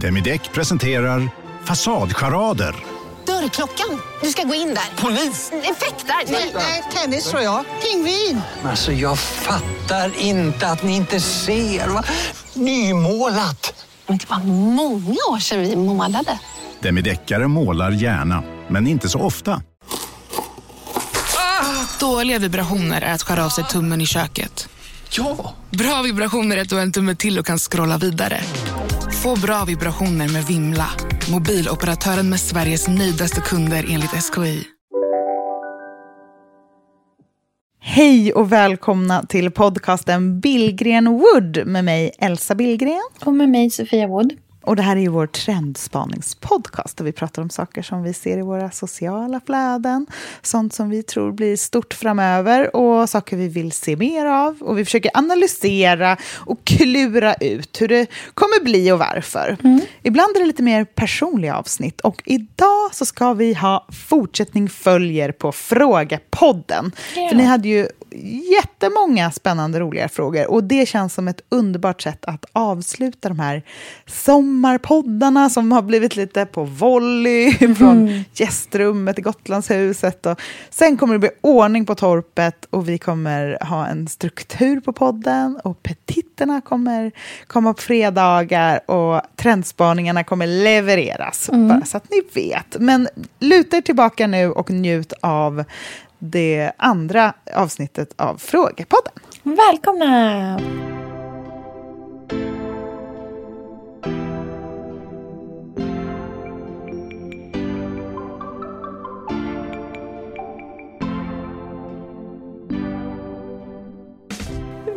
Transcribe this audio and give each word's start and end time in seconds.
Demideck 0.00 0.52
presenterar 0.52 1.28
Fasadcharader. 1.64 2.74
Dörrklockan. 3.26 4.00
Du 4.22 4.30
ska 4.30 4.42
gå 4.42 4.54
in 4.54 4.68
där. 4.68 5.02
Polis? 5.02 5.52
Effektar? 5.52 6.32
Nej, 6.32 6.52
nej, 6.54 6.82
tennis 6.94 7.30
tror 7.30 7.42
jag. 7.42 7.64
Pingvin. 7.82 8.40
Alltså 8.64 8.92
jag 8.92 9.18
fattar 9.18 10.12
inte 10.18 10.68
att 10.68 10.82
ni 10.82 10.96
inte 10.96 11.20
ser. 11.20 11.88
Va? 11.88 12.04
Nymålat. 12.54 13.84
Men 14.06 14.18
det 14.18 14.30
var 14.30 14.38
många 14.74 15.16
år 15.30 15.38
sedan 15.38 15.60
vi 15.60 15.76
målade. 15.76 16.38
Demideckare 16.80 17.48
målar 17.48 17.90
gärna, 17.90 18.42
men 18.68 18.86
inte 18.86 19.08
så 19.08 19.20
ofta. 19.20 19.62
Dåliga 22.00 22.38
vibrationer 22.38 23.02
är 23.02 23.12
att 23.14 23.22
skära 23.22 23.44
av 23.44 23.48
sig 23.48 23.64
tummen 23.64 24.00
i 24.00 24.06
köket. 24.06 24.68
Ja! 25.10 25.54
Bra 25.70 26.02
vibrationer 26.02 26.56
är 26.56 26.62
att 26.62 26.68
du 26.68 26.74
har 26.74 26.82
en 26.82 26.92
tumme 26.92 27.14
till 27.14 27.38
och 27.38 27.46
kan 27.46 27.58
scrolla 27.58 27.98
vidare. 27.98 28.40
Få 29.22 29.40
bra 29.40 29.64
vibrationer 29.66 30.32
med 30.32 30.44
Vimla. 30.44 30.86
Mobiloperatören 31.32 32.30
med 32.30 32.40
Sveriges 32.40 32.88
nöjdaste 32.88 33.40
kunder 33.40 33.84
enligt 33.90 34.10
SKI. 34.10 34.64
Hej 37.80 38.32
och 38.32 38.52
välkomna 38.52 39.22
till 39.22 39.50
podcasten 39.50 40.40
Billgren 40.40 41.06
Wood 41.06 41.66
med 41.66 41.84
mig 41.84 42.12
Elsa 42.18 42.54
Billgren. 42.54 43.02
Och 43.24 43.34
med 43.34 43.48
mig 43.48 43.70
Sofia 43.70 44.06
Wood. 44.06 44.32
Och 44.66 44.76
det 44.76 44.82
här 44.82 44.96
är 44.96 45.00
ju 45.00 45.08
vår 45.08 45.26
trendspaningspodcast 45.26 46.96
där 46.96 47.04
vi 47.04 47.12
pratar 47.12 47.42
om 47.42 47.50
saker 47.50 47.82
som 47.82 48.02
vi 48.02 48.12
ser 48.12 48.38
i 48.38 48.42
våra 48.42 48.70
sociala 48.70 49.40
flöden, 49.46 50.06
sånt 50.42 50.74
som 50.74 50.90
vi 50.90 51.02
tror 51.02 51.32
blir 51.32 51.56
stort 51.56 51.94
framöver 51.94 52.76
och 52.76 53.10
saker 53.10 53.36
vi 53.36 53.48
vill 53.48 53.72
se 53.72 53.96
mer 53.96 54.26
av. 54.26 54.62
Och 54.62 54.78
vi 54.78 54.84
försöker 54.84 55.10
analysera 55.14 56.16
och 56.34 56.64
klura 56.64 57.34
ut 57.34 57.80
hur 57.80 57.88
det 57.88 58.06
kommer 58.34 58.64
bli 58.64 58.92
och 58.92 58.98
varför. 58.98 59.56
Mm. 59.64 59.80
Ibland 60.02 60.36
är 60.36 60.40
det 60.40 60.46
lite 60.46 60.62
mer 60.62 60.84
personliga 60.84 61.56
avsnitt 61.56 62.00
och 62.00 62.22
idag 62.24 62.88
så 62.92 63.04
ska 63.04 63.32
vi 63.32 63.54
ha 63.54 63.86
fortsättning 64.08 64.68
följer 64.68 65.32
på 65.32 65.52
Frågepodden. 65.52 66.92
Ja. 67.16 67.28
För 67.28 67.36
ni 67.36 67.44
hade 67.44 67.68
ju 67.68 67.88
jättemånga 68.52 69.30
spännande, 69.30 69.80
roliga 69.80 70.08
frågor. 70.08 70.50
Och 70.50 70.64
det 70.64 70.88
känns 70.88 71.14
som 71.14 71.28
ett 71.28 71.40
underbart 71.48 72.02
sätt 72.02 72.24
att 72.24 72.44
avsluta 72.52 73.28
de 73.28 73.38
här 73.38 73.62
sommarpoddarna 74.06 75.50
som 75.50 75.72
har 75.72 75.82
blivit 75.82 76.16
lite 76.16 76.46
på 76.46 76.64
volley 76.64 77.56
mm. 77.60 77.76
från 77.76 78.24
gästrummet 78.34 79.18
i 79.18 79.22
Gotlandshuset. 79.22 80.26
Och 80.26 80.40
sen 80.70 80.96
kommer 80.96 81.14
det 81.14 81.18
bli 81.18 81.30
ordning 81.40 81.86
på 81.86 81.94
torpet 81.94 82.66
och 82.70 82.88
vi 82.88 82.98
kommer 82.98 83.58
ha 83.64 83.86
en 83.86 84.08
struktur 84.08 84.80
på 84.80 84.92
podden 84.92 85.60
och 85.64 85.82
petitterna 85.82 86.60
kommer 86.60 87.12
komma 87.46 87.74
på 87.74 87.82
fredagar 87.82 88.90
och 88.90 89.20
trendspaningarna 89.36 90.24
kommer 90.24 90.46
levereras. 90.46 91.48
Mm. 91.48 91.68
Bara 91.68 91.84
så 91.84 91.96
att 91.96 92.10
ni 92.10 92.22
vet. 92.34 92.76
Men 92.80 93.08
luta 93.40 93.76
er 93.76 93.80
tillbaka 93.80 94.26
nu 94.26 94.50
och 94.50 94.70
njut 94.70 95.12
av 95.20 95.64
det 96.30 96.72
andra 96.76 97.32
avsnittet 97.54 98.12
av 98.16 98.36
Frågepodden. 98.36 99.12
Välkomna! 99.42 100.95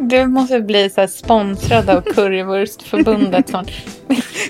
Du 0.09 0.27
måste 0.27 0.59
bli 0.59 0.89
så 0.89 1.07
sponsrad 1.07 1.89
av 1.89 2.01
Currywurstförbundet. 2.15 3.51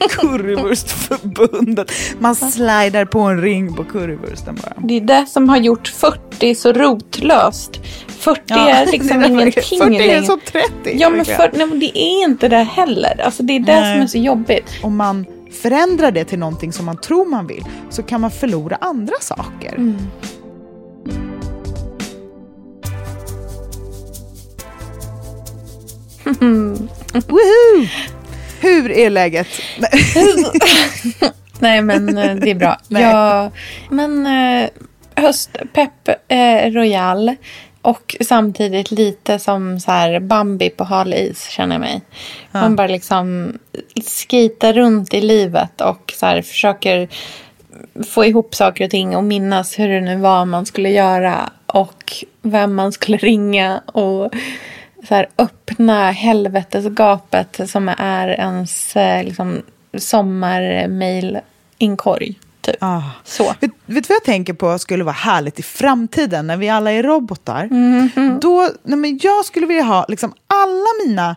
currywurstförbundet. 0.09 1.91
Man 2.19 2.35
slidar 2.35 3.05
på 3.05 3.19
en 3.19 3.41
ring 3.41 3.73
på 3.73 3.83
currywursten 3.83 4.55
bara. 4.55 4.87
Det 4.87 4.97
är 4.97 5.01
det 5.01 5.25
som 5.25 5.49
har 5.49 5.57
gjort 5.57 5.87
40 5.87 6.55
så 6.55 6.73
rotlöst. 6.73 7.79
40 8.07 8.41
ja, 8.45 8.69
är 8.69 8.91
liksom 8.91 9.23
ingenting 9.25 9.79
40 9.79 9.95
är 9.95 10.21
som 10.21 10.39
30. 10.39 10.69
Ja, 10.83 11.09
men, 11.09 11.25
för, 11.25 11.51
nej, 11.53 11.67
men 11.67 11.79
det 11.79 11.97
är 11.97 12.23
inte 12.23 12.47
det 12.47 12.57
heller. 12.57 13.21
Alltså, 13.21 13.43
det 13.43 13.55
är 13.55 13.59
det 13.59 13.79
nej. 13.79 13.93
som 13.93 14.01
är 14.01 14.07
så 14.07 14.17
jobbigt. 14.17 14.69
Om 14.83 14.97
man 14.97 15.25
förändrar 15.61 16.11
det 16.11 16.23
till 16.23 16.39
någonting 16.39 16.73
som 16.73 16.85
man 16.85 16.97
tror 16.97 17.25
man 17.25 17.47
vill 17.47 17.63
så 17.89 18.03
kan 18.03 18.21
man 18.21 18.31
förlora 18.31 18.77
andra 18.81 19.15
saker. 19.21 19.75
Mm. 19.77 19.97
Woohoo! 26.29 27.87
Hur 28.61 28.91
är 28.91 29.09
läget? 29.09 29.47
Nej, 31.59 31.81
men 31.81 32.17
eh, 32.17 32.35
det 32.35 32.51
är 32.51 32.55
bra. 32.55 32.77
Ja, 32.89 33.51
men 33.89 34.25
eh, 34.25 34.69
höstpepp 35.15 36.09
eh, 36.27 36.71
Royal 36.71 37.35
och 37.81 38.15
samtidigt 38.21 38.91
lite 38.91 39.39
som 39.39 39.79
så 39.79 39.91
här 39.91 40.19
Bambi 40.19 40.69
på 40.69 40.83
hal 40.83 41.13
is 41.13 41.49
känner 41.49 41.75
jag 41.75 41.81
mig. 41.81 42.01
Ja. 42.51 42.61
Man 42.61 42.75
bara 42.75 42.87
liksom 42.87 43.53
skita 44.29 44.73
runt 44.73 45.13
i 45.13 45.21
livet 45.21 45.81
och 45.81 46.13
så 46.15 46.25
här 46.25 46.41
försöker 46.41 47.09
få 48.07 48.25
ihop 48.25 48.55
saker 48.55 48.85
och 48.85 48.91
ting 48.91 49.15
och 49.15 49.23
minnas 49.23 49.79
hur 49.79 49.87
det 49.89 50.01
nu 50.01 50.15
var 50.15 50.45
man 50.45 50.65
skulle 50.65 50.89
göra 50.89 51.49
och 51.65 52.13
vem 52.41 52.75
man 52.75 52.91
skulle 52.91 53.17
ringa 53.17 53.81
och 53.85 54.33
så 55.07 55.15
här, 55.15 55.27
öppna 55.37 56.11
helvetesgapet 56.11 57.59
som 57.69 57.89
är 57.97 58.27
ens 58.27 58.95
eh, 58.95 59.23
liksom, 59.23 59.61
sommarmail-inkorg. 59.97 62.35
Typ. 62.61 62.75
Ah. 62.79 63.01
Så. 63.23 63.43
Vet, 63.43 63.61
vet 63.61 63.71
du 63.85 64.01
vad 64.07 64.15
jag 64.15 64.23
tänker 64.23 64.53
på 64.53 64.79
skulle 64.79 65.03
vara 65.03 65.13
härligt 65.13 65.59
i 65.59 65.63
framtiden 65.63 66.47
när 66.47 66.57
vi 66.57 66.69
alla 66.69 66.91
är 66.91 67.03
robotar? 67.03 67.63
Mm 67.63 68.09
-hmm. 68.15 68.39
Då, 68.39 68.69
nej 68.83 68.97
men 68.97 69.19
jag 69.21 69.45
skulle 69.45 69.65
vilja 69.65 69.83
ha 69.83 70.05
liksom, 70.09 70.33
alla 70.47 71.07
mina 71.07 71.35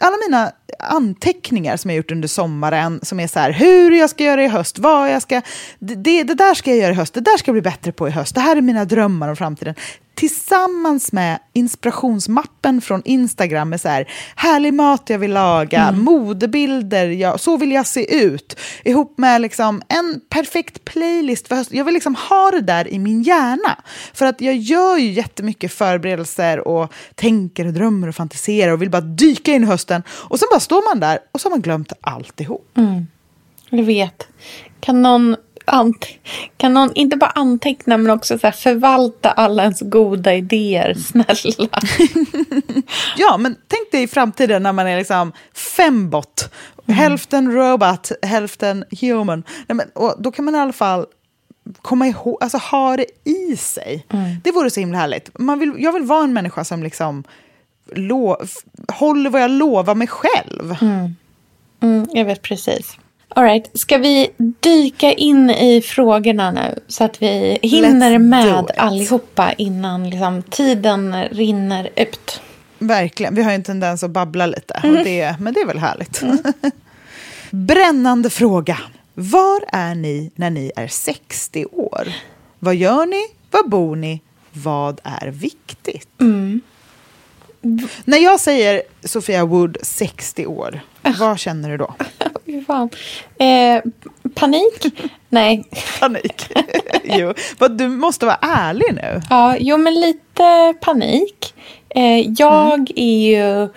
alla 0.00 0.16
mina 0.28 0.52
anteckningar 0.78 1.76
som 1.76 1.90
jag 1.90 1.96
gjort 1.96 2.10
under 2.10 2.28
sommaren, 2.28 3.00
som 3.02 3.20
är 3.20 3.26
så 3.26 3.38
här, 3.38 3.52
hur 3.52 3.90
jag 3.90 4.10
ska 4.10 4.24
göra 4.24 4.44
i 4.44 4.48
höst, 4.48 4.78
vad 4.78 5.12
jag 5.12 5.22
ska, 5.22 5.42
det, 5.78 6.22
det, 6.22 6.34
där 6.34 6.54
ska 6.54 6.70
jag 6.70 6.78
göra 6.78 6.92
i 6.92 6.94
höst, 6.94 7.14
det 7.14 7.20
där 7.20 7.36
ska 7.36 7.48
jag 7.48 7.54
bli 7.54 7.62
bättre 7.62 7.92
på 7.92 8.08
i 8.08 8.10
höst, 8.10 8.34
det 8.34 8.40
här 8.40 8.56
är 8.56 8.60
mina 8.60 8.84
drömmar 8.84 9.28
om 9.28 9.36
framtiden 9.36 9.74
tillsammans 10.14 11.12
med 11.12 11.38
inspirationsmappen 11.52 12.80
från 12.80 13.02
Instagram 13.04 13.70
med 13.70 13.80
så 13.80 13.88
här, 13.88 14.08
härlig 14.36 14.74
mat 14.74 15.10
jag 15.10 15.18
vill 15.18 15.32
laga, 15.32 15.82
mm. 15.82 16.00
modebilder, 16.00 17.06
jag, 17.06 17.40
så 17.40 17.56
vill 17.56 17.72
jag 17.72 17.86
se 17.86 18.24
ut, 18.24 18.60
ihop 18.84 19.18
med 19.18 19.40
liksom 19.40 19.82
en 19.88 20.20
perfekt 20.28 20.84
playlist 20.84 21.48
för 21.48 21.56
höst. 21.56 21.72
Jag 21.72 21.84
vill 21.84 21.94
liksom 21.94 22.14
ha 22.14 22.50
det 22.50 22.60
där 22.60 22.88
i 22.88 22.98
min 22.98 23.22
hjärna. 23.22 23.82
För 24.12 24.26
att 24.26 24.40
jag 24.40 24.56
gör 24.56 24.96
ju 24.96 25.10
jättemycket 25.12 25.72
förberedelser 25.72 26.68
och 26.68 26.92
tänker 27.14 27.66
och 27.66 27.72
drömmer 27.72 28.08
och 28.08 28.14
fantiserar 28.14 28.72
och 28.72 28.82
vill 28.82 28.90
bara 28.90 29.00
dyka 29.00 29.52
in 29.52 29.62
i 29.62 29.66
hösten. 29.66 30.02
Och 30.08 30.38
sen 30.38 30.48
bara 30.50 30.60
står 30.60 30.94
man 30.94 31.00
där 31.00 31.18
och 31.32 31.40
så 31.40 31.46
har 31.46 31.50
man 31.50 31.62
glömt 31.62 31.92
alltihop. 32.00 32.70
Mm. 32.76 33.06
Jag 33.70 33.84
vet. 33.84 34.28
Kan 34.80 35.02
någon 35.02 35.36
kan 36.56 36.74
någon 36.74 36.92
inte 36.94 37.16
bara 37.16 37.30
anteckna 37.30 37.96
men 37.96 38.10
också 38.10 38.38
så 38.38 38.52
förvalta 38.52 39.30
alla 39.30 39.62
ens 39.62 39.80
goda 39.80 40.34
idéer, 40.34 40.94
snälla? 40.94 41.68
ja, 43.16 43.36
men 43.36 43.56
tänk 43.68 43.90
dig 43.92 44.02
i 44.02 44.06
framtiden 44.06 44.62
när 44.62 44.72
man 44.72 44.86
är 44.86 44.98
liksom 44.98 45.32
fembot, 45.54 46.52
mm. 46.86 46.98
hälften 46.98 47.52
robot, 47.52 48.12
hälften 48.22 48.84
human. 49.00 49.42
Nej, 49.66 49.76
men, 49.76 49.88
och 49.94 50.14
då 50.18 50.32
kan 50.32 50.44
man 50.44 50.54
i 50.54 50.58
alla 50.58 50.72
fall 50.72 51.06
komma 51.82 52.06
ihåg, 52.06 52.38
alltså 52.40 52.58
ha 52.58 52.96
det 52.96 53.06
i 53.24 53.56
sig. 53.56 54.06
Mm. 54.10 54.36
Det 54.44 54.52
vore 54.52 54.70
så 54.70 54.80
himla 54.80 54.98
härligt. 54.98 55.38
Man 55.38 55.58
vill, 55.58 55.72
jag 55.78 55.92
vill 55.92 56.02
vara 56.02 56.24
en 56.24 56.32
människa 56.32 56.64
som 56.64 56.82
liksom 56.82 57.24
lo, 57.92 58.36
håller 58.88 59.30
vad 59.30 59.42
jag 59.42 59.50
lovar 59.50 59.94
mig 59.94 60.08
själv. 60.08 60.76
Mm. 60.80 61.16
Mm, 61.80 62.06
jag 62.12 62.24
vet 62.24 62.42
precis. 62.42 62.96
Alright, 63.36 63.70
ska 63.74 63.98
vi 63.98 64.30
dyka 64.60 65.12
in 65.12 65.50
i 65.50 65.82
frågorna 65.82 66.50
nu 66.50 66.78
så 66.88 67.04
att 67.04 67.22
vi 67.22 67.58
hinner 67.62 68.18
med 68.18 68.70
allihopa 68.76 69.52
innan 69.52 70.10
liksom, 70.10 70.42
tiden 70.42 71.24
rinner 71.30 71.90
ut? 71.96 72.40
Verkligen, 72.78 73.34
vi 73.34 73.42
har 73.42 73.50
ju 73.50 73.54
en 73.54 73.62
tendens 73.62 74.02
att 74.02 74.10
babbla 74.10 74.46
lite, 74.46 74.74
mm. 74.74 74.96
och 74.96 75.04
det, 75.04 75.36
men 75.40 75.54
det 75.54 75.60
är 75.60 75.66
väl 75.66 75.78
härligt. 75.78 76.22
Mm. 76.22 76.38
Brännande 77.50 78.30
fråga. 78.30 78.78
Var 79.14 79.64
är 79.68 79.94
ni 79.94 80.30
när 80.34 80.50
ni 80.50 80.72
är 80.76 80.86
60 80.86 81.64
år? 81.64 82.08
Vad 82.58 82.74
gör 82.74 83.06
ni? 83.06 83.26
Var 83.50 83.68
bor 83.68 83.96
ni? 83.96 84.20
Vad 84.52 85.00
är 85.04 85.26
viktigt? 85.28 86.20
Mm. 86.20 86.60
När 88.04 88.18
jag 88.18 88.40
säger 88.40 88.82
Sofia 89.04 89.44
Wood 89.44 89.76
60 89.82 90.46
år, 90.46 90.80
vad 91.18 91.38
känner 91.38 91.70
du 91.70 91.76
då? 91.76 91.94
fan. 92.66 92.90
Eh, 93.38 93.82
panik? 94.34 94.86
Nej. 95.28 95.64
panik. 96.00 96.52
jo, 97.04 97.32
du 97.70 97.88
måste 97.88 98.26
vara 98.26 98.38
ärlig 98.40 98.94
nu. 98.94 99.20
Ja, 99.30 99.56
jo 99.58 99.76
men 99.76 99.94
lite 99.94 100.74
panik. 100.80 101.54
Eh, 101.88 102.30
jag 102.30 102.74
mm. 102.74 102.86
är 102.96 103.28
ju... 103.28 103.68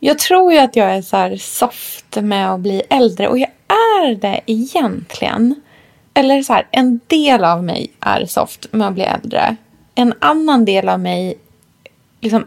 Jag 0.00 0.18
tror 0.18 0.52
ju 0.52 0.58
att 0.58 0.76
jag 0.76 0.90
är 0.90 1.02
så 1.02 1.38
soft 1.38 2.16
med 2.16 2.52
att 2.52 2.60
bli 2.60 2.82
äldre 2.90 3.28
och 3.28 3.38
jag 3.38 3.50
är 4.00 4.14
det 4.14 4.40
egentligen? 4.46 5.54
Eller 6.14 6.42
så 6.42 6.52
här, 6.52 6.66
en 6.70 7.00
del 7.06 7.44
av 7.44 7.64
mig 7.64 7.92
är 8.00 8.26
soft 8.26 8.72
med 8.72 8.88
att 8.88 8.94
bli 8.94 9.02
äldre. 9.02 9.56
En 9.94 10.14
annan 10.20 10.64
del 10.64 10.88
av 10.88 11.00
mig 11.00 11.34
liksom 12.20 12.44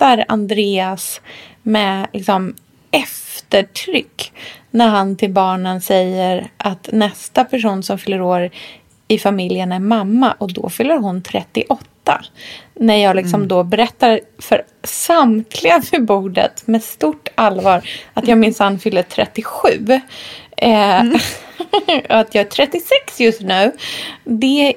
rättar 0.00 0.24
Andreas 0.28 1.20
med 1.62 2.06
liksom 2.12 2.54
eftertryck 2.90 4.32
när 4.70 4.88
han 4.88 5.16
till 5.16 5.30
barnen 5.30 5.80
säger 5.80 6.50
att 6.56 6.88
nästa 6.92 7.44
person 7.44 7.82
som 7.82 7.98
fyller 7.98 8.22
år 8.22 8.50
i 9.08 9.18
familjen 9.18 9.72
är 9.72 9.78
mamma 9.78 10.32
och 10.38 10.52
då 10.52 10.68
fyller 10.68 10.98
hon 10.98 11.22
38. 11.22 11.84
När 12.74 12.96
jag 12.96 13.16
liksom 13.16 13.48
då 13.48 13.62
berättar 13.64 14.20
för 14.38 14.62
samtliga 14.84 15.82
vid 15.92 16.04
bordet 16.04 16.66
med 16.66 16.82
stort 16.82 17.28
allvar 17.34 17.82
att 18.14 18.28
jag 18.28 18.38
minsann 18.38 18.78
fyller 18.78 19.02
37. 19.02 19.68
Eh, 20.56 21.02
och 22.08 22.10
att 22.20 22.34
jag 22.34 22.46
är 22.46 22.50
36 22.50 23.20
just 23.20 23.40
nu. 23.40 23.72
Det, 24.24 24.74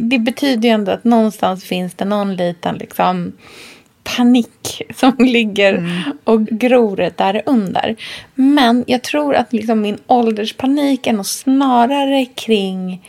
det 0.00 0.18
betyder 0.18 0.68
ju 0.68 0.74
ändå 0.74 0.92
att 0.92 1.04
någonstans 1.04 1.64
finns 1.64 1.94
det 1.94 2.04
någon 2.04 2.36
liten 2.36 2.74
liksom 2.74 3.32
panik 4.16 4.82
som 4.94 5.14
ligger 5.18 6.02
och 6.24 6.46
gror 6.46 7.10
där 7.16 7.42
under. 7.46 7.96
Men 8.34 8.84
jag 8.86 9.02
tror 9.02 9.34
att 9.34 9.52
liksom 9.52 9.80
min 9.80 9.98
ålderspanik 10.06 11.06
är 11.06 11.12
nog 11.12 11.26
snarare 11.26 12.26
kring 12.26 13.08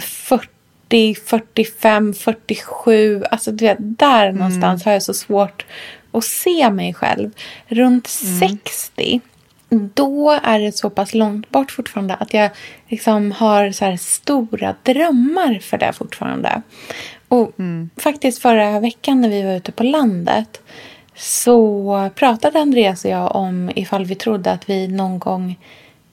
40, 0.00 1.14
45, 1.14 2.14
47. 2.14 3.24
Alltså 3.30 3.52
du 3.52 3.64
vet, 3.64 3.78
där 3.80 4.32
någonstans 4.32 4.84
har 4.84 4.92
jag 4.92 5.02
så 5.02 5.14
svårt 5.14 5.66
att 6.12 6.24
se 6.24 6.70
mig 6.70 6.94
själv. 6.94 7.30
Runt 7.66 8.06
60 8.06 9.20
då 9.72 10.30
är 10.42 10.60
det 10.60 10.72
så 10.72 10.90
pass 10.90 11.14
långt 11.14 11.50
bort 11.50 11.70
fortfarande 11.70 12.14
att 12.14 12.34
jag 12.34 12.50
liksom 12.88 13.32
har 13.32 13.72
så 13.72 13.84
här 13.84 13.96
stora 13.96 14.74
drömmar 14.82 15.58
för 15.58 15.78
det 15.78 15.92
fortfarande. 15.92 16.62
Och 17.28 17.52
faktiskt 17.96 18.42
förra 18.42 18.80
veckan 18.80 19.20
när 19.20 19.28
vi 19.28 19.42
var 19.42 19.52
ute 19.52 19.72
på 19.72 19.82
landet 19.82 20.60
så 21.14 22.10
pratade 22.14 22.60
Andreas 22.60 23.04
och 23.04 23.10
jag 23.10 23.36
om 23.36 23.70
ifall 23.74 24.04
vi 24.04 24.14
trodde 24.14 24.50
att 24.50 24.70
vi 24.70 24.88
någon 24.88 25.18
gång 25.18 25.58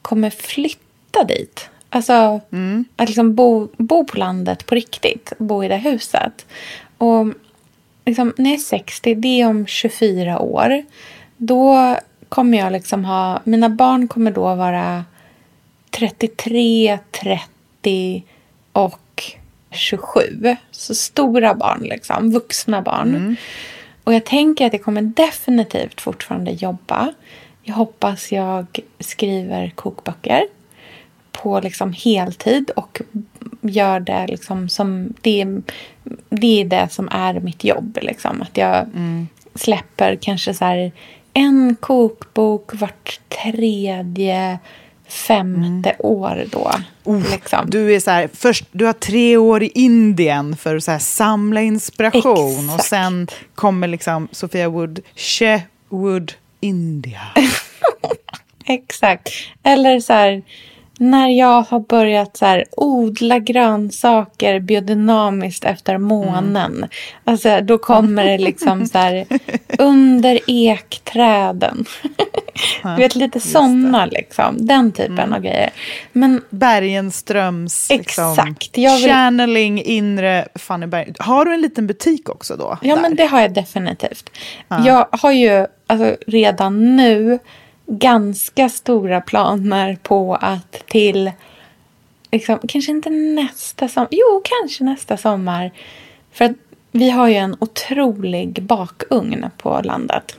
kommer 0.01 0.29
flytta 0.29 1.23
dit. 1.23 1.69
Alltså 1.89 2.41
att 2.95 3.07
liksom 3.07 3.35
bo, 3.35 3.67
bo 3.77 4.05
på 4.05 4.17
landet 4.17 4.65
på 4.65 4.75
riktigt, 4.75 5.33
bo 5.37 5.63
i 5.63 5.67
det 5.67 5.77
huset. 5.77 6.45
Och 6.97 7.27
liksom, 8.05 8.33
när 8.37 8.49
jag 8.49 8.59
är 8.59 8.63
60, 8.63 9.15
det 9.15 9.41
är 9.41 9.47
om 9.47 9.67
24 9.67 10.39
år. 10.39 10.83
Då 11.37 11.95
kommer 12.29 12.57
jag 12.57 12.71
liksom 12.71 13.05
ha, 13.05 13.41
mina 13.43 13.69
barn 13.69 14.07
kommer 14.07 14.31
då 14.31 14.55
vara 14.55 15.05
33, 15.91 16.99
30 17.11 18.23
och 18.71 19.23
27. 19.71 20.21
Så 20.71 20.95
stora 20.95 21.55
barn, 21.55 21.81
liksom, 21.81 22.31
vuxna 22.31 22.81
barn. 22.81 23.35
Och 24.03 24.13
jag 24.13 24.25
tänker 24.25 24.65
att 24.65 24.73
jag 24.73 24.83
kommer 24.83 25.01
definitivt 25.01 26.01
fortfarande 26.01 26.51
jobba. 26.51 27.13
Jag 27.63 27.73
hoppas 27.73 28.31
jag 28.31 28.79
skriver 28.99 29.69
kokböcker 29.69 30.43
på 31.31 31.59
liksom 31.59 31.93
heltid 31.93 32.71
och 32.75 33.01
gör 33.61 33.99
det 33.99 34.27
liksom 34.27 34.69
som 34.69 35.13
det, 35.21 35.47
det 36.29 36.61
är 36.61 36.65
det 36.65 36.87
som 36.91 37.09
är 37.11 37.39
mitt 37.39 37.63
jobb. 37.63 37.99
Liksom. 38.01 38.41
Att 38.41 38.57
jag 38.57 38.87
släpper 39.55 40.15
kanske 40.21 40.53
så 40.53 40.65
här 40.65 40.91
en 41.39 41.75
kokbok 41.79 42.71
vart 42.73 43.19
tredje, 43.43 44.59
femte 45.07 45.95
år 45.99 46.45
då. 46.51 46.71
liksom. 47.31 47.69
Du 47.69 47.95
är 47.95 47.99
så 47.99 48.11
här, 48.11 48.29
först, 48.33 48.65
du 48.71 48.85
har 48.85 48.93
tre 48.93 49.37
år 49.37 49.63
i 49.63 49.71
Indien 49.75 50.55
för 50.55 50.75
att 50.75 50.83
så 50.83 50.91
här 50.91 50.99
samla 50.99 51.61
inspiration 51.61 52.69
och 52.69 52.75
Exakt. 52.75 52.83
sen 52.89 53.27
kommer 53.55 53.87
liksom 53.87 54.27
Sofia 54.31 54.69
Wood, 54.69 54.99
She 55.15 55.61
Wood 55.89 56.33
India. 56.61 57.21
Exakt. 58.65 59.29
Eller 59.63 59.99
så 59.99 60.13
här, 60.13 60.41
när 60.99 61.29
jag 61.29 61.61
har 61.61 61.79
börjat 61.79 62.37
så 62.37 62.45
här, 62.45 62.65
odla 62.71 63.39
grönsaker 63.39 64.59
biodynamiskt 64.59 65.63
efter 65.63 65.97
månen. 65.97 66.85
Alltså, 67.23 67.61
då 67.61 67.77
kommer 67.77 68.25
det 68.25 68.37
liksom 68.37 68.85
så 68.85 68.97
här, 68.97 69.25
under 69.79 70.39
ekträden. 70.47 71.85
du 72.83 72.95
vet, 72.95 73.15
lite 73.15 73.39
sådana 73.39 74.05
liksom. 74.05 74.65
Den 74.65 74.91
typen 74.91 75.33
av 75.33 75.41
grejer. 75.41 75.69
Men 76.11 76.41
Bergenströms 76.49 77.89
liksom, 77.89 78.31
Exakt, 78.31 78.77
jag 78.77 78.97
vill- 78.97 79.09
channeling 79.09 79.83
inre 79.83 80.47
Fanny 80.55 80.85
Berg. 80.85 81.13
Har 81.19 81.45
du 81.45 81.53
en 81.53 81.61
liten 81.61 81.87
butik 81.87 82.29
också 82.29 82.55
då? 82.55 82.77
Ja, 82.81 82.95
där? 82.95 83.01
men 83.01 83.15
det 83.15 83.25
har 83.25 83.41
jag 83.41 83.53
definitivt. 83.53 84.29
Jag 84.85 85.07
har 85.11 85.31
ju 85.31 85.65
alltså, 85.87 86.15
redan 86.27 86.95
nu 86.95 87.39
ganska 87.89 88.69
stora 88.69 89.21
planer 89.21 89.97
på 90.03 90.35
att 90.35 90.71
till, 90.87 91.31
liksom, 92.31 92.59
kanske 92.67 92.91
inte 92.91 93.09
nästa 93.09 93.87
sommar, 93.87 94.07
jo, 94.11 94.41
kanske 94.43 94.83
nästa 94.83 95.17
sommar. 95.17 95.71
För 96.31 96.45
att 96.45 96.51
vi 96.91 97.09
har 97.09 97.27
ju 97.27 97.35
en 97.35 97.57
otrolig 97.59 98.63
bakugn 98.63 99.45
på 99.57 99.81
landet. 99.83 100.35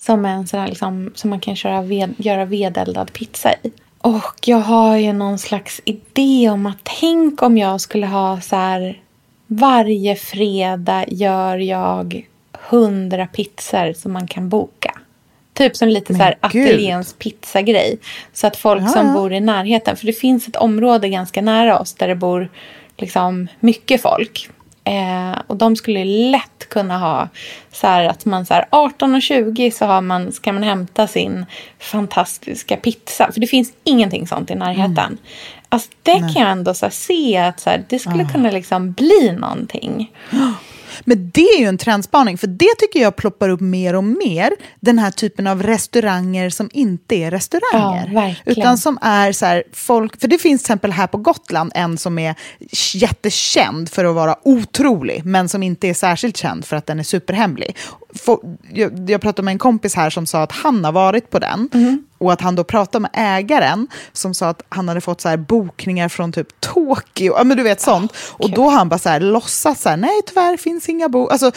Som 0.00 0.24
är 0.24 0.32
en 0.32 0.46
sån 0.46 0.60
här, 0.60 0.68
liksom, 0.68 1.12
som 1.14 1.30
man 1.30 1.40
kan 1.40 1.56
köra 1.56 1.82
ved, 1.82 2.14
göra 2.18 2.44
vedeldad 2.44 3.12
pizza 3.12 3.52
i. 3.62 3.72
Och 3.98 4.34
jag 4.44 4.60
har 4.60 4.96
ju 4.96 5.12
någon 5.12 5.38
slags 5.38 5.80
idé 5.84 6.50
om 6.50 6.66
att 6.66 6.78
tänk 7.00 7.42
om 7.42 7.58
jag 7.58 7.80
skulle 7.80 8.06
ha 8.06 8.40
så 8.40 8.56
här 8.56 9.02
varje 9.46 10.16
fredag 10.16 11.04
gör 11.08 11.56
jag 11.56 12.26
hundra 12.52 13.26
pizzor 13.26 13.92
som 13.92 14.12
man 14.12 14.26
kan 14.26 14.48
boka. 14.48 14.98
Typ 15.58 15.76
som 15.76 15.88
lite 15.88 16.14
så 16.14 16.22
här 16.22 16.34
Men 16.40 16.48
ateljéns 16.48 17.12
pizzagrej. 17.12 17.98
Så 18.32 18.46
att 18.46 18.56
folk 18.56 18.82
Ja, 18.82 18.88
som 18.88 19.14
bor 19.14 19.32
i 19.32 19.40
närheten, 19.40 19.96
för 19.96 20.06
det 20.06 20.12
finns 20.12 20.48
ett 20.48 20.56
område 20.56 21.08
ganska 21.08 21.42
nära 21.42 21.78
oss 21.78 21.94
där 21.94 22.08
det 22.08 22.14
bor 22.14 22.48
liksom 22.96 23.48
mycket 23.60 24.02
folk. 24.02 24.50
Eh, 24.84 25.38
och 25.46 25.56
de 25.56 25.76
skulle 25.76 26.04
lätt 26.04 26.68
kunna 26.68 26.98
ha 26.98 27.28
så 27.72 27.86
här 27.86 28.04
att 28.04 28.24
man 28.24 28.46
så 28.46 28.54
här 28.54 28.66
18 28.70 29.14
och 29.14 29.22
20 29.22 29.70
så 29.70 29.84
har 29.84 30.00
man, 30.00 30.32
ska 30.32 30.52
man 30.52 30.62
hämta 30.62 31.06
sin 31.06 31.46
fantastiska 31.78 32.76
pizza. 32.76 33.32
För 33.32 33.40
det 33.40 33.46
finns 33.46 33.72
ingenting 33.84 34.26
sånt 34.26 34.50
i 34.50 34.54
närheten. 34.54 35.18
Alltså 35.68 35.90
det 36.02 36.18
kan 36.18 36.42
jag 36.42 36.50
ändå 36.50 36.74
så 36.74 36.90
se 36.90 37.36
att 37.36 37.60
så 37.60 37.70
här, 37.70 37.84
det 37.88 37.98
skulle 37.98 38.24
kunna 38.32 38.50
liksom 38.50 38.92
bli 38.92 39.32
någonting. 39.32 40.12
Men 41.04 41.30
det 41.34 41.48
är 41.48 41.60
ju 41.60 41.66
en 41.66 41.78
trendspaning, 41.78 42.38
för 42.38 42.46
det 42.46 42.74
tycker 42.78 43.00
jag 43.00 43.16
ploppar 43.16 43.48
upp 43.48 43.60
mer 43.60 43.94
och 43.94 44.04
mer. 44.04 44.52
Den 44.80 44.98
här 44.98 45.10
typen 45.10 45.46
av 45.46 45.62
restauranger 45.62 46.50
som 46.50 46.70
inte 46.72 47.14
är 47.14 47.30
restauranger. 47.30 48.10
Ja, 48.12 48.34
utan 48.44 48.78
som 48.78 48.98
är 49.02 49.32
så 49.32 49.46
här, 49.46 49.62
folk, 49.72 50.20
för 50.20 50.28
det 50.28 50.38
finns 50.38 50.62
till 50.62 50.66
exempel 50.66 50.92
här 50.92 51.06
på 51.06 51.18
Gotland 51.18 51.72
en 51.74 51.98
som 51.98 52.18
är 52.18 52.34
jättekänd 52.94 53.90
för 53.90 54.04
att 54.04 54.14
vara 54.14 54.36
otrolig, 54.44 55.24
men 55.24 55.48
som 55.48 55.62
inte 55.62 55.88
är 55.88 55.94
särskilt 55.94 56.36
känd 56.36 56.64
för 56.64 56.76
att 56.76 56.86
den 56.86 56.98
är 56.98 57.04
superhemlig. 57.04 57.76
Jag, 58.72 59.20
pratade 59.20 59.42
med 59.42 59.52
en 59.52 59.58
kompis 59.58 59.94
här 59.94 60.10
som 60.10 60.26
sa 60.26 60.42
att 60.42 60.52
han 60.52 60.84
har 60.84 60.92
varit 60.92 61.30
på 61.30 61.38
den. 61.38 61.68
Och 62.18 62.32
att 62.32 62.40
han 62.40 62.54
då 62.54 62.64
pratade 62.64 63.02
med 63.02 63.10
ägaren 63.14 63.88
som 64.12 64.34
sa 64.34 64.48
att 64.48 64.62
han 64.68 64.88
hade 64.88 65.00
fått 65.00 65.20
så 65.20 65.28
här 65.28 65.36
bokningar 65.36 66.08
från 66.08 66.32
typ 66.32 66.60
Tokyo, 66.60 67.34
ja 67.38 67.44
men 67.44 67.56
du 67.56 67.62
vet 67.62 67.80
sånt. 67.80 68.12
och 68.32 68.50
då 68.50 68.64
har 68.64 68.70
han 68.78 68.88
bara 68.88 68.98
så 68.98 69.08
här 69.08 69.20
låtsats 69.20 69.82
så 69.82 69.88
här, 69.88 69.96
nej 69.96 70.20
tyvärr 70.26 70.56
finns 70.56 70.88
inga 70.88 71.08
bord. 71.08 71.30
Alltså 71.32 71.50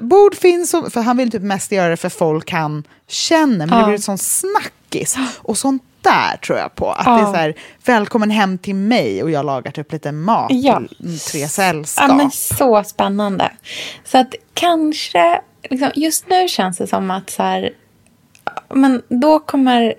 bord 0.00 0.34
finns, 0.34 0.70
för 0.70 1.00
han 1.00 1.16
vill 1.16 1.30
typ 1.30 1.42
mest 1.42 1.72
göra 1.72 1.88
det 1.88 1.96
för 1.96 2.08
folk 2.08 2.50
han 2.50 2.84
känner. 3.08 3.56
Men 3.66 3.68
det 3.68 3.76
Ja. 3.76 3.84
blir 3.86 3.94
ett 3.94 4.04
sånt 4.04 4.20
snackis. 4.22 5.16
Och 5.38 5.58
sånt 5.58 5.82
där 6.02 6.36
tror 6.36 6.58
jag 6.58 6.74
på. 6.74 6.90
Att 6.92 7.06
Ja. 7.06 7.12
det 7.16 7.22
är 7.22 7.26
så 7.26 7.32
här, 7.36 7.54
välkommen 7.84 8.30
hem 8.30 8.58
till 8.58 8.74
mig 8.74 9.22
och 9.22 9.30
jag 9.30 9.46
lagar 9.46 9.72
typ 9.72 9.92
lite 9.92 10.12
mat 10.12 10.46
Ja. 10.50 10.82
till 10.98 11.18
tre 11.20 11.48
sällskap. 11.48 12.08
Ja, 12.08 12.14
men 12.14 12.30
så 12.30 12.84
spännande. 12.84 13.50
Så 14.04 14.18
att 14.18 14.34
kanske, 14.54 15.40
liksom, 15.70 15.90
just 15.94 16.28
nu 16.28 16.48
känns 16.48 16.78
det 16.78 16.86
som 16.86 17.10
att 17.10 17.30
så 17.30 17.42
här, 17.42 17.70
men 18.68 19.02
då 19.08 19.38
kommer 19.38 19.94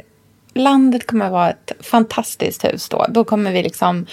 landet 0.54 1.08
kommer 1.08 1.30
vara 1.30 1.50
ett 1.50 1.72
fantastiskt 1.80 2.66
hus 2.66 2.90
då. 2.90 3.06
Då 3.10 3.24
kommer 3.24 3.52
vi 3.52 3.64
liksom 3.64 4.06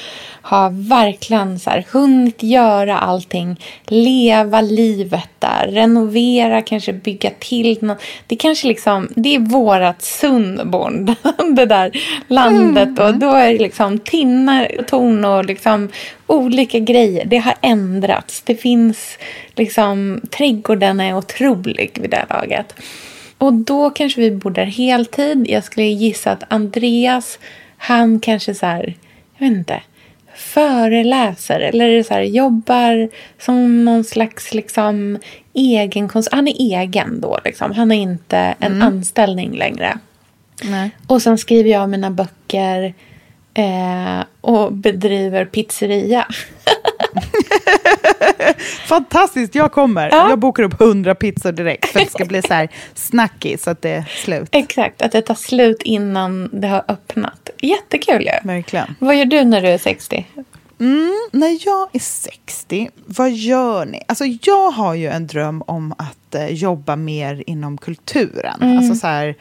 ha 0.43 0.69
verkligen 0.73 1.59
så 1.59 1.71
här, 1.71 1.87
hunnit 1.93 2.43
göra 2.43 2.99
allting, 2.99 3.61
leva 3.85 4.61
livet 4.61 5.29
där, 5.39 5.67
renovera, 5.67 6.63
kanske 6.63 6.93
bygga 6.93 7.31
till 7.39 7.79
något. 7.81 8.03
Det 8.27 8.37
kanske 8.37 8.69
liksom, 8.69 9.09
det 9.17 9.35
är 9.35 9.39
vårat 9.39 10.03
Sundborn, 10.03 11.15
det 11.57 11.67
där 11.67 11.91
landet. 12.27 12.99
Och 12.99 13.15
då 13.15 13.31
är 13.31 13.53
det 13.53 13.59
liksom 13.59 13.99
tinnar, 13.99 14.85
torn 14.87 15.25
och 15.25 15.45
liksom 15.45 15.89
olika 16.27 16.79
grejer. 16.79 17.25
Det 17.25 17.39
har 17.39 17.55
ändrats. 17.61 18.43
Det 18.43 18.55
finns 18.55 19.19
liksom, 19.55 20.21
trädgården 20.31 21.01
är 21.01 21.17
otrolig 21.17 21.99
vid 22.01 22.11
det 22.11 22.17
här 22.17 22.41
laget. 22.41 22.75
Och 23.41 23.53
då 23.53 23.91
kanske 23.91 24.21
vi 24.21 24.31
bor 24.31 24.51
där 24.51 24.65
heltid. 24.65 25.47
Jag 25.49 25.65
skulle 25.65 25.87
gissa 25.87 26.33
att 26.33 26.43
Andreas, 26.49 27.39
han 27.77 28.21
kanske 28.21 28.55
så 28.55 28.67
här, 28.67 28.97
jag 29.37 29.49
vet 29.49 29.57
inte, 29.57 29.83
föreläser 30.35 31.61
eller 31.61 32.03
så 32.03 32.15
här, 32.15 32.23
jobbar 32.23 33.09
som 33.39 33.85
någon 33.85 34.05
slags 34.05 34.55
liksom, 34.55 35.19
egen 35.53 36.09
konsult. 36.09 36.35
Han 36.35 36.49
är 36.49 36.83
egen 36.83 37.21
då, 37.21 37.39
liksom. 37.45 37.73
han 37.73 37.91
har 37.91 37.97
inte 37.97 38.55
en 38.59 38.83
anställning 38.83 39.57
längre. 39.57 39.99
Nej. 40.63 40.91
Och 41.07 41.23
sen 41.23 41.39
skriver 41.39 41.71
jag 41.71 41.89
mina 41.89 42.11
böcker 42.11 42.95
eh, 43.55 44.25
och 44.41 44.73
bedriver 44.73 45.45
pizzeria. 45.45 46.27
Fantastiskt, 48.87 49.55
jag 49.55 49.73
kommer. 49.73 50.09
Ja. 50.11 50.29
Jag 50.31 50.39
bokar 50.39 50.63
upp 50.63 50.81
100 50.81 51.15
pizzor 51.15 51.53
direkt 51.53 51.89
för 51.89 52.01
att 52.01 52.07
det 52.07 52.13
ska 52.13 52.25
bli 52.25 52.43
så 52.43 52.55
här 52.55 52.69
snackigt 52.95 53.63
så 53.63 53.71
att 53.71 53.83
det 53.83 53.91
är 53.91 54.05
slut. 54.25 54.49
Exakt, 54.53 55.03
att 55.03 55.13
det 55.13 55.23
tar 55.23 55.35
slut 55.35 55.83
innan 55.83 56.51
det 56.53 56.69
har 56.69 56.85
öppnat. 56.89 57.51
Jättekul 57.61 58.23
ju. 58.23 58.49
Verkligen. 58.49 58.95
Vad 58.99 59.17
gör 59.17 59.25
du 59.25 59.45
när 59.45 59.63
du 59.63 59.69
är 59.69 59.79
60? 59.79 60.27
När 61.33 61.67
jag 61.67 61.89
är 61.93 61.99
60, 61.99 62.91
vad 63.07 63.31
gör 63.31 63.85
ni? 63.87 64.03
Alltså 64.09 64.25
jag 64.43 64.71
har 64.71 64.95
ju 64.95 65.07
en 65.09 65.27
dröm 65.27 65.63
om 65.67 65.93
att 65.99 66.35
eh, 66.35 66.47
jobba 66.47 66.97
mer 66.97 67.43
inom 67.47 67.79
kulturen. 67.79 68.79
Alltså 68.79 68.95
så 68.95 69.07
här, 69.07 69.35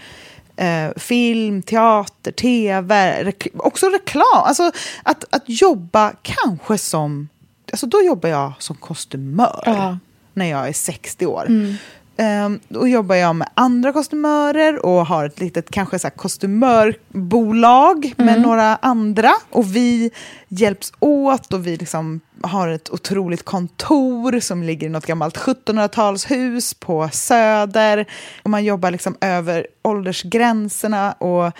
eh, 0.57 0.91
film, 0.97 1.61
teater, 1.61 2.31
tv, 2.31 3.23
rek- 3.23 3.47
också 3.57 3.89
reklam. 3.89 4.23
Alltså 4.33 4.71
att, 5.03 5.25
att 5.29 5.43
jobba 5.45 6.11
kanske 6.21 6.77
som... 6.77 7.29
Alltså 7.71 7.87
då 7.87 8.01
jobbar 8.01 8.29
jag 8.29 8.53
som 8.59 8.75
kostymör 8.75 9.61
Ja. 9.65 9.97
när 10.33 10.45
jag 10.45 10.67
är 10.67 10.73
60 10.73 11.25
år. 11.25 11.47
Ehm, 12.17 12.59
då 12.67 12.87
jobbar 12.87 13.15
jag 13.15 13.35
med 13.35 13.49
andra 13.53 13.93
kostymörer 13.93 14.85
och 14.85 15.05
har 15.05 15.25
ett 15.25 15.39
litet 15.39 15.69
kanske 15.71 15.99
så 15.99 16.07
här 16.07 16.15
kostymörbolag 16.15 18.13
med 18.17 18.41
några 18.41 18.75
andra. 18.75 19.31
Och 19.49 19.75
vi 19.75 20.11
hjälps 20.47 20.93
åt 20.99 21.53
och 21.53 21.67
vi 21.67 21.77
liksom 21.77 22.19
har 22.41 22.67
ett 22.67 22.89
otroligt 22.89 23.45
kontor 23.45 24.39
som 24.39 24.63
ligger 24.63 24.87
i 24.87 24.89
något 24.89 25.05
gammalt 25.05 25.37
1700-talshus 25.37 26.73
på 26.79 27.09
Söder. 27.11 28.05
Och 28.43 28.49
man 28.49 28.63
jobbar 28.63 28.91
liksom 28.91 29.17
över 29.21 29.67
åldersgränserna 29.81 31.11
och 31.11 31.51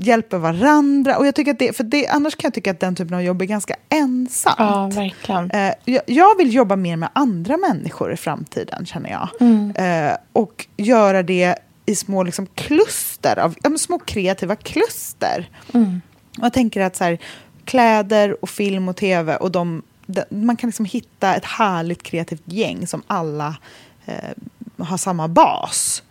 hjälper 0.00 0.38
varandra. 0.38 1.18
Och 1.18 1.26
jag 1.26 1.34
tycker 1.34 1.50
att 1.50 1.58
det, 1.58 1.76
för 1.76 1.84
det, 1.84 2.08
annars 2.08 2.36
kan 2.36 2.48
jag 2.48 2.54
tycka 2.54 2.70
att 2.70 2.80
den 2.80 2.94
typen 2.94 3.14
av 3.14 3.22
jobb 3.22 3.42
är 3.42 3.46
ganska 3.46 3.76
ensamt. 3.88 4.56
Ja, 4.58 4.90
verkligen. 4.94 5.50
Eh, 5.50 5.74
jag, 5.84 6.02
jag 6.06 6.38
vill 6.38 6.54
jobba 6.54 6.76
mer 6.76 6.96
med 6.96 7.08
andra 7.12 7.56
människor 7.56 8.12
i 8.12 8.16
framtiden, 8.16 8.86
känner 8.86 9.10
jag. 9.10 9.28
Eh, 9.76 10.16
och 10.32 10.66
göra 10.76 11.22
det 11.22 11.54
i 11.86 11.94
små 11.94 12.22
liksom, 12.22 12.46
kluster, 12.54 13.38
av, 13.38 13.54
ja, 13.62 13.78
små 13.78 13.98
kreativa 13.98 14.56
kluster. 14.56 15.50
Och 16.38 16.44
Jag 16.44 16.52
tänker 16.52 16.80
att 16.80 16.96
så 16.96 17.04
här, 17.04 17.18
kläder 17.64 18.36
och 18.42 18.50
film 18.50 18.88
och 18.88 18.96
tv, 18.96 19.36
och 19.36 19.50
de, 19.50 19.82
de, 20.06 20.22
man 20.30 20.56
kan 20.56 20.68
liksom 20.68 20.84
hitta 20.84 21.34
ett 21.34 21.44
härligt 21.44 22.02
kreativt 22.02 22.42
gäng 22.44 22.86
som 22.86 23.02
alla 23.06 23.56
eh, 24.06 24.14
har 24.78 24.96
samma 24.96 25.28
bas. 25.28 26.02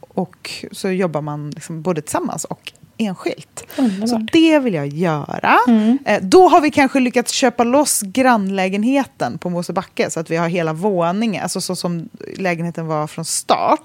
Och 0.00 0.50
så 0.72 0.88
jobbar 0.88 1.20
man 1.20 1.50
liksom 1.50 1.82
både 1.82 2.02
tillsammans 2.02 2.44
och 2.44 2.72
enskilt. 2.98 3.64
Underbart. 3.76 4.08
Så 4.08 4.26
det 4.32 4.58
vill 4.58 4.74
jag 4.74 4.86
göra. 4.86 5.56
Eh, 6.04 6.22
då 6.22 6.48
har 6.48 6.60
vi 6.60 6.70
kanske 6.70 7.00
lyckats 7.00 7.32
köpa 7.32 7.64
loss 7.64 8.02
grannlägenheten 8.02 9.38
på 9.38 9.50
Mosebacke 9.50 10.10
så 10.10 10.20
att 10.20 10.30
vi 10.30 10.36
har 10.36 10.48
hela 10.48 10.72
våningen, 10.72 11.42
alltså 11.42 11.60
så 11.60 11.76
som 11.76 12.08
lägenheten 12.36 12.86
var 12.86 13.06
från 13.06 13.24
start. 13.24 13.80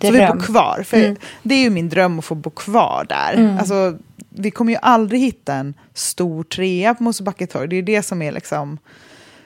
så 0.00 0.10
vi 0.10 0.18
bor 0.18 0.40
kvar. 0.40 0.82
För 0.86 1.16
Det 1.42 1.54
är 1.54 1.58
ju 1.58 1.70
min 1.70 1.88
dröm 1.88 2.18
att 2.18 2.24
få 2.24 2.34
bo 2.34 2.50
kvar 2.50 3.06
där. 3.08 3.56
Alltså, 3.58 3.98
vi 4.30 4.50
kommer 4.50 4.72
ju 4.72 4.78
aldrig 4.82 5.20
hitta 5.20 5.54
en 5.54 5.74
stor 5.94 6.44
trea 6.44 6.94
på 6.94 7.02
Mosebacke 7.02 7.46
torg. 7.46 7.68
Det 7.68 7.76
är 7.76 7.82
det 7.82 8.02
som 8.02 8.22
är 8.22 8.32
liksom... 8.32 8.78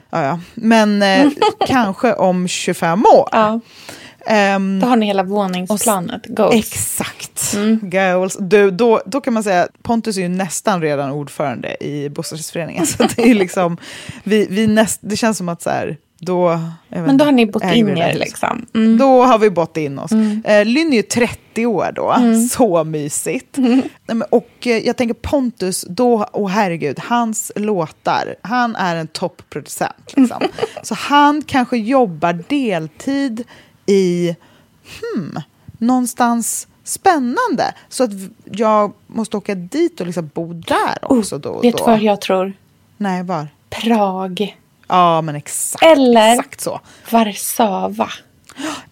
Ja, 0.09 0.23
ja. 0.23 0.39
Men 0.53 1.01
eh, 1.01 1.29
kanske 1.67 2.13
om 2.13 2.47
25 2.47 3.05
år. 3.05 3.29
Ja, 3.31 3.59
Ehm, 4.27 4.79
då 4.79 4.87
har 4.87 4.95
ni 4.95 5.05
hela 5.05 5.23
våningsplanet. 5.23 6.25
Goals. 6.25 6.55
Exakt. 6.55 7.57
Goals. 7.81 8.37
Du, 8.39 8.71
då, 8.71 9.01
då 9.05 9.21
kan 9.21 9.33
man 9.33 9.43
säga 9.43 9.67
Pontus 9.81 10.17
är 10.17 10.21
ju 10.21 10.27
nästan 10.27 10.81
redan 10.81 11.11
ordförande 11.11 11.83
i 11.83 12.09
bostadsrättsföreningen. 12.09 12.87
Så 12.87 13.03
det, 13.15 13.31
är 13.31 13.35
liksom, 13.35 13.77
vi, 14.23 14.47
vi 14.49 14.67
näst, 14.67 14.99
det 15.03 15.17
känns 15.17 15.37
som 15.37 15.49
att 15.49 15.61
så 15.61 15.69
här, 15.69 15.97
då... 16.19 16.59
Men 16.89 17.17
då 17.17 17.25
har 17.25 17.31
ni 17.31 17.45
bott 17.45 17.63
in 17.63 17.97
er 17.97 18.15
liksom. 18.15 18.65
Mm. 18.75 18.97
Då 18.97 19.23
har 19.23 19.39
vi 19.39 19.49
bott 19.49 19.77
in 19.77 19.99
oss. 19.99 20.11
Eh, 20.45 20.65
Lynn 20.65 20.93
är 20.93 20.97
ju 20.97 21.01
30 21.01 21.65
år 21.65 21.91
då, 21.95 22.15
så 22.49 22.83
mysigt. 22.83 23.57
Men, 24.07 24.21
Och 24.21 24.51
eh, 24.65 24.77
jag 24.77 24.97
tänker 24.97 25.13
Pontus, 25.13 25.85
då, 25.89 26.25
åh 26.33 26.49
herregud, 26.49 26.99
hans 26.99 27.51
låtar, 27.55 28.35
han 28.41 28.75
är 28.75 28.95
en 28.95 29.07
topproducent. 29.07 30.13
Liksom. 30.15 30.41
så 30.83 30.95
han 30.95 31.41
kanske 31.41 31.77
jobbar 31.77 32.43
deltid 32.47 33.43
i, 33.87 34.35
hmm, 35.01 35.39
någonstans 35.77 36.67
spännande. 36.83 37.73
Så 37.89 38.03
att 38.03 38.11
jag 38.51 38.93
måste 39.07 39.37
åka 39.37 39.55
dit 39.55 39.99
och 39.99 40.05
liksom 40.07 40.29
bo 40.33 40.53
där 40.53 40.97
också 41.01 41.37
då 41.37 41.49
och 41.49 41.55
Oh, 41.55 41.61
Vet 41.61 41.73
du 41.77 41.83
då. 41.83 41.85
vad 41.85 42.01
jag 42.01 42.21
tror? 42.21 42.53
Nej, 42.97 43.23
var? 43.23 43.47
Prag. 43.69 44.57
Ja, 44.87 45.21
men 45.21 45.35
exakt. 45.35 45.83
Eller- 45.83 46.33
Exakt 46.33 46.61
så. 46.61 46.79
Warszawa. 47.11 48.09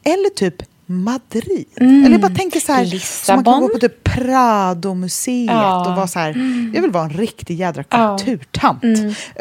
Eller 0.04 0.30
typ 0.30 0.56
Madrid. 0.86 1.66
Eller 1.76 2.10
jag 2.10 2.22
bara 2.22 2.36
tänker 2.36 2.60
så 2.60 2.72
här, 2.72 2.86
så 2.86 3.34
man 3.34 3.44
kan 3.44 3.54
Mm. 3.54 3.62
Lissabon. 3.62 3.62
gå 3.62 3.70
på 3.70 3.80
typ 3.80 4.04
Prado-museet 4.04 5.52
Ja. 5.52 5.76
Mm. 5.82 5.92
och 5.92 5.98
vara 5.98 6.08
så 6.08 6.20
här, 6.20 6.30
jag 6.74 6.82
vill 6.82 6.92
vara 6.92 7.04
en 7.04 7.10
riktig 7.10 7.60
jädra 7.60 7.84
Ja. 7.90 7.98
Mm. 8.06 8.18
kulturtant. 8.18 8.84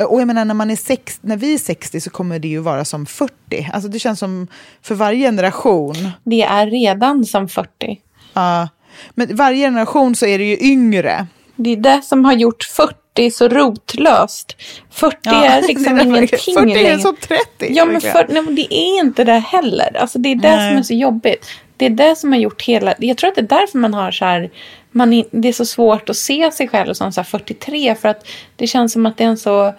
Och 0.09 0.21
jag 0.21 0.27
menar 0.27 0.45
när 0.45 0.55
man 0.55 0.71
är 0.71 0.77
sex, 0.77 1.19
när 1.21 1.37
vi 1.37 1.55
är 1.55 1.59
60 1.59 2.01
så 2.01 2.11
kommer 2.11 2.39
det 2.39 2.49
ju 2.49 2.59
vara 2.59 2.85
som 2.85 3.07
40. 3.07 3.71
Alltså 3.73 3.89
det 3.89 3.99
känns 3.99 4.19
som 4.19 4.47
för 4.83 4.95
varje 4.95 5.27
generation, 5.27 5.95
Det 6.25 6.43
är 6.43 6.67
redan 6.67 7.25
som 7.25 7.49
40. 7.49 8.01
ja, 8.35 8.69
men 9.15 9.37
varje 9.37 9.67
generation 9.67 10.15
så 10.17 10.27
är 10.27 10.39
det 10.39 10.45
ju 10.45 10.59
yngre. 10.61 11.27
Det 11.57 11.71
är 11.71 11.77
det 11.77 12.01
som 12.05 12.25
har 12.25 12.33
gjort 12.33 12.63
40 12.65 12.95
så 13.31 13.49
rotlöst. 13.49 14.57
40 14.91 15.17
Ja, 15.23 15.45
är 15.45 15.63
liksom 15.63 15.99
är 15.99 16.03
ingenting 16.03 16.55
40 16.55 16.87
är 16.87 16.99
som 16.99 17.17
30. 17.17 17.37
Ja, 17.59 17.85
men 17.85 18.01
för, 18.01 18.27
nej, 18.29 18.43
men 18.43 18.55
det 18.55 18.75
är 18.75 19.01
inte 19.01 19.25
det 19.25 19.33
heller. 19.33 19.97
Alltså, 19.97 20.19
det 20.19 20.29
är 20.29 20.37
det 20.37 20.57
Nej. 20.57 20.71
som 20.71 20.79
är 20.79 20.83
så 20.83 20.95
jobbigt. 20.95 21.47
Det 21.77 21.87
är 21.87 21.91
det 21.91 22.17
som 22.17 22.33
har 22.33 22.39
gjort 22.39 22.63
hela... 22.63 22.95
Jag 22.99 23.17
tror 23.17 23.29
att 23.29 23.35
det 23.35 23.41
är 23.41 23.61
därför 23.61 23.79
man 23.79 23.95
har 23.95 24.11
så 24.11 24.25
här... 24.25 24.51
Man 24.91 25.13
är, 25.13 25.25
det 25.31 25.49
är 25.49 25.53
så 25.53 25.67
svårt 25.67 26.09
att 26.09 26.17
se 26.17 26.51
sig 26.53 26.69
själv 26.69 26.95
som 26.95 27.13
så 27.13 27.21
här 27.21 27.25
43. 27.25 27.95
För 27.95 28.09
att 28.09 28.27
det 28.57 28.67
känns 28.67 28.93
som 28.93 29.07
att 29.07 29.17
det 29.17 29.25
är 29.25 29.29
en 29.29 29.37
så... 29.37 29.75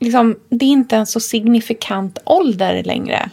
Liksom, 0.00 0.36
det 0.48 0.64
är 0.64 0.70
inte 0.70 0.96
en 0.96 1.06
så 1.06 1.20
signifikant 1.20 2.18
ålder 2.24 2.82
längre. 2.82 3.30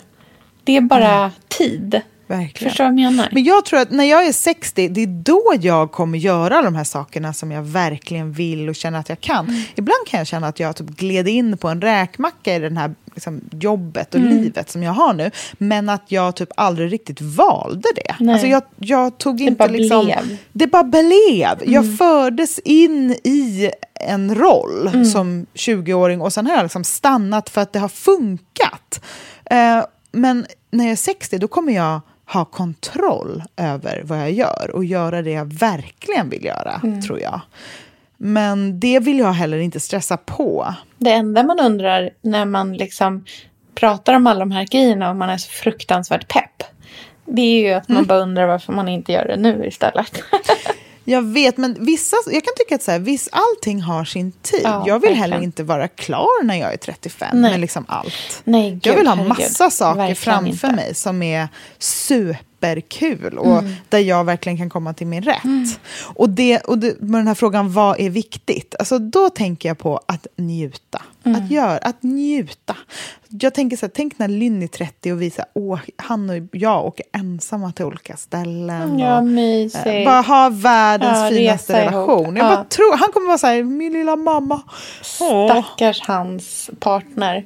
Det 0.63 0.77
är 0.77 0.81
bara 0.81 1.31
tid. 1.47 2.01
Verkligen. 2.27 2.71
Förstår 2.71 2.83
vad 2.83 2.89
jag 2.89 2.95
menar? 2.95 3.29
Men 3.31 3.43
jag 3.43 3.65
tror 3.65 3.79
att 3.79 3.91
när 3.91 4.03
jag 4.03 4.25
är 4.27 4.33
60, 4.33 4.87
det 4.87 5.01
är 5.03 5.07
då 5.07 5.41
jag 5.61 5.91
kommer 5.91 6.17
göra 6.17 6.61
de 6.61 6.75
här 6.75 6.83
sakerna 6.83 7.33
som 7.33 7.51
jag 7.51 7.63
verkligen 7.63 8.31
vill 8.31 8.69
och 8.69 8.75
känner 8.75 8.99
att 8.99 9.09
jag 9.09 9.21
kan. 9.21 9.47
Mm. 9.49 9.61
Ibland 9.75 10.07
kan 10.07 10.17
jag 10.17 10.27
känna 10.27 10.47
att 10.47 10.59
jag 10.59 10.75
typ 10.75 10.87
gled 10.89 11.27
in 11.27 11.57
på 11.57 11.67
en 11.69 11.81
räkmacka 11.81 12.55
i 12.55 12.59
det 12.59 12.79
här 12.79 12.95
liksom, 13.13 13.41
jobbet 13.51 14.13
och 14.15 14.19
Mm. 14.21 14.37
livet 14.37 14.69
som 14.69 14.83
jag 14.83 14.91
har 14.93 15.13
nu. 15.13 15.31
Men 15.57 15.89
att 15.89 16.03
jag 16.07 16.35
typ 16.35 16.49
aldrig 16.57 16.93
riktigt 16.93 17.21
valde 17.21 17.89
det. 17.95 18.15
Nej. 18.19 18.33
Alltså 18.33 18.47
jag, 18.47 18.63
jag 18.77 19.17
tog 19.17 19.41
inte 19.41 19.55
bara 19.57 19.69
liksom... 19.69 20.05
blev. 20.05 20.37
Det 20.51 20.67
bara 20.67 20.83
blev. 20.83 21.57
Jag 21.65 21.83
Mm. 21.83 21.97
fördes 21.97 22.59
in 22.59 23.11
i 23.11 23.71
en 24.07 24.35
roll 24.35 24.87
Mm. 24.93 25.05
som 25.05 25.45
20-åring 25.53 26.21
och 26.21 26.33
sen 26.33 26.47
har 26.47 26.55
jag 26.55 26.63
liksom 26.63 26.83
stannat 26.83 27.49
för 27.49 27.61
att 27.61 27.73
det 27.73 27.79
har 27.79 27.89
funkat. 27.89 29.01
Eh, 29.45 29.83
men 30.11 30.45
när 30.71 30.83
jag 30.85 30.91
är 30.91 30.95
60 30.95 31.37
då 31.37 31.47
kommer 31.47 31.73
jag 31.73 32.01
ha 32.25 32.45
kontroll 32.45 33.43
över 33.57 34.01
vad 34.05 34.17
jag 34.19 34.31
gör 34.31 34.71
och 34.73 34.85
göra 34.85 35.21
det 35.21 35.31
jag 35.31 35.53
verkligen 35.53 36.29
vill 36.29 36.45
göra, 36.45 36.81
Mm. 36.83 37.01
tror 37.01 37.19
jag. 37.19 37.41
Men 38.17 38.79
det 38.79 38.99
vill 38.99 39.19
jag 39.19 39.33
heller 39.33 39.57
inte 39.57 39.79
stressa 39.79 40.17
på. 40.17 40.73
Det 40.97 41.11
enda 41.11 41.43
man 41.43 41.59
undrar 41.59 42.09
när 42.21 42.45
man 42.45 42.73
liksom 42.73 43.25
pratar 43.75 44.13
om 44.13 44.27
alla 44.27 44.39
de 44.39 44.51
här 44.51 44.63
grejerna 44.65 45.09
och 45.09 45.15
man 45.15 45.29
är 45.29 45.37
så 45.37 45.49
fruktansvärt 45.49 46.27
pepp. 46.27 46.63
Det 47.25 47.41
är 47.41 47.61
ju 47.67 47.73
att 47.73 47.87
man 47.89 47.97
Mm. 47.97 48.07
bara 48.07 48.19
undrar 48.19 48.47
varför 48.47 48.73
man 48.73 48.87
inte 48.87 49.11
gör 49.11 49.25
det 49.25 49.37
nu 49.37 49.65
istället. 49.65 50.21
Jag 51.05 51.21
vet, 51.21 51.57
men 51.57 51.85
vissa, 51.85 52.15
jag 52.25 52.43
kan 52.43 52.53
tycka 52.57 52.75
att 52.75 52.83
så 52.83 52.91
här, 52.91 52.99
viss, 52.99 53.29
allting 53.31 53.81
har 53.81 54.05
sin 54.05 54.31
tid. 54.31 54.61
Ja, 54.63 54.83
jag 54.87 54.93
vill 54.99 55.09
verkligen. 55.09 55.17
heller 55.17 55.41
inte 55.43 55.63
vara 55.63 55.87
klar 55.87 56.43
när 56.43 56.55
jag 56.55 56.73
är 56.73 56.77
35 56.77 57.41
Nej. 57.41 57.51
med 57.51 57.59
liksom 57.59 57.85
allt. 57.87 58.41
Nej, 58.43 58.71
gud, 58.71 58.81
jag 58.85 58.95
vill 58.97 59.07
ha 59.07 59.15
herregud. 59.15 59.37
massa 59.39 59.69
saker 59.69 59.97
Verkligen 59.97 60.15
framför 60.15 60.67
inte. 60.67 60.71
mig 60.75 60.95
som 60.95 61.23
är 61.23 61.47
superkul 61.79 63.37
och 63.37 63.57
Mm. 63.59 63.73
där 63.89 63.99
jag 63.99 64.23
verkligen 64.23 64.57
kan 64.57 64.69
komma 64.69 64.93
till 64.93 65.07
min 65.07 65.23
rätt. 65.23 65.41
Och, 66.03 66.29
det, 66.29 66.59
och 66.59 66.77
det, 66.77 67.01
med 67.01 67.19
den 67.19 67.27
här 67.27 67.35
frågan, 67.35 67.73
vad 67.73 67.99
är 67.99 68.09
viktigt? 68.09 68.75
Alltså, 68.79 68.99
då 68.99 69.29
tänker 69.29 69.69
jag 69.69 69.77
på 69.77 70.01
att 70.05 70.27
njuta. 70.37 71.01
Mm. 71.25 71.43
Att, 71.43 71.51
göra, 71.51 71.77
att 71.77 72.03
njuta. 72.03 72.75
Jag 73.39 73.53
tänker 73.53 73.77
så 73.77 73.85
här, 73.85 73.91
tänk 73.95 74.19
när 74.19 74.27
Lynn 74.27 74.63
är 74.63 74.67
30 74.67 75.11
och 75.11 75.21
vi 75.21 75.29
så 75.31 75.37
här, 75.41 75.47
åh, 75.53 75.79
han 75.97 76.29
och 76.29 76.35
jag 76.51 76.85
åker 76.85 77.05
ensamma 77.17 77.71
till 77.71 77.85
olika 77.85 78.17
ställen. 78.17 78.99
Ja, 78.99 79.17
och, 79.17 79.23
mysigt. 79.25 79.85
eh, 79.85 80.05
bara 80.05 80.21
ha 80.21 80.49
världens 80.53 81.19
Ja, 81.19 81.29
finaste 81.37 81.81
relation. 81.85 82.35
Jag 82.35 82.45
Ja. 82.45 82.49
bara 82.55 82.63
tror, 82.63 82.97
han 82.97 83.11
kommer 83.13 83.27
vara 83.27 83.37
så 83.37 83.47
här, 83.47 83.63
min 83.63 83.93
lilla 83.93 84.15
mamma. 84.15 84.61
Åh. 85.21 85.49
Stackars 85.61 86.01
hans 86.01 86.69
partner. 86.79 87.43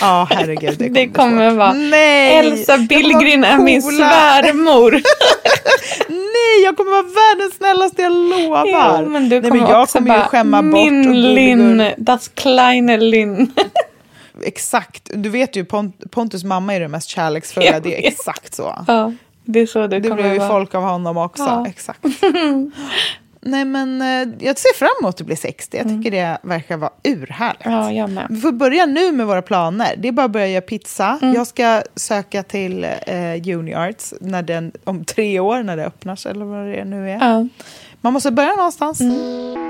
Ja, 0.00 0.26
herregud. 0.30 0.74
Det 0.78 0.84
kommer, 0.88 0.94
Det 1.00 1.08
kommer 1.08 1.50
vara 1.50 1.72
Nej, 1.72 2.36
Elsa 2.38 2.78
Billgren 2.78 3.44
är 3.44 3.58
min 3.58 3.82
svärmor. 3.82 4.90
Nej, 6.08 6.64
jag 6.64 6.76
kommer 6.76 6.90
vara 6.90 7.02
världens 7.02 7.54
snällaste, 7.56 8.02
jag 8.02 8.12
lovar. 8.12 8.66
Ja, 8.66 9.02
men 9.02 9.28
du 9.28 9.40
Nej, 9.40 9.50
kommer 9.50 9.62
men 9.62 9.70
jag 9.70 9.82
också 9.82 9.98
kommer 9.98 10.14
ju 10.14 10.18
bara, 10.20 10.28
skämma 10.28 10.62
bort. 10.62 10.72
min 10.72 11.02
Linn, 11.34 11.58
gulligull." 11.58 11.94
das 11.98 12.28
kleine 12.28 12.96
Linn. 12.96 13.52
Exakt. 14.44 15.10
Du 15.14 15.28
vet 15.28 15.56
ju, 15.56 15.64
Pont- 15.64 16.08
Pontus 16.10 16.44
mamma 16.44 16.74
är 16.74 16.80
det 16.80 16.88
mest 16.88 17.08
kärleksfulla. 17.08 17.80
Det 17.80 18.04
är 18.04 18.08
exakt 18.08 18.54
så. 18.54 18.84
ja, 18.86 19.12
det 19.44 19.60
är 19.60 19.66
så 19.66 19.86
det, 19.86 20.00
Det 20.00 20.08
kommer 20.08 20.22
blir 20.22 20.32
ju 20.42 20.48
folk 20.48 20.74
av 20.74 20.82
honom 20.82 21.16
också. 21.16 21.42
Ja. 21.42 21.66
Exakt. 21.68 22.04
Nej, 23.42 23.64
men 23.64 24.02
eh, 24.02 24.34
jag 24.46 24.58
ser 24.58 24.74
fram 24.78 24.88
emot 25.00 25.20
att 25.20 25.26
bli 25.26 25.36
60. 25.36 25.76
Jag 25.76 25.88
tycker 25.88 26.10
det 26.10 26.38
verkar 26.42 26.76
vara 26.76 26.90
urhärligt. 27.04 27.66
Mm. 27.66 27.78
Ja, 27.78 27.92
jag 27.92 28.10
med. 28.10 28.26
Vi 28.30 28.40
får 28.40 28.52
börja 28.52 28.86
nu 28.86 29.12
med 29.12 29.26
våra 29.26 29.42
planer. 29.42 29.94
Det 29.98 30.08
är 30.08 30.12
bara 30.12 30.24
att 30.26 30.30
börja 30.30 30.46
göra 30.46 30.60
pizza. 30.60 31.18
Mm. 31.22 31.34
Jag 31.34 31.46
ska 31.46 31.82
söka 31.96 32.42
till 32.42 32.84
eh, 32.84 33.48
UniArts 33.58 34.14
när 34.20 34.42
den, 34.42 34.72
om 34.84 35.04
tre 35.04 35.40
år 35.40 35.62
när 35.62 35.76
det 35.76 35.84
öppnas, 35.86 36.26
eller 36.26 36.44
vad 36.44 36.66
det 36.66 36.84
nu 36.84 37.10
är. 37.10 37.18
Ja. 37.30 37.46
Man 38.00 38.12
måste 38.12 38.30
börja 38.30 38.54
någonstans. 38.56 39.00
Mm. 39.00 39.68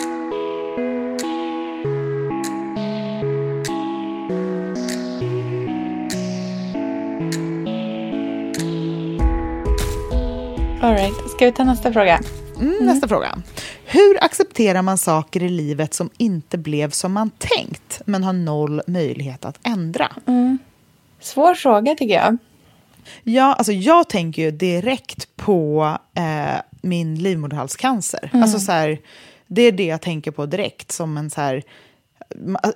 All 10.82 10.92
right. 10.94 11.30
Ska 11.30 11.44
vi 11.46 11.52
ta 11.52 11.64
nästa 11.64 11.92
fråga? 11.92 12.20
Mm, 12.60 12.86
Nästa 12.86 13.08
fråga. 13.08 13.38
Hur 13.84 14.24
accepterar 14.24 14.82
man 14.82 14.98
saker 14.98 15.42
i 15.42 15.48
livet 15.48 15.94
som 15.94 16.10
inte 16.16 16.58
blev 16.58 16.90
som 16.90 17.12
man 17.12 17.30
tänkt 17.38 18.00
men 18.04 18.24
har 18.24 18.32
noll 18.32 18.82
möjlighet 18.86 19.44
att 19.44 19.58
ändra? 19.62 20.12
Svår 21.20 21.54
fråga 21.54 21.94
tycker 21.94 22.14
jag. 22.14 22.36
Ja, 23.22 23.54
alltså 23.54 23.72
jag 23.72 24.08
tänker 24.08 24.42
ju 24.42 24.50
direkt 24.50 25.36
på 25.36 25.88
eh, 26.14 26.60
min 26.82 27.14
livmoderhalscancer. 27.22 28.30
Alltså 28.32 28.58
så 28.58 28.72
här, 28.72 28.98
det 29.46 29.62
är 29.62 29.72
det 29.72 29.86
jag 29.86 30.00
tänker 30.00 30.30
på 30.30 30.46
direkt 30.46 30.92
som 30.92 31.16
en, 31.18 31.30
så 31.30 31.40
här, 31.40 31.62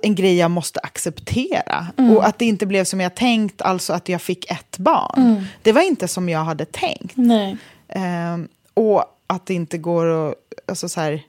en 0.01 0.15
grej 0.15 0.35
jag 0.37 0.51
måste 0.51 0.79
acceptera. 0.79 1.87
Och 1.97 2.27
att 2.27 2.39
det 2.39 2.45
inte 2.45 2.65
blev 2.65 2.83
som 2.83 3.01
jag 3.01 3.15
tänkt, 3.15 3.61
alltså 3.61 3.93
att 3.93 4.09
jag 4.09 4.21
fick 4.21 4.51
ett 4.51 4.77
barn. 4.77 5.45
Det 5.61 5.71
var 5.71 5.81
inte 5.81 6.07
som 6.07 6.29
jag 6.29 6.39
hade 6.43 6.65
tänkt. 6.65 7.17
Nej. 7.17 7.57
Ehm, 7.95 8.47
och 8.73 9.03
att 9.27 9.45
det 9.45 9.53
inte 9.53 9.77
går 9.77 10.29
att... 10.29 10.35
Alltså 10.67 10.89
så 10.89 11.01
här, 11.01 11.21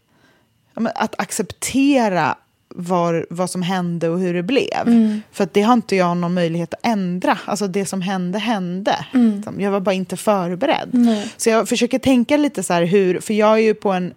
att 0.95 1.21
acceptera 1.21 2.37
var, 2.69 3.27
vad 3.31 3.51
som 3.51 3.63
hände 3.63 4.09
och 4.09 4.21
hur 4.21 4.35
det 4.35 4.43
blev. 4.43 4.89
För 5.33 5.45
att 5.45 5.55
det 5.55 5.63
har 5.63 5.73
inte 5.73 5.97
jag 5.97 6.17
någon 6.17 6.35
möjlighet 6.35 6.75
att 6.75 6.81
ändra. 6.87 7.39
Alltså 7.45 7.69
det 7.69 7.87
som 7.87 8.01
hände, 8.03 8.39
hände. 8.39 9.07
Liksom, 9.37 9.61
Jag 9.61 9.71
var 9.71 9.81
bara 9.81 9.95
inte 9.95 10.17
förberedd. 10.17 10.91
Så 11.37 11.51
jag 11.51 11.69
försöker 11.69 11.99
tänka 11.99 12.37
lite 12.37 12.63
så 12.63 12.73
här 12.73 12.83
hur... 12.85 13.21
För 13.21 13.35
jag 13.35 13.53
är 13.53 13.63
ju 13.63 13.75
på 13.75 13.93
en, 13.93 14.15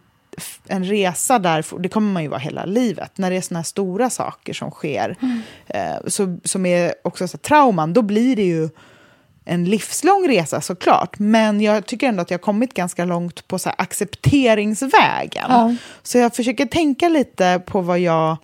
en 0.68 0.86
resa 0.86 1.40
där, 1.40 1.66
det 1.80 1.90
kommer 1.90 2.14
man 2.14 2.24
ju 2.24 2.30
vara 2.30 2.40
hela 2.40 2.66
livet. 2.66 3.12
När 3.18 3.30
det 3.30 3.38
är 3.38 3.42
såna 3.42 3.60
här 3.60 3.64
stora 3.64 4.10
saker 4.10 4.54
som 4.54 4.72
sker, 4.72 5.18
eh, 5.68 6.08
så, 6.08 6.38
som 6.44 6.66
är 6.66 6.94
också 7.04 7.28
så 7.28 7.38
här, 7.38 7.42
trauman, 7.42 7.94
då 7.94 8.02
blir 8.02 8.36
det 8.36 8.46
ju 8.46 8.70
en 9.50 9.66
livslång 9.66 10.28
resa 10.28 10.62
såklart. 10.62 11.20
Men 11.20 11.62
jag 11.62 11.86
tycker 11.86 12.08
ändå 12.08 12.22
att 12.22 12.32
jag 12.32 12.38
har 12.38 12.44
kommit 12.44 12.74
ganska 12.74 13.06
långt 13.06 13.48
på 13.48 13.60
så 13.60 13.70
accepteringsvägen. 13.70 15.46
Ja. 15.50 15.76
Så 16.04 16.18
jag 16.18 16.36
försöker 16.36 16.66
tänka 16.66 17.10
lite 17.10 17.62
på 17.66 17.82
vad 17.82 18.00
jag... 18.00 18.38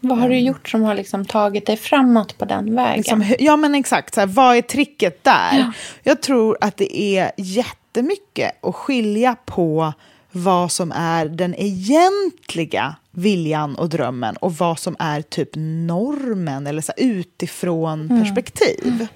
Vad 0.00 0.18
har 0.18 0.28
du 0.28 0.38
gjort 0.38 0.68
som 0.68 0.82
har 0.82 0.94
liksom 0.94 1.24
tagit 1.24 1.66
dig 1.66 1.76
framåt 1.76 2.38
på 2.38 2.44
den 2.44 2.74
vägen? 2.74 2.96
Liksom, 2.96 3.24
ja 3.38 3.56
men 3.56 3.74
exakt, 3.74 4.14
så 4.14 4.20
här, 4.20 4.26
vad 4.26 4.56
är 4.56 4.62
tricket 4.62 5.24
där? 5.24 5.72
Jag 6.02 6.22
tror 6.22 6.58
att 6.60 6.76
det 6.76 7.00
är 7.00 7.32
jättemycket 7.36 8.64
att 8.64 8.74
skilja 8.74 9.36
på 9.44 9.92
vad 10.32 10.72
som 10.72 10.92
är 10.92 11.26
den 11.26 11.54
egentliga 11.54 12.96
viljan 13.18 13.74
och 13.74 13.88
drömmen 13.88 14.36
och 14.36 14.54
vad 14.54 14.78
som 14.78 14.96
är 14.98 15.22
typ 15.22 15.50
normen 15.86 16.66
eller 16.66 16.82
så 16.82 16.92
utifrån 16.96 18.08
perspektiv. 18.08 19.06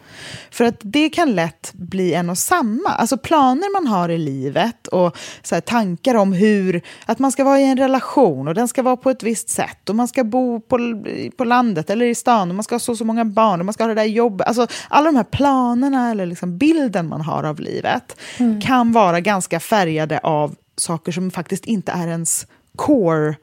För 0.50 0.64
att 0.64 0.76
det 0.80 1.08
kan 1.08 1.34
lätt 1.34 1.72
bli 1.72 2.14
en 2.14 2.30
och 2.30 2.38
samma. 2.38 2.88
Alltså 2.88 3.16
planer 3.16 3.72
man 3.72 3.86
har 3.86 4.08
i 4.08 4.18
livet 4.18 4.86
och 4.86 5.16
så 5.42 5.60
tankar 5.60 6.14
om 6.14 6.32
hur 6.32 6.82
att 7.06 7.18
man 7.18 7.32
ska 7.32 7.44
vara 7.44 7.60
i 7.60 7.64
en 7.64 7.78
relation 7.78 8.48
och 8.48 8.54
den 8.54 8.68
ska 8.68 8.82
vara 8.82 8.96
på 8.96 9.10
ett 9.10 9.22
visst 9.22 9.48
sätt 9.48 9.88
och 9.88 9.96
man 9.96 10.08
ska 10.08 10.24
bo 10.24 10.60
på, 10.60 11.04
på 11.36 11.44
landet 11.44 11.90
eller 11.90 12.06
i 12.06 12.14
stan 12.14 12.48
och 12.48 12.54
man 12.54 12.64
ska 12.64 12.74
ha 12.74 12.80
så 12.80 12.96
så 12.96 13.04
många 13.04 13.24
barn 13.24 13.60
och 13.60 13.66
man 13.66 13.72
ska 13.72 13.84
ha 13.84 13.88
det 13.88 13.94
där 13.94 14.04
jobbet. 14.04 14.46
Alltså 14.46 14.66
alla 14.88 15.06
de 15.06 15.16
här 15.16 15.24
planerna 15.24 16.10
eller 16.10 16.26
liksom 16.26 16.58
bilden 16.58 17.08
man 17.08 17.20
har 17.20 17.44
av 17.44 17.60
livet 17.60 18.16
kan 18.62 18.92
vara 18.92 19.20
ganska 19.20 19.60
färgade 19.60 20.18
av 20.18 20.54
saker 20.76 21.12
som 21.12 21.30
faktiskt 21.30 21.64
inte 21.64 21.92
är 21.92 22.08
ens 22.08 22.46
core 22.76 23.34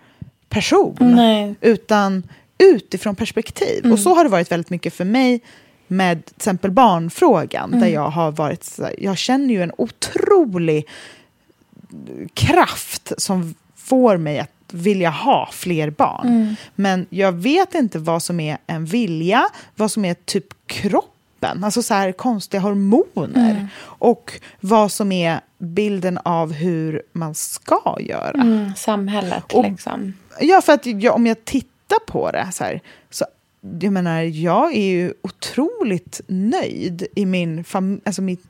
person 0.49 0.95
Nej. 0.99 1.55
utan 1.61 2.23
utifrån 2.57 3.15
perspektiv. 3.15 3.91
Och 3.91 3.99
så 3.99 4.13
har 4.15 4.23
det 4.23 4.29
varit 4.29 4.51
väldigt 4.51 4.69
mycket 4.69 4.93
för 4.93 5.05
mig 5.05 5.41
med 5.87 6.25
till 6.25 6.35
exempel 6.35 6.71
barnfrågan 6.71 7.71
där 7.79 7.87
jag 7.87 8.09
har 8.09 8.31
varit 8.31 8.79
jag 8.97 9.17
känner 9.17 9.53
ju 9.53 9.63
en 9.63 9.71
otrolig 9.77 10.87
kraft 12.33 13.11
som 13.17 13.55
får 13.75 14.17
mig 14.17 14.39
att 14.39 14.51
vilja 14.71 15.09
ha 15.09 15.49
fler 15.51 15.89
barn. 15.89 16.55
Men 16.75 17.05
jag 17.09 17.31
vet 17.31 17.75
inte 17.75 17.99
vad 17.99 18.23
som 18.23 18.39
är 18.39 18.57
en 18.67 18.85
vilja, 18.85 19.49
vad 19.75 19.91
som 19.91 20.05
är 20.05 20.13
typ 20.13 20.67
kroppen, 21.39 21.63
alltså 21.63 21.83
så 21.83 21.93
här 21.93 22.11
konstiga 22.11 22.61
hormoner 22.61 23.67
och 23.81 24.33
vad 24.59 24.91
som 24.91 25.11
är 25.11 25.39
bilden 25.57 26.17
av 26.25 26.53
hur 26.53 27.01
man 27.13 27.35
ska 27.35 27.97
göra. 27.99 28.41
Mm, 28.41 28.75
samhället 28.75 29.53
Och- 29.53 29.63
liksom. 29.63 30.13
Ja, 30.39 30.61
för 30.61 30.73
att 30.73 30.85
jag, 30.85 31.15
om 31.15 31.25
jag 31.27 31.45
tittar 31.45 31.99
på 32.07 32.31
det 32.31 32.47
så 32.53 32.63
här, 32.63 32.81
så 33.09 33.25
jag 33.81 33.93
menar, 33.93 34.21
jag 34.21 34.75
är 34.75 34.85
ju 34.85 35.13
otroligt 35.21 36.21
nöjd 36.27 37.07
i 37.15 37.25
min 37.25 37.63
familj. 37.63 38.01
Alltså 38.05 38.21
mitt, 38.21 38.43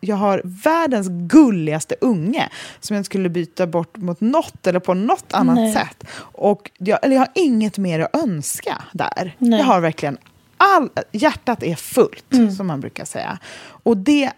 jag 0.00 0.16
har 0.16 0.40
världens 0.44 1.08
gulligaste 1.10 1.94
unge 2.00 2.48
som 2.80 2.94
jag 2.94 3.00
inte 3.00 3.06
skulle 3.06 3.28
byta 3.28 3.66
bort 3.66 3.96
mot 3.96 4.20
något 4.20 4.66
eller 4.66 4.80
på 4.80 4.94
något 4.94 5.32
annat 5.34 5.54
Nej. 5.56 5.72
sätt. 5.72 6.04
Och 6.18 6.70
jag, 6.78 6.98
eller 7.02 7.14
jag 7.14 7.20
har 7.20 7.28
inget 7.34 7.78
mer 7.78 8.00
att 8.00 8.16
önska 8.24 8.82
där. 8.92 9.36
Nej. 9.38 9.58
Jag 9.60 9.66
har 9.66 9.80
verkligen 9.80 10.18
all, 10.64 10.88
hjärtat 11.12 11.62
är 11.62 11.74
fullt, 11.74 12.32
Mm. 12.32 12.50
som 12.50 12.66
man 12.66 12.80
brukar 12.80 13.04
säga. 13.04 13.38
Och 13.66 13.96
det 13.96 14.30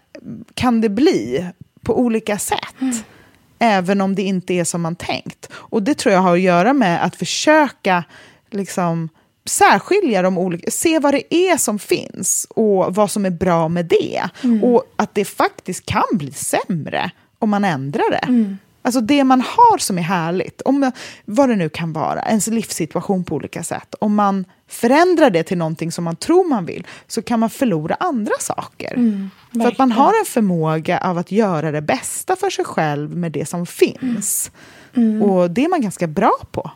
kan 0.53 0.81
det 0.81 0.89
bli 0.89 1.45
på 1.81 1.99
olika 1.99 2.39
sätt. 2.39 2.75
Mm. 2.81 2.95
Även 3.59 4.01
om 4.01 4.15
det 4.15 4.21
inte 4.21 4.53
är 4.53 4.63
som 4.63 4.81
man 4.81 4.95
tänkt. 4.95 5.49
Och 5.53 5.83
det 5.83 5.93
tror 5.97 6.13
jag 6.15 6.21
har 6.21 6.33
att 6.33 6.41
göra 6.41 6.73
med 6.73 7.03
att 7.05 7.15
försöka 7.15 8.03
liksom, 8.51 9.09
särskilja 9.45 10.21
de 10.21 10.37
olika, 10.37 10.71
se 10.71 10.99
vad 10.99 11.13
det 11.13 11.35
är 11.35 11.57
som 11.57 11.79
finns 11.79 12.47
och 12.49 12.95
vad 12.95 13.11
som 13.11 13.25
är 13.25 13.29
bra 13.29 13.67
med 13.69 13.85
det. 13.85 14.29
Och 14.63 14.83
att 14.95 15.15
det 15.15 15.25
faktiskt 15.25 15.85
kan 15.85 16.03
bli 16.11 16.31
sämre 16.31 17.11
om 17.39 17.49
man 17.49 17.65
ändrar 17.65 18.11
det. 18.11 18.57
Alltså 18.81 19.01
det 19.01 19.23
man 19.23 19.41
har 19.41 19.77
som 19.77 19.97
är 19.97 20.01
härligt, 20.01 20.61
om, 20.61 20.91
vad 21.25 21.49
det 21.49 21.55
nu 21.55 21.69
kan 21.69 21.93
vara, 21.93 22.21
ens 22.21 22.47
livssituation 22.47 23.23
på 23.23 23.35
olika 23.35 23.63
sätt. 23.63 23.95
Om 23.99 24.15
man 24.15 24.45
förändrar 24.67 25.29
det 25.29 25.43
till 25.43 25.57
någonting 25.57 25.91
som 25.91 26.03
man 26.03 26.15
tror 26.15 26.49
man 26.49 26.65
vill 26.65 26.87
så 27.07 27.21
kan 27.21 27.39
man 27.39 27.49
förlora 27.49 27.95
andra 27.99 28.33
saker. 28.39 28.95
för 29.51 29.67
att 29.67 29.77
man 29.77 29.91
har 29.91 30.19
en 30.19 30.25
förmåga 30.25 30.99
av 30.99 31.17
att 31.17 31.31
göra 31.31 31.71
det 31.71 31.81
bästa 31.81 32.35
för 32.35 32.49
sig 32.49 32.65
själv 32.65 33.17
med 33.17 33.31
det 33.31 33.45
som 33.45 33.65
finns. 33.65 34.51
Och 35.23 35.51
det 35.51 35.65
är 35.65 35.69
man 35.69 35.81
ganska 35.81 36.07
bra 36.07 36.33
på. 36.51 36.71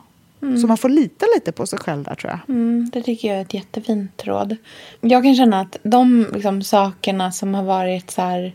Så 0.60 0.66
man 0.66 0.78
får 0.78 0.88
lita 0.88 1.26
lite 1.34 1.52
på 1.52 1.66
sig 1.66 1.78
själv 1.78 2.04
där 2.04 2.14
tror 2.14 2.30
jag. 2.30 2.40
Mm, 2.56 2.90
det 2.92 3.02
tycker 3.02 3.28
jag 3.28 3.36
är 3.36 3.42
ett 3.42 3.54
jättefint 3.54 4.24
råd. 4.24 4.56
Jag 5.00 5.22
kan 5.22 5.34
känna 5.36 5.60
att 5.60 5.76
de 5.82 6.26
liksom, 6.34 6.62
sakerna 6.62 7.32
som 7.32 7.54
har 7.54 7.62
varit 7.62 8.10
så 8.10 8.22
här, 8.22 8.52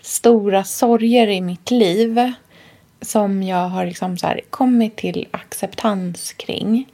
stora 0.00 0.64
sorger 0.64 1.28
i 1.28 1.40
mitt 1.40 1.70
liv 1.70 2.32
som 3.06 3.42
jag 3.42 3.68
har 3.68 3.86
liksom, 3.86 4.18
så 4.18 4.34
kommit 4.50 4.96
till 4.96 5.28
acceptans 5.30 6.32
kring 6.32 6.86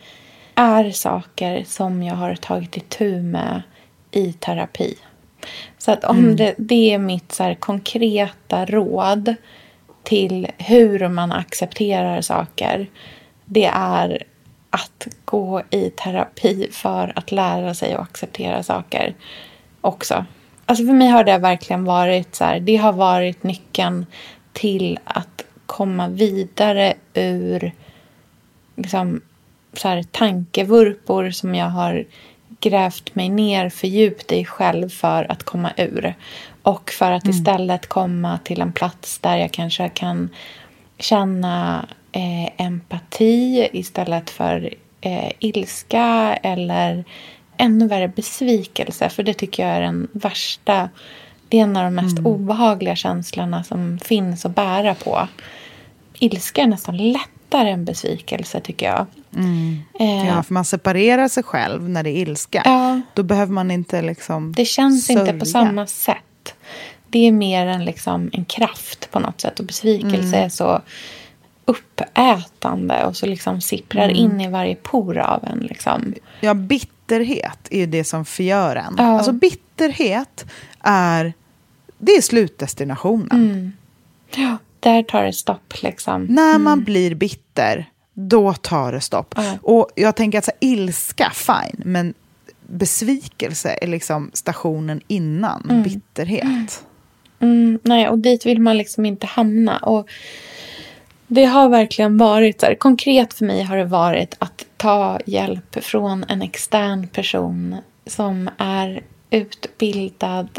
är 0.55 0.91
saker 0.91 1.65
som 1.67 2.03
jag 2.03 2.15
har 2.15 2.35
tagit 2.35 2.77
itu 2.77 3.23
med 3.23 3.63
i 4.11 4.33
terapi. 4.33 4.99
Så 5.79 5.93
att 5.93 6.05
om 6.05 6.37
det, 6.37 6.55
det 6.59 6.93
är 6.93 6.99
mitt 6.99 7.33
så 7.33 7.55
konkreta 7.61 8.65
råd 8.65 9.35
till 10.03 10.49
hur 10.59 11.09
man 11.09 11.33
accepterar 11.33 12.21
saker 12.21 12.87
det 13.45 13.71
är 13.75 14.23
att 14.71 15.07
gå 15.25 15.63
i 15.71 15.91
terapi 15.91 16.69
för 16.73 17.13
att 17.17 17.33
lära 17.33 17.75
sig 17.75 17.97
och 17.97 18.03
acceptera 18.03 18.63
saker 18.63 19.15
också. 19.81 20.25
Alltså 20.67 20.85
för 20.87 20.93
mig 20.93 21.09
har 21.09 21.25
det 21.25 21.39
verkligen 21.39 21.85
varit 21.85 22.35
så 22.35 22.45
här, 22.45 22.61
det 22.61 22.77
har 22.77 22.93
varit 22.93 23.43
nyckeln 23.43 24.07
till 24.53 24.99
att 25.05 25.45
komma 25.73 26.09
vidare 26.09 26.95
ur 27.15 27.73
liksom, 28.77 29.21
så 29.73 29.89
här, 29.89 30.03
tankevurpor 30.03 31.31
som 31.31 31.55
jag 31.55 31.67
har 31.67 32.05
grävt 32.61 33.15
mig 33.15 33.29
ner 33.29 33.69
för 33.69 33.89
djupt 33.89 34.33
i 34.33 34.45
själv 34.45 34.89
för 34.89 35.33
att 35.33 35.43
komma 35.43 35.73
ur. 35.77 36.15
Och 36.63 36.91
för 36.91 37.13
att 37.13 37.25
mm. 37.25 37.37
istället 37.37 37.87
komma 37.87 38.39
till 38.45 38.61
en 38.61 38.73
plats 38.73 39.19
där 39.19 39.37
jag 39.37 39.53
kanske 39.53 39.89
kan 39.89 40.29
känna 40.99 41.87
eh, 42.13 42.67
empati 42.67 43.69
istället 43.73 44.31
för 44.31 44.75
eh, 45.01 45.33
ilska 45.39 46.39
eller 46.43 47.05
ännu 47.57 47.89
värre 47.89 48.09
besvikelse. 48.09 49.09
För 49.09 49.23
det 49.23 49.35
tycker 49.35 49.67
jag 49.67 49.77
är 49.77 49.81
den 49.81 50.09
värsta. 50.13 50.89
Det 51.49 51.59
är 51.59 51.63
en 51.63 51.77
av 51.77 51.85
de 51.85 51.95
mest 51.95 52.19
mm. 52.19 52.33
obehagliga 52.33 52.97
känslorna 52.97 53.65
som 53.65 53.99
finns 53.99 54.47
att 54.47 54.55
bära 54.55 54.95
på. 54.95 55.29
Ilska 56.23 56.63
är 56.63 56.67
nästan 56.67 56.97
lättare 56.97 57.71
än 57.71 57.85
besvikelse 57.85 58.61
tycker 58.61 58.87
jag. 58.87 59.07
Mm. 59.37 59.79
Eh, 60.01 60.27
ja, 60.27 60.43
för 60.43 60.55
man 60.55 60.65
separerar 60.65 61.29
sig 61.29 61.43
själv 61.43 61.89
när 61.89 62.03
det 62.03 62.11
är 62.11 62.17
ilska. 62.17 62.63
Ja, 62.65 63.01
Då 63.15 63.23
behöver 63.23 63.53
man 63.53 63.71
inte 63.71 64.03
liksom 64.03 64.53
Det 64.57 64.65
känns 64.65 65.07
sörja. 65.07 65.21
inte 65.21 65.33
på 65.33 65.47
samma 65.47 65.87
sätt. 65.87 66.55
Det 67.09 67.29
är 67.29 67.33
mer 67.33 67.67
en, 67.67 67.85
liksom, 67.85 68.31
en 68.33 68.45
kraft 68.45 69.11
på 69.11 69.21
något 69.21 69.41
sätt. 69.41 69.61
Och 69.61 69.67
besvikelse 69.67 70.37
mm. 70.37 70.45
är 70.45 70.49
så 70.49 70.81
uppätande 71.65 73.05
och 73.05 73.17
så 73.17 73.27
liksom 73.27 73.61
sipprar 73.61 74.05
mm. 74.05 74.17
in 74.17 74.41
i 74.41 74.49
varje 74.49 74.75
por 74.75 75.19
av 75.19 75.45
en. 75.45 75.59
Liksom. 75.59 76.15
Ja, 76.41 76.55
bitterhet 76.55 77.69
är 77.71 77.79
ju 77.79 77.87
det 77.87 78.05
som 78.05 78.25
förgör 78.25 78.77
en. 78.77 78.95
Ja. 78.99 79.05
Alltså 79.05 79.33
bitterhet 79.33 80.45
är, 80.81 81.33
det 81.99 82.13
är 82.13 82.23
slutdestinationen. 82.23 83.51
Mm. 83.51 83.73
Ja, 84.37 84.57
där 84.83 85.03
tar 85.03 85.25
det 85.25 85.33
stopp. 85.33 85.83
Liksom. 85.83 86.25
När 86.25 86.59
man 86.59 86.73
mm. 86.73 86.85
blir 86.85 87.15
bitter, 87.15 87.91
då 88.15 88.53
tar 88.53 88.93
det 88.93 89.01
stopp. 89.01 89.35
Ja. 89.37 89.59
Och 89.63 89.91
jag 89.95 90.17
tänker 90.17 90.39
att 90.39 90.45
så 90.45 90.51
här, 90.51 90.69
ilska, 90.69 91.33
fine, 91.35 91.83
men 91.85 92.15
besvikelse 92.67 93.79
är 93.81 93.87
liksom 93.87 94.31
stationen 94.33 95.01
innan 95.09 95.67
mm. 95.71 95.83
bitterhet. 95.83 96.85
Mm, 97.41 97.79
nej, 97.83 98.09
och 98.09 98.19
dit 98.19 98.47
vill 98.47 98.61
man 98.61 98.79
liksom 98.79 99.07
inte 99.07 99.27
hamna. 99.27 99.79
Och 99.79 100.09
det 101.27 101.45
har 101.45 101.69
verkligen 101.69 102.19
varit 102.19 102.61
så 102.61 102.67
här, 102.67 102.75
konkret 102.75 103.35
för 103.35 103.45
mig 103.45 103.63
har 103.63 103.77
det 103.77 103.85
varit 103.85 104.37
att 104.39 104.67
ta 104.77 105.19
hjälp 105.27 105.85
från 105.85 106.25
en 106.29 106.43
extern 106.43 107.09
person 107.09 107.77
som 108.07 108.51
är 108.59 109.03
utbildad 109.31 110.59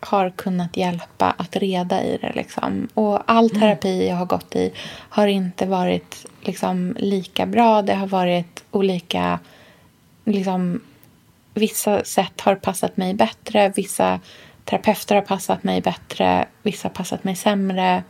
och 0.00 0.06
har 0.06 0.30
kunnat 0.30 0.76
hjälpa 0.76 1.34
att 1.38 1.56
reda 1.56 2.02
i 2.02 2.18
det. 2.20 2.32
Liksom. 2.34 2.88
Och 2.94 3.22
all 3.30 3.50
mm. 3.50 3.60
terapi 3.60 4.08
jag 4.08 4.16
har 4.16 4.26
gått 4.26 4.56
i 4.56 4.72
har 5.08 5.26
inte 5.26 5.66
varit 5.66 6.26
liksom, 6.42 6.96
lika 6.98 7.46
bra. 7.46 7.82
Det 7.82 7.94
har 7.94 8.06
varit 8.06 8.64
olika... 8.70 9.38
Liksom, 10.24 10.80
vissa 11.54 12.04
sätt 12.04 12.40
har 12.40 12.54
passat 12.54 12.96
mig 12.96 13.14
bättre. 13.14 13.72
Vissa 13.76 14.20
terapeuter 14.64 15.14
har 15.14 15.22
passat 15.22 15.64
mig 15.64 15.80
bättre. 15.80 16.46
Vissa 16.62 16.88
har 16.88 16.94
passat 16.94 17.24
mig 17.24 17.36
sämre. 17.36 18.02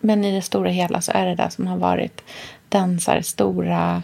Men 0.00 0.24
i 0.24 0.34
det 0.34 0.42
stora 0.42 0.70
hela 0.70 1.00
så 1.00 1.12
är 1.12 1.26
det 1.26 1.34
det 1.34 1.50
som 1.50 1.66
har 1.66 1.76
varit 1.76 2.24
den, 2.68 3.00
stora, 3.22 4.02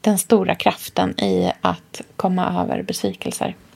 den 0.00 0.18
stora 0.18 0.54
kraften 0.54 1.20
i 1.20 1.52
att 1.60 2.00
komma 2.16 2.62
över 2.62 2.82
besvikelser. 2.82 3.54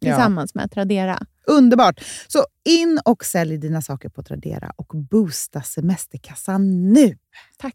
tillsammans 0.00 0.50
ja. 0.54 0.60
med 0.60 0.70
Tradera. 0.70 1.18
Underbart! 1.46 2.00
Så 2.28 2.46
in 2.64 3.00
och 3.04 3.24
sälj 3.24 3.58
dina 3.58 3.82
saker 3.82 4.08
på 4.08 4.22
Tradera 4.22 4.72
och 4.76 4.92
boosta 5.10 5.62
semesterkassan 5.62 6.92
nu. 6.92 7.18
Tack 7.58 7.74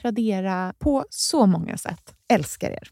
Tradera 0.00 0.74
på 0.78 1.04
så 1.10 1.46
många 1.46 1.76
sätt. 1.76 2.14
Älskar 2.28 2.70
er. 2.70 2.88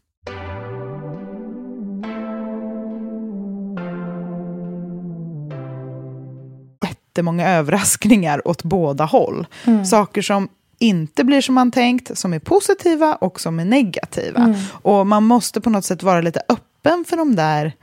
Jättemånga 6.83 7.49
överraskningar 7.49 8.47
åt 8.47 8.63
båda 8.63 9.05
håll. 9.05 9.47
Mm. 9.65 9.85
Saker 9.85 10.21
som 10.21 10.49
inte 10.79 11.23
blir 11.23 11.41
som 11.41 11.55
man 11.55 11.71
tänkt, 11.71 12.17
som 12.17 12.33
är 12.33 12.39
positiva 12.39 13.15
och 13.15 13.41
som 13.41 13.59
är 13.59 13.65
negativa. 13.65 14.43
Mm. 14.43 14.59
Och 14.71 15.07
Man 15.07 15.23
måste 15.23 15.61
på 15.61 15.69
något 15.69 15.85
sätt 15.85 16.03
vara 16.03 16.21
lite 16.21 16.39
öppen 16.49 16.68
för 16.83 17.17
de 17.17 17.35
där 17.35 17.73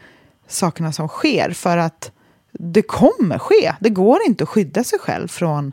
sakerna 0.47 0.93
som 0.93 1.09
sker. 1.09 1.51
För 1.51 1.77
att 1.77 2.13
det 2.53 2.83
kommer 2.83 3.39
ske. 3.39 3.75
Det 3.81 3.91
går 3.91 4.19
inte 4.27 4.45
att 4.45 4.51
skydda 4.51 4.85
sig 4.85 4.99
själv 4.99 5.29
från 5.29 5.73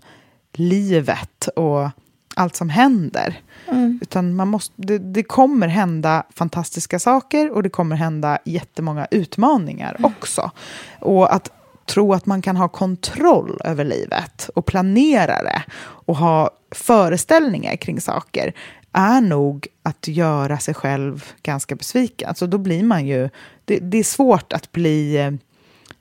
livet 0.53 1.47
och 1.47 1.89
allt 2.36 2.55
som 2.55 2.69
händer. 2.69 3.41
Mm. 3.67 3.99
Utan 4.01 4.36
man 4.36 4.47
måste, 4.47 4.73
det, 4.75 4.97
det, 4.97 5.23
kommer 5.23 5.67
hända 5.67 6.23
fantastiska 6.36 6.99
saker 6.99 7.51
och 7.51 7.63
det 7.63 7.69
kommer 7.69 7.95
hända 7.95 8.38
jättemånga 8.45 9.07
utmaningar 9.12 9.95
mm. 9.99 10.05
också. 10.05 10.51
Och 10.99 11.33
att 11.33 11.51
tro 11.86 12.13
att 12.13 12.25
man 12.25 12.41
kan 12.41 12.57
ha 12.57 12.67
kontroll 12.67 13.62
över 13.63 13.86
livet 13.86 14.49
och 14.55 14.65
planera 14.65 15.43
det 15.43 15.63
och 15.81 16.17
ha 16.17 16.49
föreställningar 16.71 17.75
kring 17.75 18.01
saker 18.01 18.53
är 18.93 19.21
nog 19.21 19.67
att 19.84 20.08
göra 20.08 20.58
sig 20.58 20.73
själv 20.73 21.25
ganska 21.43 21.75
besviken. 21.75 22.29
Alltså 22.29 22.47
då 22.47 22.58
blir 22.58 22.84
man 22.84 23.08
ju... 23.08 23.29
Det, 23.65 23.79
det 23.79 23.97
är 23.97 24.03
svårt 24.03 24.53
att 24.53 24.71
bli 24.71 25.17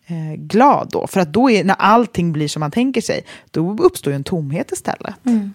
eh, 0.06 0.34
glad 0.36 0.88
då. 0.92 1.06
För 1.06 1.20
att 1.20 1.32
då 1.32 1.50
är, 1.50 1.64
när 1.64 1.76
allting 1.78 2.32
blir 2.32 2.48
som 2.48 2.60
man 2.60 2.70
tänker 2.70 3.00
sig, 3.00 3.24
då 3.50 3.76
uppstår 3.76 4.12
ju 4.12 4.14
en 4.14 4.24
tomhet 4.24 4.72
istället. 4.72 5.14
Mm. 5.26 5.52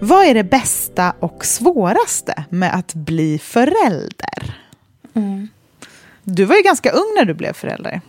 Vad 0.00 0.26
är 0.26 0.34
det 0.34 0.44
bästa 0.44 1.14
och 1.20 1.44
svåraste 1.44 2.44
med 2.48 2.74
att 2.74 2.94
bli 2.94 3.38
förälder? 3.38 4.56
Mm. 5.14 5.48
Du 6.22 6.44
var 6.44 6.56
ju 6.56 6.62
ganska 6.62 6.90
ung 6.90 7.14
när 7.16 7.24
du 7.24 7.34
blev 7.34 7.52
förälder. 7.52 8.00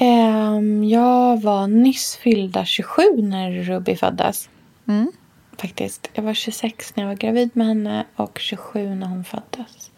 Ehm, 0.00 0.84
jag 0.84 1.42
var 1.42 1.66
nyss 1.66 2.16
fyllda 2.16 2.64
27 2.64 3.02
när 3.16 3.50
Ruby 3.50 3.96
föddes. 3.96 4.48
Mm. 4.88 5.12
Faktiskt. 5.58 6.10
Jag 6.12 6.22
var 6.22 6.34
26 6.34 6.96
när 6.96 7.04
jag 7.04 7.08
var 7.08 7.16
gravid 7.16 7.50
med 7.52 7.66
henne 7.66 8.04
och 8.16 8.38
27 8.38 8.94
när 8.94 9.06
hon 9.06 9.24
föddes. 9.24 9.90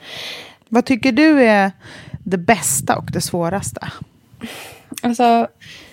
Vad 0.68 0.84
tycker 0.84 1.12
du 1.12 1.42
är 1.42 1.72
det 2.24 2.38
bästa 2.38 2.96
och 2.96 3.10
det 3.12 3.20
svåraste? 3.20 3.92
Alltså, 5.02 5.48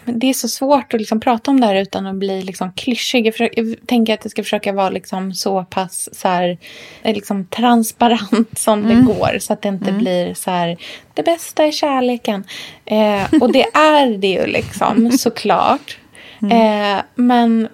det 0.05 0.29
är 0.29 0.33
så 0.33 0.47
svårt 0.47 0.93
att 0.93 0.99
liksom 0.99 1.19
prata 1.19 1.51
om 1.51 1.59
det 1.59 1.67
här 1.67 1.75
utan 1.75 2.07
att 2.07 2.15
bli 2.15 2.41
liksom 2.41 2.71
klyschig. 2.73 3.27
Jag, 3.27 3.33
försöker, 3.33 3.63
jag 3.63 3.87
tänker 3.87 4.13
att 4.13 4.25
jag 4.25 4.31
ska 4.31 4.43
försöka 4.43 4.73
vara 4.73 4.89
liksom 4.89 5.33
så 5.33 5.63
pass 5.63 6.09
så 6.11 6.27
här, 6.27 6.57
eh, 7.03 7.13
liksom 7.13 7.45
transparent 7.45 8.57
som 8.59 8.87
det 8.87 8.95
går. 8.95 9.39
Så 9.39 9.53
att 9.53 9.61
det 9.61 9.69
inte 9.69 9.91
blir 9.91 10.33
så 10.33 10.51
här, 10.51 10.77
det 11.13 11.23
bästa 11.23 11.65
är 11.65 11.71
kärleken. 11.71 12.43
Eh, 12.85 13.41
och 13.41 13.51
det 13.51 13.63
är 13.73 14.17
det 14.17 14.27
ju 14.27 14.45
liksom, 14.45 15.11
såklart. 15.11 15.97
Eh, 16.41 17.01
men 17.15 17.67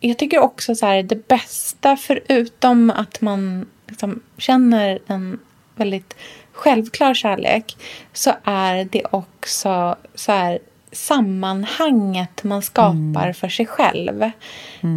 jag 0.00 0.18
tycker 0.18 0.38
också 0.38 0.74
så 0.74 0.86
här, 0.86 1.02
det 1.02 1.28
bästa 1.28 1.96
förutom 1.96 2.90
att 2.90 3.20
man 3.20 3.66
liksom 3.88 4.22
känner 4.38 4.98
en 5.06 5.38
väldigt 5.76 6.16
självklar 6.52 7.14
kärlek 7.14 7.76
så 8.12 8.32
är 8.44 8.84
det 8.84 9.04
också 9.10 9.96
så 10.14 10.32
här, 10.32 10.58
sammanhanget 10.92 12.44
man 12.44 12.62
skapar 12.62 13.32
för 13.32 13.48
sig 13.48 13.66
själv. 13.66 14.30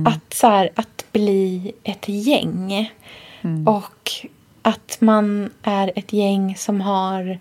Att, 0.07 0.33
så 0.33 0.47
här, 0.47 0.69
att 0.75 1.05
bli 1.11 1.71
ett 1.83 2.07
gäng. 2.07 2.91
Och 3.67 4.11
att 4.61 4.97
man 4.99 5.49
är 5.63 5.91
ett 5.95 6.13
gäng 6.13 6.55
som 6.57 6.81
har 6.81 7.39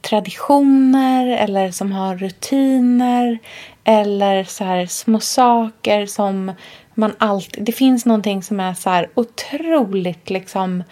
traditioner 0.00 1.26
eller 1.26 1.70
som 1.70 1.92
har 1.92 2.16
rutiner 2.16 3.38
eller 3.84 4.44
så 4.44 4.64
här 4.64 4.86
små 4.86 5.20
saker 5.20 6.06
som 6.06 6.52
man 6.94 7.12
alltid... 7.18 7.64
Det 7.64 7.72
finns 7.72 8.06
någonting 8.06 8.42
som 8.42 8.60
är 8.60 8.74
så 8.74 8.90
här 8.90 9.08
otroligt 9.14 10.30
liksom... 10.30 10.82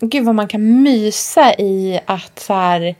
Gud 0.00 0.24
vad 0.24 0.34
man 0.34 0.48
kan 0.48 0.82
mysa 0.82 1.54
i 1.54 2.00
att 2.06 2.38
så 2.38 2.54
här 2.54 2.94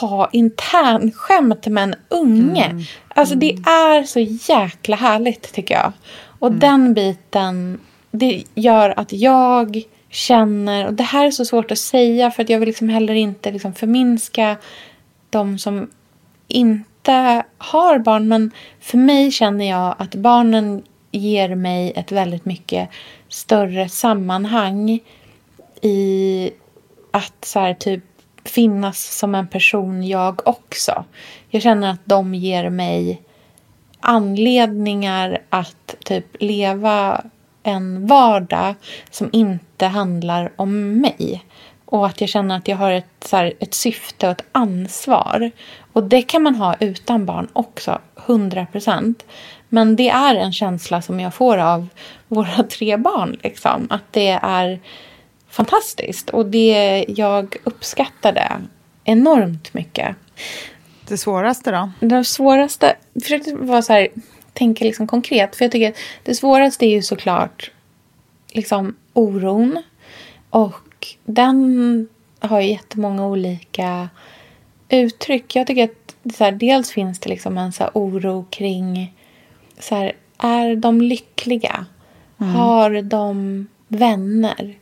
ha 0.00 0.28
internskämt 0.32 1.66
med 1.66 1.84
en 1.84 1.94
unge. 2.08 2.84
Alltså 3.08 3.34
det 3.34 3.52
är 3.52 4.04
så 4.04 4.20
jäkla 4.20 4.96
härligt 4.96 5.52
tycker 5.52 5.74
jag. 5.74 5.92
Och 6.38 6.52
den 6.52 6.94
biten, 6.94 7.80
det 8.10 8.44
gör 8.54 8.94
att 8.96 9.12
jag 9.12 9.82
känner, 10.10 10.86
och 10.86 10.94
det 10.94 11.02
här 11.02 11.26
är 11.26 11.30
så 11.30 11.44
svårt 11.44 11.70
att 11.70 11.78
säga 11.78 12.30
för 12.30 12.42
att 12.42 12.48
jag 12.48 12.58
vill 12.58 12.66
liksom 12.66 12.88
heller 12.88 13.14
inte 13.14 13.50
liksom 13.50 13.74
förminska 13.74 14.56
de 15.30 15.58
som 15.58 15.90
inte 16.48 17.42
har 17.58 17.98
barn. 17.98 18.28
Men 18.28 18.50
för 18.80 18.98
mig 18.98 19.30
känner 19.30 19.70
jag 19.70 19.94
att 19.98 20.14
barnen 20.14 20.82
ger 21.10 21.54
mig 21.54 21.92
ett 21.96 22.12
väldigt 22.12 22.44
mycket 22.44 22.88
större 23.28 23.88
sammanhang 23.88 25.00
i 25.82 26.50
att 27.10 27.44
så 27.44 27.60
här, 27.60 27.74
typ 27.74 28.04
finnas 28.44 29.18
som 29.18 29.34
en 29.34 29.48
person 29.48 30.06
jag 30.06 30.48
också. 30.48 31.04
Jag 31.48 31.62
känner 31.62 31.90
att 31.90 32.00
de 32.04 32.34
ger 32.34 32.70
mig 32.70 33.22
anledningar 34.00 35.42
att 35.50 35.94
typ 36.04 36.26
leva 36.40 37.24
en 37.62 38.06
vardag 38.06 38.74
som 39.10 39.30
inte 39.32 39.86
handlar 39.86 40.52
om 40.56 41.00
mig. 41.00 41.44
Och 41.84 42.06
att 42.06 42.20
jag 42.20 42.30
känner 42.30 42.56
att 42.56 42.68
jag 42.68 42.76
har 42.76 42.92
ett, 42.92 43.24
så 43.24 43.36
här, 43.36 43.52
ett 43.60 43.74
syfte 43.74 44.26
och 44.26 44.32
ett 44.32 44.44
ansvar. 44.52 45.50
Och 45.92 46.04
det 46.04 46.22
kan 46.22 46.42
man 46.42 46.54
ha 46.54 46.74
utan 46.80 47.26
barn 47.26 47.48
också, 47.52 47.98
100 48.26 48.66
procent. 48.72 49.24
Men 49.68 49.96
det 49.96 50.08
är 50.08 50.34
en 50.34 50.52
känsla 50.52 51.02
som 51.02 51.20
jag 51.20 51.34
får 51.34 51.58
av 51.58 51.88
våra 52.28 52.62
tre 52.62 52.96
barn. 52.96 53.36
Liksom. 53.42 53.86
Att 53.90 54.12
det 54.12 54.38
är 54.42 54.80
fantastiskt. 55.52 56.30
Och 56.30 56.46
det, 56.46 57.04
jag 57.08 57.56
uppskattar 57.64 58.32
det 58.32 58.52
enormt 59.04 59.74
mycket. 59.74 60.16
Det 61.08 61.18
svåraste 61.18 61.70
då? 61.70 61.90
Det 62.06 62.24
svåraste... 62.24 62.96
Jag 63.12 63.22
försökte 63.22 63.54
vara 63.54 63.82
så 63.82 63.92
här, 63.92 64.08
tänka 64.52 64.84
liksom 64.84 65.06
konkret. 65.06 65.56
För 65.56 65.64
jag 65.64 65.72
tycker 65.72 65.88
att 65.88 65.98
det 66.22 66.34
svåraste 66.34 66.86
är 66.86 66.90
ju 66.90 67.02
såklart 67.02 67.70
liksom 68.52 68.96
oron. 69.12 69.82
Och 70.50 71.06
den 71.24 72.08
har 72.40 72.60
ju 72.60 72.70
jättemånga 72.70 73.26
olika 73.26 74.08
uttryck. 74.88 75.56
Jag 75.56 75.66
tycker 75.66 75.84
att 75.84 76.34
så 76.36 76.44
här, 76.44 76.52
dels 76.52 76.90
finns 76.90 77.18
det 77.18 77.28
liksom 77.28 77.58
en 77.58 77.72
så 77.72 77.90
oro 77.94 78.46
kring... 78.50 79.14
Så 79.78 79.94
här, 79.94 80.12
är 80.38 80.76
de 80.76 81.00
lyckliga? 81.00 81.86
Har 82.36 83.02
de 83.02 83.66
vänner? 83.88 84.74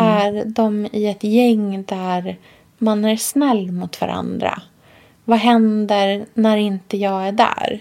Är 0.00 0.44
de 0.44 0.88
i 0.92 1.06
ett 1.06 1.24
gäng 1.24 1.84
där 1.88 2.36
man 2.78 3.04
är 3.04 3.16
snäll 3.16 3.72
mot 3.72 4.00
varandra? 4.00 4.62
Vad 5.24 5.38
händer 5.38 6.24
när 6.34 6.56
inte 6.56 6.96
jag 6.96 7.28
är 7.28 7.32
där? 7.32 7.80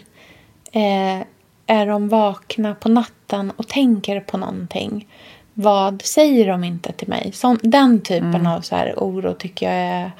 Eh, 0.71 1.25
är 1.67 1.87
de 1.87 2.09
vakna 2.09 2.75
på 2.75 2.89
natten 2.89 3.51
och 3.55 3.67
tänker 3.67 4.19
på 4.19 4.37
någonting? 4.37 5.07
Vad 5.53 6.01
säger 6.01 6.47
de 6.47 6.63
inte 6.63 6.91
till 6.91 7.07
mig? 7.07 7.31
Sån, 7.33 7.57
den 7.63 8.01
typen 8.01 8.47
av 8.47 8.61
så 8.61 8.75
här 8.75 8.93
oro 8.97 9.33
tycker 9.33 9.65
jag 9.65 9.75
är 9.75 10.11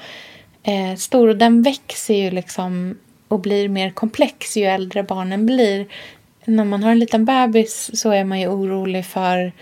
eh, 0.62 0.96
stor. 0.96 1.28
Och 1.28 1.36
den 1.36 1.62
växer 1.62 2.14
ju 2.14 2.30
liksom 2.30 2.98
och 3.28 3.40
blir 3.40 3.68
mer 3.68 3.90
komplex 3.90 4.56
ju 4.56 4.64
äldre 4.64 5.02
barnen 5.02 5.46
blir. 5.46 5.86
När 6.44 6.64
man 6.64 6.82
har 6.82 6.90
en 6.90 6.98
liten 6.98 7.24
bebis 7.24 7.90
så 8.00 8.10
är 8.10 8.24
man 8.24 8.40
ju 8.40 8.48
orolig 8.48 9.06
för 9.06 9.52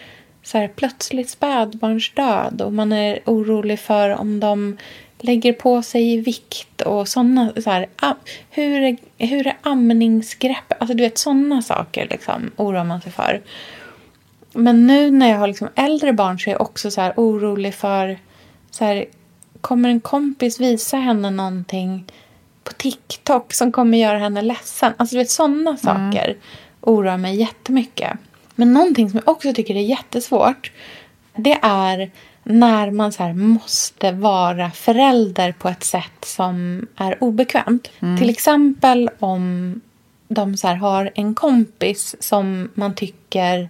så 0.51 0.59
här, 0.59 0.69
plötsligt 0.69 1.31
spädbarnsdöd 1.31 2.63
och 2.63 2.73
man 2.73 2.93
är 2.93 3.19
orolig 3.25 3.81
för 3.81 4.11
om 4.11 4.41
de 4.41 4.77
lägger 5.19 5.53
på 5.53 5.83
sig 5.83 6.21
vikt 6.21 6.81
och 6.81 7.09
sådana 7.09 7.53
så 7.65 7.71
här, 7.71 7.87
hur, 8.51 8.83
är, 8.83 8.97
hur 9.19 9.47
är 9.47 9.57
amningsgrepp? 9.63 10.73
Alltså 10.81 10.97
du 10.97 11.03
vet 11.03 11.19
sådana 11.19 11.63
saker 11.63 12.09
liksom 12.11 12.51
oroar 12.57 12.85
man 12.85 13.01
sig 13.01 13.13
för. 13.13 13.43
Men 14.53 14.87
nu 14.87 15.11
när 15.11 15.29
jag 15.31 15.39
har 15.39 15.49
liksom 15.49 15.69
äldre 15.75 16.13
barn 16.13 16.39
så 16.39 16.51
är 16.51 16.55
jag 16.55 16.61
också 16.61 16.91
så 16.91 17.01
här 17.01 17.13
orolig 17.17 17.75
för 17.75 18.19
så 18.71 18.85
här, 18.85 19.05
kommer 19.61 19.89
en 19.89 20.01
kompis 20.01 20.61
visa 20.61 20.97
henne 20.97 21.31
någonting 21.31 22.05
på 22.65 22.73
TikTok 22.73 23.53
som 23.53 23.73
kommer 23.73 23.99
göra 23.99 24.19
henne 24.19 24.43
ledsen? 24.43 24.93
Alltså 24.97 25.15
du 25.15 25.19
vet 25.19 25.31
sådana 25.31 25.77
saker 25.77 26.37
oroar 26.81 27.17
mig 27.17 27.37
jättemycket. 27.37 28.19
Men 28.61 28.73
någonting 28.73 29.11
som 29.11 29.21
jag 29.25 29.29
också 29.29 29.53
tycker 29.53 29.75
är 29.75 29.81
jättesvårt 29.81 30.73
det 31.37 31.59
är 31.63 32.11
när 32.45 32.91
man 32.91 33.13
så 33.13 33.23
måste 33.23 34.13
vara 34.13 34.71
förälder 34.71 35.53
på 35.53 35.69
ett 35.69 35.85
sätt 35.85 36.25
som 36.25 36.87
är 36.97 37.25
obekvämt. 37.25 37.91
Till 38.19 38.31
exempel 38.31 39.11
om 39.19 39.81
de 40.29 40.57
så 40.57 40.69
har 40.69 41.11
en 41.15 41.35
kompis 41.35 42.17
som 42.21 42.71
man 42.75 42.95
tycker 42.95 43.69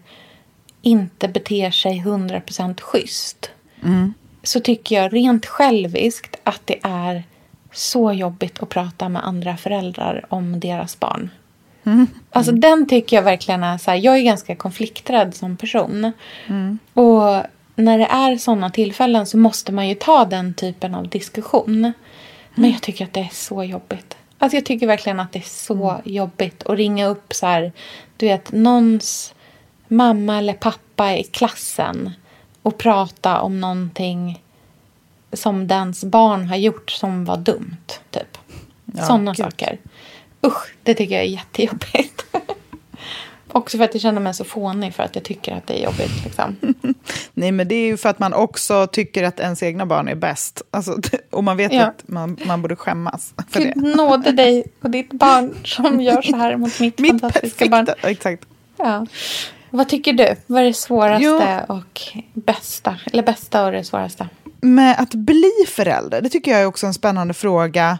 inte 0.83 1.29
beter 1.29 1.71
sig 1.71 2.03
100% 2.07 2.81
schysst. 2.81 3.51
Så 4.43 4.61
tycker 4.61 5.03
jag 5.03 5.15
rent 5.15 5.47
själviskt 5.47 6.37
att 6.45 6.61
det 6.65 6.79
är 6.83 7.25
så 7.73 8.13
jobbigt 8.13 8.63
att 8.63 8.69
prata 8.69 9.09
med 9.09 9.27
andra 9.27 9.57
föräldrar 9.57 10.25
om 10.29 10.61
deras 10.61 11.01
barn. 11.01 11.31
Alltså 12.31 12.53
den 12.53 12.89
tycker 12.89 13.17
jag 13.17 13.23
verkligen 13.23 13.63
är 13.63 13.79
så 13.79 13.91
här, 13.91 13.99
jag 13.99 14.19
är 14.19 14.23
ganska 14.23 14.57
konflikträdd 14.57 15.35
som 15.35 15.57
person. 15.57 16.13
Och 16.95 17.43
när 17.77 17.99
det 17.99 18.05
är 18.07 18.37
sådana 18.37 18.71
tillfällen 18.71 19.27
så 19.27 19.39
måste 19.39 19.73
man 19.73 19.89
ju 19.89 19.95
ta 19.95 20.25
den 20.25 20.55
typen 20.55 20.95
av 20.95 21.09
diskussion. 21.09 21.93
Men 22.55 22.71
jag 22.71 22.83
tycker 22.83 23.05
att 23.05 23.13
det 23.13 23.21
är 23.21 23.31
så 23.33 23.65
jobbigt. 23.65 24.17
Alltså 24.39 24.57
jag 24.57 24.67
tycker 24.67 24.87
verkligen 24.87 25.21
att 25.21 25.33
det 25.33 25.39
är 25.39 25.49
så 25.49 26.01
jobbigt 26.05 26.63
att 26.67 26.77
ringa 26.77 27.07
upp 27.07 27.35
så 27.35 27.47
här, 27.47 27.73
du 28.17 28.27
vet, 28.27 28.53
någons 28.53 29.35
mamma 29.89 30.39
eller 30.39 30.55
pappa 30.55 31.17
i 31.17 31.23
klassen 31.23 32.11
och 32.63 32.79
prata 32.79 33.41
om 33.41 33.61
någonting 33.61 34.43
som 35.33 35.67
dens 35.67 36.05
barn 36.05 36.47
har 36.49 36.57
gjort 36.57 36.91
som 36.91 37.25
var 37.25 37.37
dumt, 37.37 38.01
typ. 38.11 38.39
Sådana 38.95 39.33
gud. 39.33 39.37
saker. 39.37 39.79
Usch, 40.47 40.75
det 40.83 40.95
tycker 40.95 41.15
jag 41.15 41.25
är 41.25 41.29
jättejobbigt. 41.29 42.25
Också 43.53 43.77
för 43.79 43.85
att 43.85 43.95
jag 43.95 44.01
känner 44.01 44.21
mig 44.21 44.35
så 44.35 44.45
fånig 44.45 44.95
för 44.95 45.03
att 45.03 45.15
jag 45.15 45.25
tycker 45.25 45.53
att 45.57 45.67
det 45.67 45.81
är 45.81 45.85
jobbigt. 45.85 46.25
Liksom. 46.25 46.57
Nej, 47.33 47.53
men 47.53 47.69
det 47.69 47.75
är 47.75 47.87
ju 47.87 47.97
för 47.97 48.09
att 48.09 48.19
man 48.19 48.33
också 48.35 48.87
tycker 48.87 49.25
att 49.25 49.41
ens 49.41 49.63
egna 49.63 49.87
barn 49.87 50.09
är 50.09 50.15
bäst. 50.15 50.63
Alltså, 50.71 50.99
och 51.31 51.45
man 51.45 51.57
vet 51.57 51.73
Ja. 51.73 51.87
att 51.87 52.09
man, 52.09 52.37
man 52.45 52.63
borde 52.63 52.77
skämmas 52.77 53.35
för 53.51 53.61
Gud 53.61 53.73
det. 53.75 53.81
nåde 53.97 54.33
dig 54.33 54.65
och 54.83 54.91
ditt 54.91 55.13
barn 55.13 55.55
som 55.65 56.01
gör 56.01 56.23
så 56.23 56.37
här 56.37 56.57
mot 56.57 56.81
mitt, 56.81 56.99
Mitt 56.99 57.21
fantastiska 57.21 57.69
barn. 57.69 57.87
perfekta, 57.87 58.11
exakt. 58.11 58.45
Ja. 58.77 59.07
Vad 59.71 59.89
tycker 59.89 60.13
du? 60.13 60.35
Vad 60.47 60.63
är 60.63 60.67
det 60.67 60.75
svåraste 60.75 61.65
Jo. 61.69 61.75
och 61.77 62.01
bästa? 62.35 62.97
Eller 63.13 63.23
bästa 63.23 63.65
och 63.65 63.73
det 63.73 63.85
svåraste? 63.85 64.29
Med 64.61 64.97
att 65.01 65.15
bli 65.15 65.53
förälder, 65.69 66.21
det 66.21 66.29
tycker 66.29 66.51
jag 66.51 66.61
är 66.61 66.67
också 66.67 66.87
en 66.87 66.95
spännande 66.95 67.35
fråga. 67.35 67.99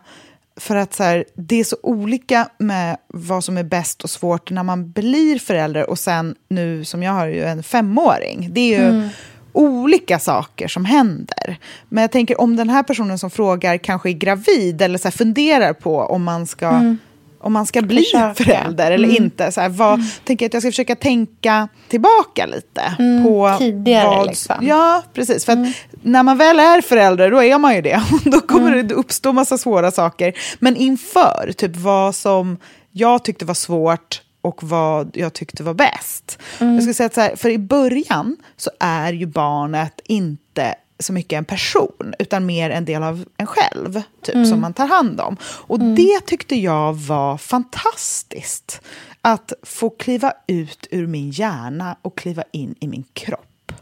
För 0.61 0.77
att 0.77 0.95
så 0.95 1.03
här, 1.03 1.25
det 1.35 1.61
är 1.61 1.65
så 1.65 1.77
olika 1.83 2.49
med 2.59 2.97
vad 3.09 3.45
som 3.45 3.57
är 3.59 3.63
bäst 3.63 4.05
och 4.05 4.11
svårt 4.11 4.51
när 4.51 4.63
man 4.63 4.91
blir 4.93 5.39
förälder 5.39 5.91
och 5.91 5.99
sen 5.99 6.35
nu 6.49 6.85
som 6.85 7.03
jag 7.03 7.13
har 7.13 7.27
ju 7.27 7.45
en 7.45 7.63
femåring. 7.63 8.49
Det 8.53 8.61
är 8.61 8.79
ju 8.81 8.89
Mm. 8.89 9.09
olika 9.53 10.19
saker 10.19 10.69
som 10.69 10.85
händer. 10.85 11.59
Men 11.89 12.03
jag 12.03 12.11
tänker 12.11 12.41
om 12.41 12.57
den 12.57 12.69
här 12.71 12.83
personen 12.83 13.19
som 13.19 13.31
frågar 13.31 13.77
kanske 13.77 14.09
är 14.11 14.13
gravid 14.13 14.83
eller 14.83 14.99
så 14.99 15.05
här, 15.09 15.13
funderar 15.13 15.73
på 15.73 15.99
om 16.01 16.23
man 16.25 16.47
ska, 16.47 16.95
om 17.41 17.53
man 17.53 17.67
ska 17.67 17.83
bli 17.83 18.03
Försöka. 18.03 18.35
förälder 18.35 18.93
eller 18.93 19.09
Mm. 19.09 19.25
inte. 19.25 19.53
Så 19.53 19.61
här, 19.61 19.69
vad, 19.69 20.01
tänker 20.25 20.45
jag 20.45 20.49
att 20.49 20.55
jag 20.55 20.63
ska 20.63 20.71
försöka 20.71 20.97
tänka 20.97 21.69
tillbaka 21.89 22.47
lite. 22.47 22.95
Mm, 22.99 23.25
på 23.25 23.57
tidigare, 23.59 24.05
vad, 24.09 24.27
liksom. 24.27 24.57
Ja, 24.67 25.03
precis. 25.15 25.45
För 25.45 25.53
att 25.53 25.69
när 26.03 26.23
man 26.23 26.39
väl 26.39 26.59
är 26.59 26.81
förälder, 26.81 27.31
då 27.31 27.43
är 27.43 27.59
man 27.59 27.75
ju 27.75 27.83
det. 27.83 28.03
då 28.25 28.41
kommer 28.41 28.73
Mm. 28.73 28.89
det 28.89 28.95
uppstå 28.95 29.33
massa 29.33 29.59
svåra 29.59 29.91
saker. 29.91 30.33
Men 30.59 30.77
inför, 30.77 31.53
typ 31.57 31.77
vad 31.77 32.15
som 32.15 32.57
jag 32.91 33.25
tyckte 33.25 33.45
var 33.45 33.55
svårt 33.55 34.23
och 34.43 34.63
vad 34.63 35.11
jag 35.15 35.33
tyckte 35.33 35.63
var 35.63 35.75
bäst. 35.75 36.39
Mm. 36.61 36.75
Jag 36.75 36.83
skulle 36.83 36.95
säga 36.95 37.07
att 37.07 37.15
så 37.15 37.21
här, 37.21 37.37
för 37.37 37.49
i 37.49 37.59
början 37.59 38.37
så 38.57 38.71
är 38.81 39.13
ju 39.13 39.27
barnet 39.27 40.01
inte 40.05 40.75
så 40.99 41.13
mycket 41.13 41.37
en 41.37 41.45
person, 41.45 42.15
utan 42.19 42.47
mer 42.47 42.71
en 42.71 42.85
del 42.85 43.03
av 43.03 43.25
en 43.37 43.47
själv, 43.47 44.03
typ, 44.23 44.35
Mm. 44.35 44.47
som 44.47 44.61
man 44.61 44.75
tar 44.75 44.87
hand 44.87 45.21
om. 45.21 45.37
Och 45.43 45.81
det 45.81 46.21
tyckte 46.27 46.57
jag 46.57 46.93
var 46.95 47.39
fantastiskt. 47.39 48.81
Att 49.23 49.53
få 49.63 49.91
kliva 49.91 50.33
ut 50.47 50.87
ur 50.91 51.07
min 51.07 51.31
hjärna 51.31 51.97
och 52.03 52.19
kliva 52.19 52.43
in 52.53 52.75
i 52.81 52.89
min 52.89 53.05
kropp. 53.13 53.73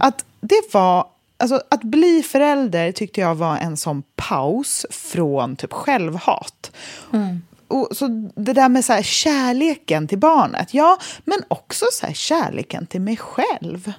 Att 0.00 0.24
det 0.40 0.60
var... 0.72 1.06
Alltså, 1.42 1.62
att 1.68 1.82
bli 1.82 2.22
förälder 2.22 2.92
tyckte 2.92 3.20
jag 3.20 3.34
var 3.34 3.56
en 3.56 3.76
sån 3.76 4.02
paus 4.16 4.86
från 4.90 5.56
typ 5.56 5.72
självhat. 5.72 6.70
Och 7.68 7.88
så 7.92 8.30
det 8.36 8.52
där 8.52 8.68
med 8.68 8.84
så 8.84 8.92
här, 8.92 9.02
kärleken 9.02 10.08
till 10.08 10.18
barnet, 10.18 10.74
ja, 10.74 10.98
men 11.24 11.38
också 11.48 11.86
så 11.92 12.06
här, 12.06 12.14
kärleken 12.14 12.86
till 12.86 13.00
mig 13.00 13.16
själv. 13.16 13.92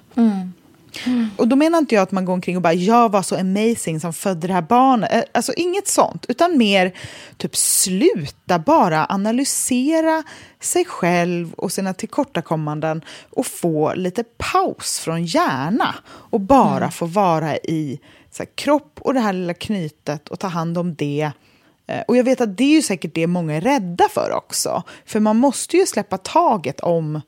Och 1.36 1.48
då 1.48 1.56
menar 1.56 1.78
inte 1.78 1.94
jag 1.94 2.02
att 2.02 2.12
man 2.12 2.24
går 2.24 2.32
omkring 2.32 2.56
och 2.56 2.62
bara 2.62 2.72
jag 2.74 3.12
var 3.12 3.22
så 3.22 3.36
amazing 3.40 4.00
som 4.00 4.12
födde 4.12 4.46
det 4.46 4.52
här 4.52 4.62
barnet. 4.62 5.12
Eh, 5.12 5.22
Alltså 5.32 5.52
inget 5.56 5.88
sånt, 5.88 6.26
utan 6.28 6.58
mer 6.58 6.92
typ 7.36 7.56
sluta 7.56 8.58
bara 8.58 9.06
analysera 9.08 10.22
sig 10.60 10.84
själv 10.84 11.52
och 11.52 11.72
sina 11.72 11.94
tillkortakommanden 11.94 13.04
och 13.30 13.46
få 13.46 13.94
lite 13.94 14.24
paus 14.24 14.98
från 15.00 15.24
hjärna 15.24 15.94
och 16.06 16.40
bara 16.40 16.90
få 16.90 17.06
vara 17.06 17.56
i 17.56 18.00
så 18.30 18.42
här, 18.42 18.50
kropp 18.54 18.98
och 19.00 19.14
det 19.14 19.20
här 19.20 19.32
lilla 19.32 19.54
knytet 19.54 20.28
och 20.28 20.38
ta 20.38 20.46
hand 20.48 20.78
om 20.78 20.94
det. 20.94 21.30
Eh, 21.86 22.00
Och 22.08 22.16
jag 22.16 22.24
vet 22.24 22.40
att 22.40 22.56
det 22.56 22.64
är 22.64 22.68
ju 22.74 22.82
säkert 22.82 23.14
det 23.14 23.26
många 23.26 23.54
är 23.54 23.60
rädda 23.60 24.04
för 24.10 24.32
också. 24.32 24.82
För 25.06 25.20
man 25.20 25.36
måste 25.36 25.76
ju 25.76 25.86
släppa 25.86 26.18
taget 26.18 26.80
om 26.80 27.20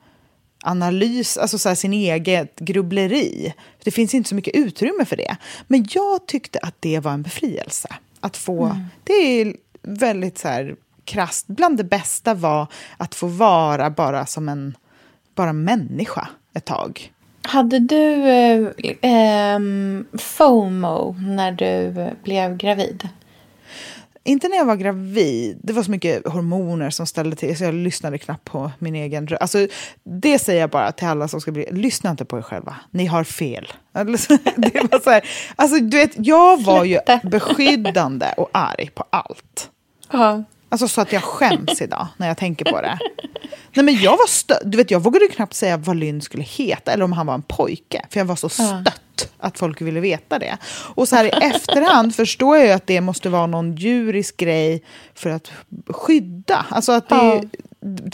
analys, 0.66 1.38
alltså 1.38 1.58
så 1.58 1.68
här 1.68 1.76
sin 1.76 1.92
eget 1.92 2.60
grubbleri. 2.60 3.54
Det 3.84 3.90
finns 3.90 4.14
inte 4.14 4.28
så 4.28 4.34
mycket 4.34 4.54
utrymme 4.54 5.04
för 5.04 5.16
det. 5.16 5.36
Men 5.66 5.86
jag 5.90 6.26
tyckte 6.26 6.58
att 6.58 6.74
det 6.80 7.00
var 7.00 7.12
en 7.12 7.22
befrielse. 7.22 7.88
Att 8.20 8.36
få, 8.36 8.80
Det 9.04 9.12
är 9.12 9.56
väldigt 9.82 10.38
så 10.38 10.48
här 10.48 10.76
krasst. 11.04 11.46
Bland 11.46 11.76
det 11.76 11.84
bästa 11.84 12.34
var 12.34 12.66
att 12.96 13.14
få 13.14 13.26
vara 13.26 13.90
bara 13.90 14.26
som 14.26 14.48
en 14.48 14.76
bara 15.34 15.52
människa 15.52 16.28
ett 16.54 16.64
tag. 16.64 17.12
Hade 17.42 17.78
du 17.78 18.28
eh, 18.28 18.68
ehm, 19.02 20.06
FOMO 20.18 21.16
när 21.18 21.52
du 21.52 21.92
blev 22.24 22.56
gravid? 22.56 23.08
Inte 24.26 24.48
när 24.48 24.56
jag 24.56 24.64
var 24.64 24.76
gravid. 24.76 25.58
Det 25.62 25.72
var 25.72 25.82
så 25.82 25.90
mycket 25.90 26.26
hormoner 26.26 26.90
som 26.90 27.06
ställde 27.06 27.36
till 27.36 27.56
så 27.58 27.64
jag 27.64 27.74
lyssnade 27.74 28.18
knappt 28.18 28.44
på 28.44 28.72
min 28.78 28.94
egen 28.94 29.26
röst. 29.26 29.42
Alltså, 29.42 29.66
det 30.04 30.38
säger 30.38 30.60
jag 30.60 30.70
bara 30.70 30.92
till 30.92 31.06
alla 31.06 31.28
som 31.28 31.40
ska 31.40 31.52
bli... 31.52 31.68
Lyssna 31.70 32.10
inte 32.10 32.24
på 32.24 32.38
er 32.38 32.42
själva. 32.42 32.76
Ni 32.90 33.06
har 33.06 33.24
fel. 33.24 33.72
Alltså, 33.92 34.38
Det 34.56 34.74
var 34.90 35.00
så 35.00 35.10
här, 35.10 35.22
alltså, 35.56 35.78
du 35.78 35.96
vet, 35.96 36.12
jag 36.16 36.62
var 36.62 36.84
ju 36.84 36.98
beskyddande 37.22 38.26
och 38.36 38.48
arg 38.52 38.90
på 38.94 39.04
allt. 39.10 39.70
Alltså 40.68 40.88
så 40.88 41.00
att 41.00 41.12
jag 41.12 41.22
skäms 41.22 41.82
idag 41.82 42.06
när 42.16 42.28
jag 42.28 42.36
tänker 42.36 42.64
på 42.64 42.80
det. 42.80 42.98
Nej 43.74 43.84
men 43.84 43.94
jag 43.94 44.10
var 44.10 44.28
stött. 44.28 44.62
Du 44.64 44.76
vet, 44.76 44.90
jag 44.90 45.00
vågade 45.00 45.28
knappt 45.28 45.54
säga 45.54 45.76
vad 45.76 45.96
Lynn 45.96 46.22
skulle 46.22 46.42
heta 46.42 46.92
eller 46.92 47.04
om 47.04 47.12
han 47.12 47.26
var 47.26 47.34
en 47.34 47.42
pojke. 47.42 48.06
För 48.10 48.20
jag 48.20 48.24
var 48.24 48.36
så 48.36 48.48
stött 48.48 49.00
att 49.38 49.58
folk 49.58 49.80
ville 49.80 50.00
veta 50.00 50.38
det. 50.38 50.58
Och 50.94 51.08
så 51.08 51.16
här 51.16 51.24
i 51.24 51.28
efterhand 51.54 52.14
förstår 52.14 52.56
jag 52.56 52.66
ju 52.66 52.72
att 52.72 52.86
det 52.86 53.00
måste 53.00 53.28
vara 53.28 53.46
någon 53.46 53.76
djurisk 53.76 54.36
grej 54.36 54.82
för 55.14 55.30
att 55.30 55.52
skydda. 55.86 56.66
Alltså 56.70 56.92
att 56.92 57.08
det, 57.08 57.48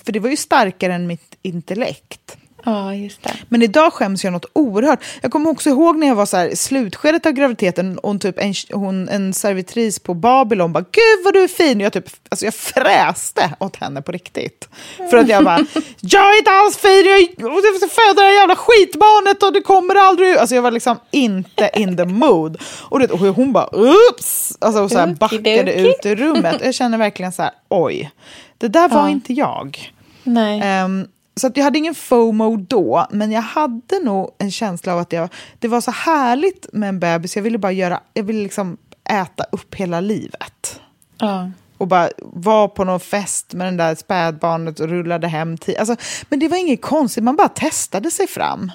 För 0.05 0.13
det 0.13 0.21
var 0.21 0.31
ju 0.31 0.37
starkare 0.37 0.95
än 0.95 1.07
mitt 1.07 1.39
intellekt. 1.43 2.37
Ja, 2.65 2.95
just 2.95 3.23
det. 3.23 3.35
Men 3.49 3.63
idag 3.63 3.93
skäms 3.93 4.25
jag 4.25 4.33
något 4.33 4.47
oerhört. 4.53 5.01
Jag 5.23 5.33
kommer 5.33 5.51
också 5.51 5.71
ihåg 5.71 5.99
när 5.99 6.07
jag 6.07 6.15
var 6.15 6.27
så 6.27 6.37
här, 6.37 6.47
i 6.49 6.57
slutskedet 6.57 7.27
av 7.27 7.33
graviditeten 7.33 7.99
och 7.99 8.21
typ 8.21 8.39
en, 8.39 8.55
hon, 8.73 9.09
en 9.09 9.35
servitris 9.35 9.99
på 9.99 10.15
Babylon 10.15 10.73
bara 10.73 10.85
“Gud 10.91 11.25
vad 11.25 11.35
du 11.35 11.41
är 11.45 11.49
fin!” 11.49 11.77
och 11.79 11.83
jag, 11.85 11.93
typ, 11.93 12.07
alltså 12.29 12.45
jag 12.45 12.55
fräste 12.55 13.55
åt 13.61 13.77
henne 13.77 14.03
på 14.03 14.13
riktigt. 14.13 14.69
För 15.11 15.17
att 15.17 15.29
jag 15.29 15.45
bara 15.45 15.59
“Jag 16.01 16.35
är 16.35 16.39
inte 16.39 16.51
alls 16.51 16.77
fin! 16.77 17.07
Jag, 17.07 17.21
jag 17.39 17.91
föda 17.91 18.23
det 18.23 18.27
här 18.29 18.33
jävla 18.41 18.57
skitbarnet 18.57 19.43
och 19.43 19.53
det 19.53 19.61
kommer 19.61 19.95
aldrig 19.95 20.29
ut!” 20.29 20.39
Alltså 20.39 20.55
jag 20.55 20.63
var 20.63 20.71
liksom 20.71 20.97
inte 21.11 21.71
in 21.75 21.97
the 21.97 22.05
mood. 22.05 22.57
Och, 22.81 22.99
det, 23.01 23.11
och 23.11 23.19
hon 23.19 23.53
bara 23.53 23.69
“Oops!” 23.77 24.57
alltså, 24.61 24.83
och 24.83 24.91
så 24.91 24.99
här, 24.99 25.07
backade 25.07 25.75
ut 25.75 26.07
ur 26.07 26.17
rummet. 26.17 26.61
Jag 26.65 26.75
känner 26.75 26.99
verkligen 26.99 27.33
så 27.33 27.43
här 27.43 27.53
“Oj, 27.69 28.11
det 28.59 28.69
där 28.69 28.89
var 28.89 29.01
Ja. 29.03 29.09
inte 29.09 29.33
jag”. 29.33 29.93
Nej. 30.25 30.61
Ehm, 30.65 31.07
så 31.37 31.51
jag 31.55 31.65
hade 31.65 31.79
ingen 31.79 31.95
FOMO 31.95 32.57
då, 32.57 33.07
men 33.11 33.33
jag 33.33 33.43
hade 33.43 33.99
nog 34.03 34.35
en 34.39 34.51
känsla 34.51 34.93
av 34.93 34.99
att 34.99 35.13
jag, 35.13 35.29
det 35.59 35.69
var 35.69 35.81
så 35.81 35.91
härligt 35.91 36.67
med 36.73 36.89
en 36.89 37.01
bebis. 37.01 37.37
Jag 37.37 37.43
ville 37.43 37.59
bara 37.59 37.73
göra, 37.73 38.01
jag 38.15 38.23
ville 38.23 38.43
liksom 38.43 38.77
äta 39.11 39.45
upp 39.53 39.75
hela 39.75 40.01
livet. 40.01 40.81
ja. 41.19 41.51
Och 41.79 41.89
bara 41.89 42.09
vara 42.19 42.69
på 42.69 42.85
någon 42.85 43.01
fest 43.01 43.53
med 43.53 43.67
den 43.67 43.77
där 43.77 43.95
spädbarnet 43.95 44.81
och 44.81 44.89
rullade 44.89 45.29
hem 45.29 45.59
till. 45.59 45.77
Alltså, 45.79 45.97
men 46.29 46.39
det 46.39 46.49
var 46.49 46.57
inget 46.57 46.83
konstigt, 46.83 47.25
man 47.25 47.37
bara 47.37 47.49
testade 47.49 48.11
sig 48.11 48.27
fram. 48.27 48.73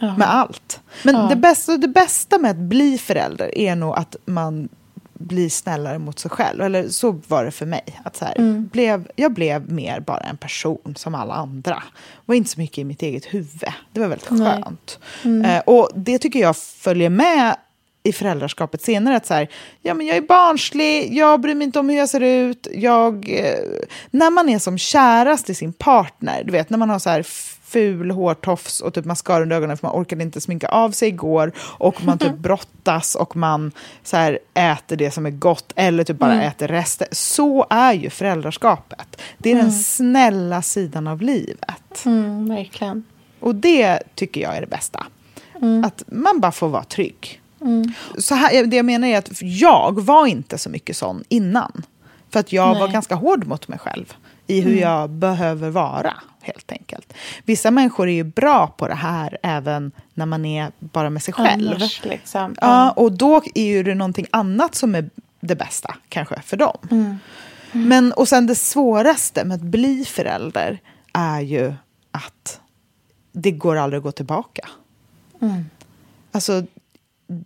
Med 0.00 0.34
allt. 0.34 0.80
Men 1.02 1.28
det, 1.28 1.36
bästa, 1.36 1.76
det 1.76 1.88
bästa 1.88 2.38
med 2.38 2.50
att 2.50 2.56
bli 2.56 2.98
förälder 2.98 3.58
är 3.58 3.76
nog 3.76 3.98
att 3.98 4.16
man 4.24 4.68
blir 5.14 5.48
snällare 5.48 5.98
mot 5.98 6.18
sig 6.18 6.30
själv. 6.30 6.60
Eller 6.60 6.88
så 6.88 7.20
var 7.28 7.44
det 7.44 7.50
för 7.50 7.66
mig. 7.66 8.00
Att 8.04 8.16
så 8.16 8.24
här, 8.24 8.60
blev, 8.60 9.08
jag 9.16 9.32
blev 9.32 9.72
mer 9.72 10.00
bara 10.00 10.18
en 10.18 10.36
person 10.36 10.94
som 10.96 11.14
alla 11.14 11.34
andra. 11.34 11.82
var 12.24 12.34
inte 12.34 12.50
så 12.50 12.60
mycket 12.60 12.78
i 12.78 12.84
mitt 12.84 13.02
eget 13.02 13.24
huvud. 13.24 13.72
Det 13.92 14.00
var 14.00 14.08
väldigt 14.08 14.30
Nej. 14.30 14.62
skönt. 14.62 14.98
Eh, 15.46 15.58
och 15.66 15.90
det 15.94 16.18
tycker 16.18 16.40
jag 16.40 16.56
följer 16.56 17.10
med 17.10 17.56
i 18.02 18.12
föräldraskapet 18.12 18.82
senare. 18.82 19.16
Att 19.16 19.26
så 19.26 19.34
här, 19.34 19.48
ja, 19.82 19.94
men 19.94 20.06
jag 20.06 20.16
är 20.16 20.22
barnslig, 20.22 21.14
jag 21.14 21.40
bryr 21.40 21.54
mig 21.54 21.64
inte 21.64 21.78
om 21.78 21.88
hur 21.88 21.96
jag 21.96 22.08
ser 22.08 22.20
ut. 22.20 22.66
Jag, 22.74 23.28
eh, 23.28 23.58
när 24.10 24.30
man 24.30 24.48
är 24.48 24.58
som 24.58 24.78
kärast 24.78 25.50
i 25.50 25.54
sin 25.54 25.72
partner, 25.72 26.44
du 26.44 26.52
vet 26.52 26.70
när 26.70 26.78
man 26.78 26.90
har 26.90 26.98
så 26.98 27.10
här 27.10 27.22
ful 27.74 28.10
hårtofs 28.10 28.80
och 28.80 28.94
typ 28.94 29.04
mascara 29.04 29.42
under 29.42 29.56
ögonen 29.56 29.76
för 29.76 29.86
man 29.86 29.96
orkade 30.02 30.22
inte 30.22 30.40
sminka 30.40 30.68
av 30.68 30.90
sig 30.90 31.08
igår 31.08 31.52
och 31.58 32.04
man 32.04 32.18
typ 32.18 32.38
brottas 32.38 33.14
och 33.14 33.36
man 33.36 33.72
så 34.02 34.16
här 34.16 34.38
äter 34.54 34.96
det 34.96 35.10
som 35.10 35.26
är 35.26 35.30
gott 35.30 35.72
eller 35.76 36.04
typ 36.04 36.18
bara 36.18 36.42
äter 36.42 36.68
rester. 36.68 37.08
Så 37.12 37.66
är 37.70 37.92
ju 37.92 38.10
föräldraskapet. 38.10 39.20
Det 39.38 39.52
är 39.52 39.56
den 39.56 39.72
snälla 39.72 40.62
sidan 40.62 41.06
av 41.06 41.22
livet. 41.22 42.04
Mm, 42.06 42.48
verkligen. 42.48 43.04
Och 43.40 43.54
det 43.54 44.02
tycker 44.14 44.40
jag 44.40 44.56
är 44.56 44.60
det 44.60 44.66
bästa. 44.66 45.06
Att 45.84 46.02
man 46.06 46.40
bara 46.40 46.52
får 46.52 46.68
vara 46.68 46.84
trygg. 46.84 47.40
Så 48.18 48.34
här, 48.34 48.66
det 48.66 48.76
jag 48.76 48.86
menar 48.86 49.08
är 49.08 49.18
att 49.18 49.42
jag 49.42 50.00
var 50.00 50.26
inte 50.26 50.58
så 50.58 50.70
mycket 50.70 50.96
sån 50.96 51.24
innan. 51.28 51.82
För 52.30 52.40
att 52.40 52.52
jag 52.52 52.74
var 52.74 52.86
Nej. 52.86 52.92
ganska 52.92 53.14
hård 53.14 53.46
mot 53.46 53.68
mig 53.68 53.78
själv 53.78 54.14
i 54.46 54.60
hur 54.60 54.74
jag 54.74 55.10
behöver 55.10 55.70
vara, 55.70 56.14
helt 56.44 56.72
enkelt. 56.72 57.12
Vissa 57.44 57.70
människor 57.70 58.08
är 58.08 58.12
ju 58.12 58.24
bra 58.24 58.66
på 58.66 58.88
det 58.88 58.94
här 58.94 59.38
även 59.42 59.92
när 60.14 60.26
man 60.26 60.44
är 60.44 60.72
bara 60.78 61.10
med 61.10 61.22
sig 61.22 61.34
själv. 61.34 61.72
Annars, 61.76 62.04
liksom. 62.04 62.56
Ja, 62.60 62.90
och 62.90 63.12
då 63.12 63.42
är 63.54 63.64
ju 63.64 63.82
det 63.82 63.94
någonting 63.94 64.26
annat 64.30 64.74
som 64.74 64.94
är 64.94 65.10
det 65.40 65.56
bästa, 65.56 65.94
kanske, 66.08 66.42
för 66.42 66.56
dem. 66.56 67.18
Men, 67.72 68.12
och 68.12 68.28
sen 68.28 68.46
det 68.46 68.54
svåraste 68.54 69.44
med 69.44 69.54
att 69.54 69.62
bli 69.62 70.04
förälder 70.04 70.78
är 71.12 71.40
ju 71.40 71.74
att 72.10 72.60
det 73.32 73.50
går 73.50 73.76
aldrig 73.76 73.98
att 73.98 74.04
gå 74.04 74.12
tillbaka. 74.12 74.68
Alltså, 76.32 76.62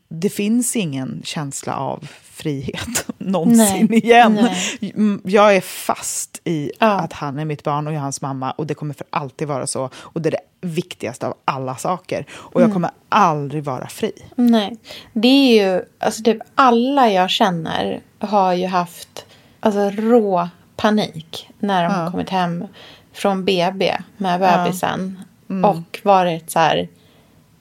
det 0.09 0.31
finns 0.31 0.77
ingen 0.77 1.23
känsla 1.25 1.77
av 1.77 2.09
frihet 2.43 3.07
någonsin 3.19 3.87
Nej, 3.91 3.99
igen. 4.05 4.35
nej. 4.81 4.93
Mm, 4.95 5.21
Jag 5.25 5.57
är 5.57 5.61
fast 5.61 6.41
i 6.45 6.73
Ja. 6.79 6.87
att 7.01 7.13
han 7.13 7.39
är 7.39 7.45
mitt 7.45 7.63
barn 7.65 7.87
och 7.87 7.93
jag 7.93 7.99
är 7.99 8.03
hans 8.03 8.21
mamma 8.23 8.51
och 8.51 8.67
det 8.67 8.75
kommer 8.75 8.95
för 8.95 9.07
alltid 9.11 9.49
vara 9.49 9.67
så. 9.67 9.91
Och 9.97 10.23
det 10.23 10.29
är 10.29 10.31
det 10.31 10.69
viktigaste 10.69 11.27
av 11.27 11.35
alla 11.45 11.77
saker. 11.77 12.27
Och 12.31 12.61
Mm. 12.61 12.69
jag 12.69 12.75
kommer 12.75 12.91
aldrig 13.09 13.65
vara 13.65 13.89
fri. 13.89 14.13
Nej. 14.35 14.77
Det 15.13 15.29
är 15.29 15.65
ju, 15.75 15.83
alltså 15.99 16.23
typ 16.23 16.39
alla 16.55 17.11
jag 17.11 17.31
känner 17.31 18.01
har 18.19 18.53
ju 18.53 18.67
haft 18.67 19.27
alltså, 19.61 19.91
rå 19.91 20.49
panik 20.77 21.49
när 21.59 21.83
de 21.83 21.95
har 21.95 22.11
kommit 22.11 22.31
hem 22.31 22.65
från 23.13 23.45
BB 23.45 23.97
med 24.17 24.41
bebisen. 24.41 25.21
Och 25.65 26.01
varit 26.03 26.51
så 26.51 26.59
här, 26.59 26.89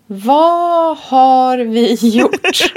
vad 0.08 0.97
har 0.97 1.58
vi 1.58 1.93
gjort? 2.18 2.74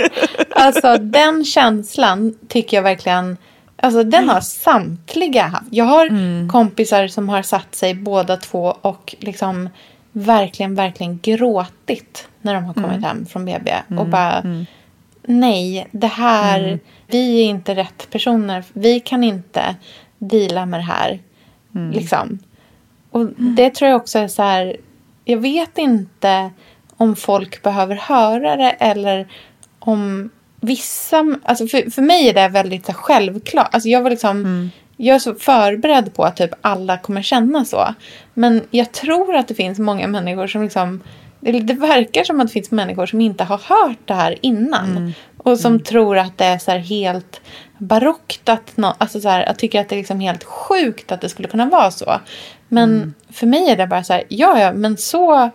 alltså 0.51 0.97
den 0.99 1.45
känslan 1.45 2.35
tycker 2.49 2.77
jag 2.77 2.83
verkligen, 2.83 3.37
alltså 3.77 4.05
den 4.05 4.29
har 4.29 4.41
samtliga 4.41 5.47
haft. 5.47 5.67
Jag 5.71 5.85
har 5.85 6.09
kompisar 6.49 7.09
som 7.09 7.29
har 7.29 7.43
satt 7.43 7.75
sig 7.75 7.95
båda 7.95 8.37
två 8.37 8.77
och 8.81 9.15
liksom 9.19 9.69
verkligen, 10.13 10.75
verkligen 10.75 11.19
gråtit 11.23 12.29
när 12.43 12.55
de 12.55 12.65
har 12.65 12.75
kommit 12.75 13.05
hem 13.05 13.27
från 13.27 13.45
BB. 13.45 13.73
Och 13.99 14.07
bara, 14.07 14.65
nej, 15.23 15.89
det 15.91 16.07
här, 16.07 16.79
vi 17.07 17.41
är 17.41 17.45
inte 17.45 17.75
rätt 17.75 18.11
personer. 18.11 18.65
Vi 18.73 19.01
kan 19.01 19.25
inte 19.25 19.75
deala 20.19 20.67
med 20.67 20.81
det 20.81 20.85
här. 20.85 21.19
Liksom. 21.93 22.39
Och 23.11 23.27
det 23.37 23.71
tror 23.75 23.91
jag 23.91 23.97
också 23.97 24.19
är 24.19 24.29
så 24.29 24.43
här, 24.43 24.77
jag 25.25 25.39
vet 25.39 25.79
inte 25.79 26.51
om 27.01 27.17
folk 27.17 27.63
behöver 27.63 27.97
höra 27.97 28.57
det 28.57 28.71
eller 28.71 29.29
om 29.79 30.31
vissa, 30.61 31.37
alltså 31.45 31.67
för, 31.67 31.91
för 31.91 32.03
mig 32.03 32.29
är 32.29 32.35
det 32.35 32.49
väldigt 32.49 32.87
så 32.87 32.93
självklart. 32.93 33.75
Alltså 33.75 33.89
jag 33.89 34.03
var 34.03 34.11
liksom, 34.11 34.71
jag 34.97 35.15
är 35.15 35.19
så 35.19 35.35
förberedd 35.35 36.15
på 36.15 36.25
att 36.25 36.37
typ 36.37 36.51
alla 36.61 36.99
kommer 36.99 37.23
känna 37.23 37.65
så. 37.65 37.95
Men 38.35 38.63
jag 38.71 38.93
tror 38.93 39.37
att 39.37 39.49
det 39.49 39.55
finns 39.55 39.79
många 39.79 40.07
människor 40.07 40.47
som 40.47 40.63
liksom, 40.63 41.01
det, 41.41 41.53
det 41.53 41.75
verkar 41.75 42.25
som 42.25 42.41
att 42.41 42.47
det 42.47 42.53
finns 42.53 42.71
människor 42.71 43.07
som 43.07 43.21
inte 43.21 43.45
har 43.45 43.61
hört 43.65 43.99
det 44.05 44.15
här 44.15 44.39
innan. 44.41 45.13
Och 45.37 45.59
som 45.59 45.81
tror 45.81 46.19
att 46.19 46.39
det 46.39 46.45
är 46.45 46.59
så 46.59 46.71
här 46.71 46.79
helt 46.79 47.41
barockt 47.79 48.49
att, 48.49 48.77
nå, 48.77 48.95
alltså 48.99 49.21
så 49.21 49.29
här, 49.29 49.47
jag 49.47 49.59
tycker 49.59 49.81
att 49.81 49.89
det 49.89 49.95
är 49.95 49.99
liksom 49.99 50.21
helt 50.21 50.45
sjukt 50.45 51.13
att 51.13 51.21
det 51.21 51.29
skulle 51.29 51.49
kunna 51.49 51.67
vara 51.67 51.91
så. 51.91 52.21
Men 52.69 53.15
för 53.31 53.47
mig 53.47 53.71
är 53.71 53.77
det 53.77 53.87
bara 53.87 54.05
så 54.05 54.13
här, 54.13 54.23
ja 54.29 54.61
ja, 54.61 54.73
men 54.73 54.97
så, 54.97 55.51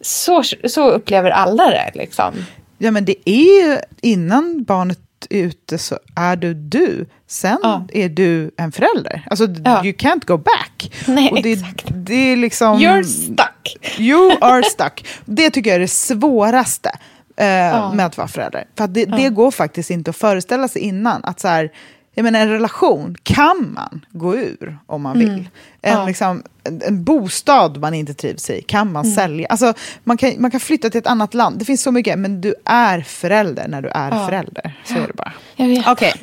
så, 0.00 0.42
så 0.68 0.90
upplever 0.90 1.30
alla 1.30 1.70
det 1.70 1.90
liksom. 1.94 2.34
Ja, 2.78 2.90
men 2.90 3.04
det 3.04 3.30
är 3.30 3.62
ju 3.72 3.78
innan 4.02 4.64
barnet 4.64 4.98
är 5.30 5.38
ute 5.42 5.78
så 5.78 5.98
är 6.16 6.36
du 6.36 6.54
du. 6.54 7.06
Sen 7.26 7.58
Ja. 7.62 7.86
är 7.92 8.08
du 8.08 8.50
en 8.56 8.72
förälder. 8.72 9.22
Alltså, 9.30 9.46
Ja. 9.64 9.84
you 9.84 9.92
can't 9.96 10.26
go 10.26 10.36
back. 10.36 10.92
Nej, 11.06 11.30
och 11.30 11.42
det, 11.42 11.52
exakt. 11.52 11.84
det 11.88 12.14
är 12.32 12.36
liksom... 12.36 12.78
You're 12.78 13.02
stuck. 13.02 13.76
You 13.98 14.32
are 14.40 14.62
stuck. 14.62 15.06
Det 15.24 15.50
tycker 15.50 15.70
jag 15.70 15.74
är 15.76 15.80
det 15.80 15.88
svåraste 15.88 16.88
eh, 17.36 17.94
med 17.94 18.06
att 18.06 18.16
vara 18.16 18.28
förälder. 18.28 18.64
För 18.76 18.84
att 18.84 18.94
det, 18.94 19.04
det 19.04 19.28
går 19.28 19.50
faktiskt 19.50 19.90
inte 19.90 20.10
att 20.10 20.16
föreställa 20.16 20.68
sig 20.68 20.82
innan. 20.82 21.24
Att 21.24 21.40
så 21.40 21.48
här, 21.48 21.70
jag 22.18 22.24
menar, 22.24 22.40
en 22.40 22.48
relation 22.48 23.16
kan 23.22 23.72
man 23.74 24.04
gå 24.12 24.36
ur 24.36 24.78
om 24.86 25.02
man 25.02 25.18
vill. 25.18 25.28
En, 25.28 25.48
Mm. 25.82 26.00
Ja. 26.00 26.06
liksom, 26.06 26.42
en, 26.64 26.82
en 26.86 27.04
bostad 27.04 27.80
man 27.80 27.94
inte 27.94 28.14
trivs 28.14 28.50
i 28.50 28.62
kan 28.62 28.80
Mm. 28.80 28.92
man 28.92 29.04
sälja. 29.04 29.46
Alltså, 29.50 29.72
man, 30.04 30.16
kan, 30.16 30.32
man 30.38 30.50
kan 30.50 30.60
flytta 30.60 30.90
till 30.90 30.98
ett 30.98 31.06
annat 31.06 31.34
land. 31.34 31.58
Det 31.58 31.64
finns 31.64 31.82
så 31.82 31.92
mycket. 31.92 32.18
Men 32.18 32.40
du 32.40 32.54
är 32.64 33.00
förälder 33.00 33.68
när 33.68 33.82
du 33.82 33.88
är 33.88 34.26
förälder. 34.26 34.80
Så 34.84 34.94
är 34.94 35.06
det 35.06 35.12
bara. 35.14 35.32
Jag 35.56 35.66
vet. 35.68 35.86
Okej. 35.88 36.14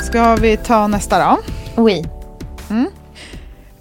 Ska 0.00 0.36
vi 0.36 0.56
ta 0.56 0.86
nästa 0.86 1.18
då? 1.18 1.38
Oui. 1.82 2.04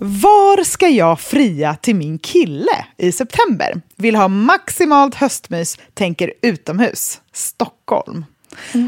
Var 0.03 0.63
ska 0.63 0.87
jag 0.87 1.19
fria 1.19 1.75
till 1.75 1.95
min 1.95 2.19
kille 2.19 2.85
i 2.97 3.11
september? 3.11 3.81
Vill 3.95 4.15
ha 4.15 4.27
maximalt 4.27 5.15
höstmys, 5.15 5.77
tänker 5.93 6.33
utomhus. 6.41 7.21
Stockholm. 7.33 8.25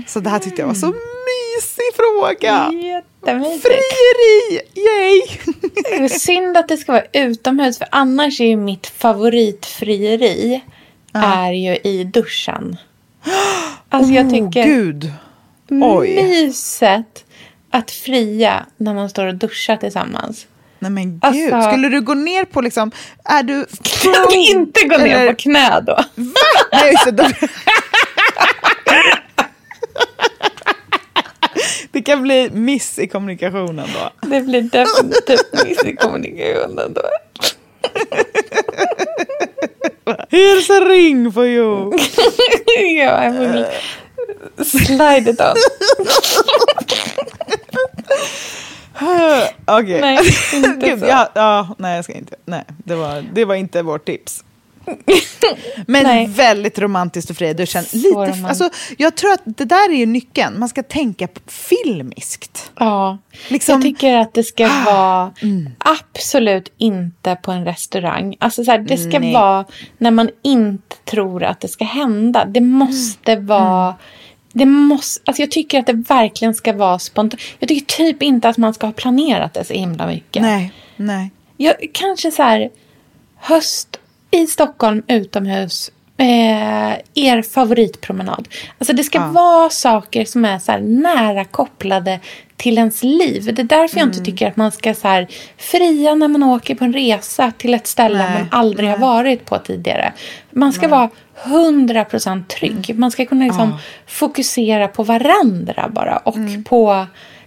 Så 0.08 0.20
det 0.20 0.30
här 0.30 0.40
tyckte 0.40 0.62
jag 0.62 0.68
var 0.68 0.76
så 0.76 0.88
mysig 0.88 1.96
fråga. 1.96 2.72
Jättemysigt. 2.74 3.64
Frieri! 3.64 4.62
Yay! 4.76 6.10
Synd 6.10 6.58
att 6.58 6.68
det 6.68 6.78
ska 6.78 6.92
vara 6.92 7.06
utomhus 7.14 7.78
för 7.78 7.88
annars 7.92 8.42
är 8.42 8.46
ju 8.46 8.58
mitt 8.58 8.88
favoritfrieri 8.88 10.64
är 11.14 11.52
ju 11.52 11.76
i 11.76 12.04
duschen. 12.04 12.78
Alltså 13.90 14.14
jag 14.14 14.30
tycker 14.30 14.62
Oh, 14.62 14.66
gud. 14.66 15.12
Oj. 15.70 16.24
myset 16.24 17.26
att 17.70 17.92
fria 17.92 18.66
när 18.78 18.94
man 18.94 19.10
står 19.10 19.26
och 19.26 19.36
duschar 19.36 19.78
tillsammans. 19.78 20.48
Nej 20.84 20.92
men 20.92 21.20
gud. 21.20 21.54
Alltså- 21.54 21.72
Skulle 21.72 21.90
du 21.90 22.02
gå 22.02 22.14
ner 22.14 22.46
på 22.46 22.62
liksom... 22.62 22.92
Är 23.26 23.44
du... 23.44 23.66
Kan 24.02 24.12
jag 24.14 24.34
inte 24.36 24.84
gå 24.88 24.98
ner 24.98 25.18
Eller- 25.18 25.32
på 25.34 25.36
knä 25.38 25.80
då? 25.82 26.00
Nej, 26.72 26.92
just 26.92 27.06
det. 27.06 27.12
Då- 27.12 27.48
Det 31.92 32.02
kan 32.02 32.22
bli 32.22 32.50
miss 32.54 33.00
i 33.00 33.08
kommunikationen 33.08 33.88
då. 33.94 34.28
Det 34.28 34.42
blir 34.42 34.62
definitivt 34.62 35.66
miss 35.66 35.84
i 35.86 35.96
kommunikationen 35.96 36.94
då. 36.94 37.02
Here's 40.30 40.72
a 40.72 40.86
ring 40.90 41.32
for 41.34 41.46
you. 41.46 41.94
ja, 42.98 43.24
jag 43.24 43.32
vill 43.32 43.66
slide 44.66 45.30
it 45.32 45.42
on. 45.42 45.56
Okej. 49.66 50.02
Nej, 50.02 50.20
inte 50.54 50.88
Gud, 50.90 51.00
så. 51.00 51.06
ja, 51.06 51.30
ja, 51.34 51.76
nej, 51.78 51.96
jag 51.96 52.04
ska 52.04 52.14
inte. 52.14 52.36
Nej, 52.46 52.64
det 52.78 52.96
var, 52.96 53.26
det 53.34 53.46
var 53.46 53.56
inte 53.56 53.82
vårt 53.82 54.06
tips. 54.06 54.44
Men 55.88 56.04
Nej. 56.04 56.28
väldigt 56.28 56.80
romantiskt 56.80 57.30
och 57.30 57.38
fria 57.38 57.50
i 57.50 57.54
duschen. 57.54 57.84
Så 57.84 57.98
Lite, 57.98 58.48
alltså, 58.48 58.70
jag 58.98 59.16
tror 59.16 59.34
att 59.34 59.42
det 59.46 59.66
där 59.66 59.90
är 59.92 59.96
ju 59.96 60.06
nyckeln. 60.06 60.60
Man 60.60 60.70
ska 60.70 60.84
tänka 60.84 61.28
filmiskt. 61.48 62.72
Ja, 62.80 63.18
Liksom- 63.48 63.74
jag 63.74 63.82
tycker 63.82 64.18
att 64.18 64.34
det 64.34 64.44
ska 64.44 64.70
vara 64.86 65.34
absolut 65.78 66.74
inte 66.78 67.36
på 67.36 67.52
en 67.52 67.66
restaurang. 67.66 68.36
Alltså 68.40 68.64
så 68.64 68.72
här, 68.72 68.78
det 68.80 68.98
ska 68.98 69.20
Nej. 69.20 69.34
vara 69.34 69.66
när 69.98 70.12
man 70.12 70.30
inte 70.42 70.96
tror 71.06 71.44
att 71.44 71.60
det 71.60 71.68
ska 71.68 71.86
hända. 71.86 72.46
Det 72.46 72.62
måste 72.62 73.36
vara... 73.36 73.96
Det 74.54 74.66
måste, 74.66 75.24
alltså 75.26 75.42
jag 75.42 75.52
tycker 75.52 75.80
att 75.80 75.86
det 75.86 75.94
verkligen 75.94 76.54
ska 76.54 76.74
vara 76.74 77.00
spontant. 77.00 77.42
Jag 77.60 77.70
tycker 77.70 77.86
typ 77.86 78.24
inte 78.24 78.50
att 78.50 78.58
man 78.58 78.74
ska 78.74 78.88
ha 78.88 78.94
planerat 78.94 79.54
det 79.54 79.64
så 79.64 79.74
himla 79.74 80.08
mycket. 80.08 80.42
Nej, 80.42 80.74
nej. 80.96 81.32
Jag, 81.58 81.76
kanske 81.94 82.32
så 82.32 82.44
här 82.44 82.70
höst 83.36 84.00
i 84.32 84.48
Stockholm 84.48 85.04
utomhus. 85.08 85.92
Eh, 86.18 86.94
er 87.14 87.42
favoritpromenad. 87.42 88.48
Alltså 88.78 88.94
det 88.94 89.04
ska 89.04 89.28
vara 89.28 89.70
saker 89.70 90.26
som 90.26 90.46
är 90.46 90.60
så 90.60 90.78
nära 90.78 91.46
kopplade 91.46 92.20
till 92.58 92.78
ens 92.78 93.04
liv. 93.04 93.54
Det 93.54 93.62
är 93.62 93.64
därför 93.64 93.98
jag 93.98 94.08
inte 94.08 94.20
tycker 94.20 94.48
att 94.48 94.58
man 94.58 94.72
ska 94.72 94.94
så 94.94 95.08
här 95.08 95.28
fria 95.58 96.16
när 96.16 96.28
man 96.28 96.44
åker 96.44 96.76
på 96.76 96.84
en 96.84 96.94
resa 96.94 97.52
till 97.58 97.74
ett 97.74 97.88
ställe 97.88 98.18
Nej, 98.18 98.40
man 98.40 98.60
aldrig 98.60 98.90
har 98.90 98.98
varit 98.98 99.46
på 99.46 99.58
tidigare. 99.58 100.14
Man 100.52 100.74
ska 100.74 100.88
vara 100.88 101.10
100% 101.44 102.46
trygg. 102.48 102.96
Man 102.96 103.12
ska 103.12 103.26
kunna 103.26 103.46
liksom 103.46 103.78
fokusera 104.08 104.88
på 104.88 105.04
varandra 105.04 105.90
bara 105.90 106.18
och 106.18 106.36
på 106.66 107.06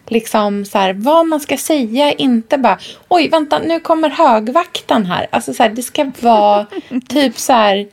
liksom 0.09 0.64
så 0.64 0.78
här, 0.78 0.92
vad 0.92 1.26
man 1.26 1.40
ska 1.40 1.57
säga. 1.57 2.12
Inte 2.12 2.59
bara, 2.59 2.78
oj 3.09 3.28
vänta 3.28 3.59
nu 3.59 3.80
kommer 3.80 4.11
högvakten 4.11 5.07
här. 5.07 5.26
Alltså 5.30 5.54
så 5.54 5.62
här, 5.62 5.70
det 5.70 5.82
ska 5.82 6.12
vara 6.20 6.66
typ 7.09 7.38
så 7.38 7.52
här 7.52 7.86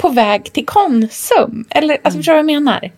på 0.00 0.08
väg 0.08 0.52
till 0.52 0.66
Konsum. 0.66 1.64
Eller 1.70 1.98
alltså 2.02 2.18
förstår 2.18 2.32
du 2.32 2.42
vad 2.42 2.50
jag 2.50 2.62
menar? 2.62 2.92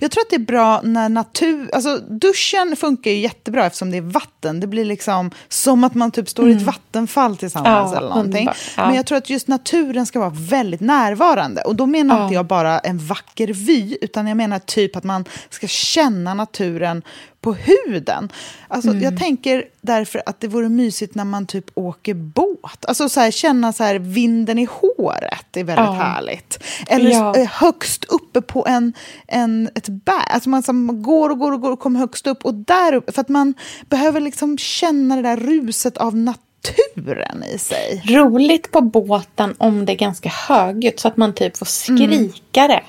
Jag 0.00 0.10
tror 0.10 0.22
att 0.22 0.30
det 0.30 0.36
är 0.36 0.40
bra 0.40 0.80
när 0.84 1.08
natur... 1.08 1.70
Alltså 1.74 1.96
duschen 1.96 2.76
funkar 2.76 3.10
ju 3.10 3.18
jättebra 3.18 3.66
eftersom 3.66 3.90
det 3.90 3.96
är 3.96 4.00
vatten. 4.02 4.60
Det 4.60 4.66
blir 4.66 4.84
liksom 4.84 5.30
som 5.48 5.84
att 5.84 5.94
man 5.94 6.10
typ 6.10 6.28
står 6.28 6.48
i 6.50 6.52
ett 6.52 6.62
vattenfall 6.62 7.36
tillsammans 7.36 7.92
Ja, 7.92 7.98
eller 7.98 8.08
någonting. 8.08 8.48
Ja. 8.76 8.86
Men 8.86 8.94
jag 8.94 9.06
tror 9.06 9.18
att 9.18 9.30
just 9.30 9.48
naturen 9.48 10.06
ska 10.06 10.18
vara 10.18 10.32
väldigt 10.34 10.80
närvarande. 10.80 11.62
Och 11.62 11.76
då 11.76 11.86
menar 11.86 12.16
Ja. 12.18 12.22
inte 12.22 12.34
jag 12.34 12.46
bara 12.46 12.78
en 12.78 12.98
vacker 12.98 13.48
vy, 13.48 13.98
utan 14.00 14.26
jag 14.26 14.36
menar 14.36 14.58
typ 14.58 14.96
att 14.96 15.04
man 15.04 15.24
ska 15.50 15.66
känna 15.66 16.34
naturen 16.34 17.02
på 17.40 17.52
huden. 17.54 18.32
Alltså, 18.68 18.90
Mm. 18.90 19.02
Jag 19.02 19.18
tänker 19.18 19.64
därför 19.80 20.22
att 20.26 20.40
det 20.40 20.48
vore 20.48 20.68
mysigt 20.68 21.14
när 21.14 21.24
man 21.24 21.46
typ 21.46 21.64
åker 21.74 22.14
båt. 22.14 22.84
Alltså 22.88 23.08
så 23.08 23.20
här, 23.20 23.30
känna 23.30 23.72
så 23.72 23.84
här, 23.84 23.98
vinden 23.98 24.58
i 24.58 24.68
håret 24.70 25.56
är 25.56 25.64
väldigt 25.64 25.84
Ja. 25.86 25.92
härligt. 25.92 26.62
Eller 26.88 27.10
Ja. 27.10 27.36
eh, 27.36 27.48
högst 27.50 28.04
uppe 28.04 28.40
på 28.42 28.66
en, 28.66 28.92
en, 29.28 29.70
ett 29.74 29.88
berg. 29.88 30.24
Alltså 30.26 30.48
man 30.48 30.62
som 30.62 31.02
går 31.02 31.30
och 31.30 31.38
går 31.38 31.52
och 31.52 31.60
går 31.60 31.70
och 31.72 31.80
kommer 31.80 32.00
högst 32.00 32.26
upp. 32.26 32.44
Och 32.44 32.54
där 32.54 32.94
uppe, 32.94 33.12
för 33.12 33.20
att 33.20 33.28
man 33.28 33.54
behöver 33.88 34.20
liksom 34.20 34.58
känna 34.58 35.16
det 35.16 35.22
där 35.22 35.36
ruset 35.36 35.96
av 35.96 36.16
naturen 36.16 37.44
i 37.54 37.58
sig. 37.58 38.02
Roligt 38.08 38.70
på 38.70 38.80
båten 38.80 39.54
om 39.58 39.84
det 39.86 39.92
är 39.92 39.96
ganska 39.96 40.28
högljutt 40.28 41.00
så 41.00 41.08
att 41.08 41.16
man 41.16 41.32
typ 41.34 41.56
får 41.56 41.66
skrika 41.66 42.68
det. 42.68 42.82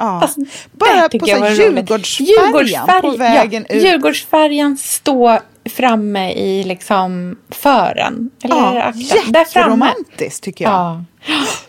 Ja. 0.00 0.20
Alltså, 0.22 0.40
Bara 0.72 1.08
på 1.08 1.18
så. 1.18 1.26
Djurgårdsfärjan 1.26 3.00
på 3.00 3.10
vägen 3.10 3.66
ja, 3.68 3.74
ut. 3.74 3.82
Djurgårdsfärjan 3.82 4.76
stå 4.76 5.38
framme 5.64 6.32
i 6.32 6.64
liksom 6.64 7.36
fören. 7.48 8.30
Eller 8.42 8.56
Ja, 8.56 8.92
jätteromantiskt 8.94 10.44
tycker 10.44 10.64
jag. 10.64 10.72
Ja. 10.72 11.04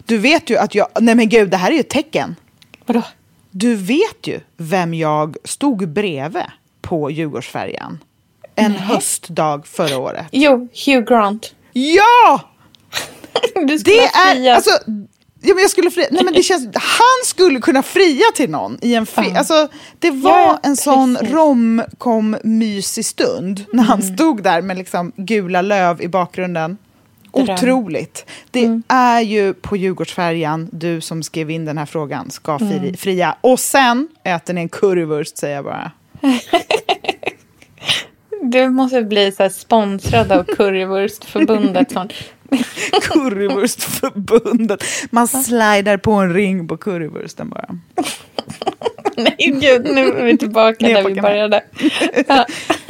Du 0.05 0.17
vet 0.17 0.49
ju 0.49 0.57
att 0.57 0.75
jag... 0.75 0.87
Nej 0.99 1.15
men 1.15 1.29
gud, 1.29 1.49
det 1.49 1.57
här 1.57 1.71
är 1.71 1.73
ju 1.73 1.79
ett 1.79 1.89
tecken. 1.89 2.35
Vadå? 2.85 3.01
Du 3.51 3.75
vet 3.75 4.27
ju 4.27 4.39
vem 4.57 4.93
jag 4.93 5.37
stod 5.43 5.89
bredvid 5.89 6.43
på 6.81 7.11
Djurgårdsfärjan 7.11 7.99
en 8.55 8.75
höstdag 8.75 9.67
förra 9.67 9.97
året. 9.97 10.25
Jo, 10.31 10.67
Hugh 10.85 11.07
Grant. 11.07 11.55
Ja! 11.73 12.41
Det 13.85 13.99
är... 13.99 14.55
Alltså, 14.55 14.71
ja, 15.41 15.53
men 15.53 15.61
jag 15.61 15.71
skulle 15.71 15.91
fria, 15.91 16.07
nej, 16.11 16.23
men 16.23 16.33
det 16.33 16.43
känns, 16.43 16.65
han 16.75 17.25
skulle 17.25 17.59
kunna 17.59 17.83
fria 17.83 18.25
till 18.35 18.49
någon 18.49 18.77
i 18.81 18.95
en 18.95 19.05
film. 19.05 19.27
Ja. 19.33 19.37
Alltså, 19.39 19.67
det 19.99 20.11
var 20.11 20.31
Ja, 20.39 20.59
en 20.63 20.75
sån 20.77 21.15
precis. 21.15 21.33
romcom-mysig 21.35 23.03
stund 23.05 23.65
när 23.73 23.83
han 23.83 24.01
Mm. 24.01 24.15
stod 24.15 24.43
där 24.43 24.61
med 24.61 24.77
liksom 24.77 25.11
gula 25.15 25.61
löv 25.61 26.01
i 26.01 26.07
bakgrunden. 26.07 26.77
Dröm. 27.33 27.49
Otroligt. 27.49 28.25
Det 28.51 28.63
Mm. 28.65 28.83
är 28.87 29.21
ju 29.21 29.53
på 29.53 29.77
Djurgårdsfärjan, 29.77 30.69
du 30.71 31.01
som 31.01 31.23
skrev 31.23 31.51
in 31.51 31.65
den 31.65 31.77
här 31.77 31.85
frågan, 31.85 32.31
ska 32.31 32.57
Mm. 32.61 32.97
fria. 32.97 33.35
Och 33.41 33.59
sen 33.59 34.07
äter 34.23 34.53
ni 34.53 34.61
en 34.61 34.69
currywurst, 34.69 35.37
säger 35.37 35.55
jag 35.55 35.63
bara. 35.65 35.91
Du 38.43 38.69
måste 38.69 39.01
bli 39.03 39.31
så 39.31 39.49
sponsrad 39.49 40.31
av 40.31 40.43
Currywurstförbundet. 40.57 41.93
Currywurstförbundet. 43.01 44.83
Man 45.09 45.27
slidar 45.27 45.97
på 45.97 46.11
en 46.11 46.33
ring 46.33 46.67
på 46.67 46.77
currywursten 46.77 47.49
bara. 47.49 47.65
Nej, 49.17 49.35
gud, 49.61 49.83
nu 49.83 50.07
är 50.07 50.23
vi 50.23 50.37
tillbaka 50.37 50.87
där 50.87 51.03
vi 51.03 51.21
började. 51.21 51.63
Ja. 52.27 52.45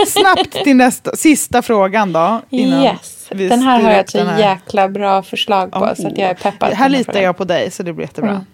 Snabbt 0.08 0.64
till 0.64 0.76
nästa, 0.76 1.16
sista 1.16 1.62
frågan 1.62 2.14
då. 2.14 2.41
Yes, 2.52 3.28
den 3.30 3.62
här 3.62 3.82
har 3.82 3.91
jag 3.91 3.99
ett 3.99 4.14
här. 4.14 4.39
jäkla 4.39 4.89
bra 4.89 5.24
förslag 5.24 5.72
på, 5.72 5.93
så 5.97 6.08
att 6.08 6.18
jag 6.18 6.30
är 6.30 6.34
peppad. 6.34 6.74
Här 6.74 6.89
litar 6.89 7.22
jag 7.22 7.38
på 7.38 7.43
dig, 7.43 7.72
så 7.72 7.84
det 7.84 7.93
blir 7.93 8.06
jättebra. 8.06 8.30
Mm. 8.32 8.45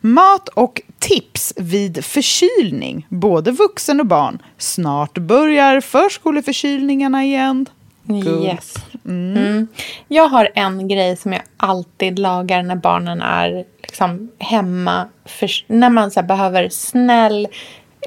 Mat 0.00 0.48
och 0.48 0.82
tips 0.98 1.52
vid 1.56 2.04
förkylning, 2.04 3.06
både 3.08 3.50
vuxen 3.50 4.00
och 4.00 4.06
barn. 4.06 4.42
Snart 4.58 5.18
börjar 5.18 5.80
förskoleförkylningarna 5.80 7.24
igen. 7.24 7.66
Good. 8.02 8.44
Yes. 8.44 8.74
Mm. 9.10 9.68
Jag 10.08 10.28
har 10.28 10.50
en 10.54 10.88
grej 10.88 11.16
som 11.16 11.32
jag 11.32 11.42
alltid 11.56 12.18
lagar 12.18 12.62
när 12.62 12.76
barnen 12.76 13.22
är 13.22 13.64
liksom 13.82 14.30
hemma. 14.38 15.08
För, 15.24 15.50
när 15.66 15.90
man 15.90 16.10
så 16.10 16.22
behöver 16.22 16.68
snäll, 16.68 17.48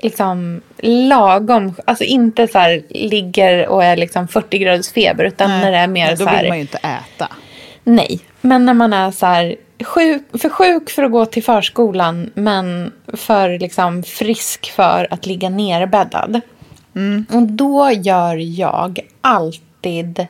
liksom 0.01 0.61
lagom. 0.81 1.73
Alltså 1.85 2.03
inte 2.03 2.47
så 2.47 2.59
här 2.59 2.83
ligger 2.89 3.67
och 3.67 3.83
är 3.83 3.97
liksom 3.97 4.27
40 4.27 4.57
graders 4.57 4.91
feber. 4.91 5.23
Utan 5.23 5.49
när 5.49 5.71
det 5.71 5.77
är 5.77 5.87
mer 5.87 6.07
Nej, 6.07 6.17
så 6.17 6.23
då 6.23 6.29
här. 6.29 6.41
vill 6.41 6.49
man 6.49 6.57
ju 6.57 6.61
inte 6.61 6.77
äta. 6.77 7.27
Nej, 7.83 8.19
men 8.41 8.65
när 8.65 8.73
man 8.73 8.93
är 8.93 9.11
så 9.11 9.25
här 9.25 9.55
sjuk, 9.83 10.21
för 10.41 10.49
sjuk 10.49 10.89
för 10.89 11.03
att 11.03 11.11
gå 11.11 11.25
till 11.25 11.43
förskolan 11.43 12.31
men 12.33 12.91
för 13.13 13.59
liksom 13.59 14.03
frisk 14.03 14.71
för 14.71 15.07
att 15.09 15.25
ligga 15.25 15.49
nerbäddad. 15.49 16.41
Och 17.29 17.41
då 17.41 17.91
gör 17.91 18.35
jag 18.35 18.99
alltid 19.21 20.27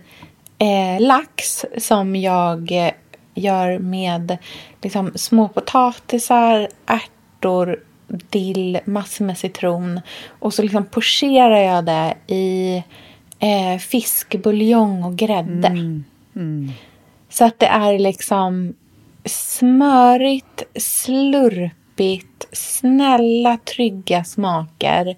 eh, 0.63 1.01
lax 1.01 1.65
som 1.77 2.15
jag 2.15 2.71
eh, 2.71 2.93
gör 3.33 3.79
med 3.79 4.37
liksom, 4.81 5.11
små 5.15 5.47
potatisar, 5.47 6.67
ärtor, 6.85 7.79
dill, 8.07 8.79
massor 8.85 9.25
med 9.25 9.37
citron. 9.37 10.01
Och 10.39 10.53
så 10.53 10.61
liksom 10.61 10.85
pocherar 10.85 11.57
jag 11.57 11.85
det 11.85 12.13
i 12.33 12.83
eh, 13.39 13.79
fiskbuljong 13.79 15.03
och 15.03 15.15
grädde. 15.15 15.69
Så 17.29 17.45
att 17.45 17.59
det 17.59 17.65
är 17.67 17.99
liksom 17.99 18.73
smörigt, 19.25 20.63
slurpigt, 20.75 22.47
snälla, 22.51 23.57
trygga 23.57 24.23
smaker. 24.23 25.15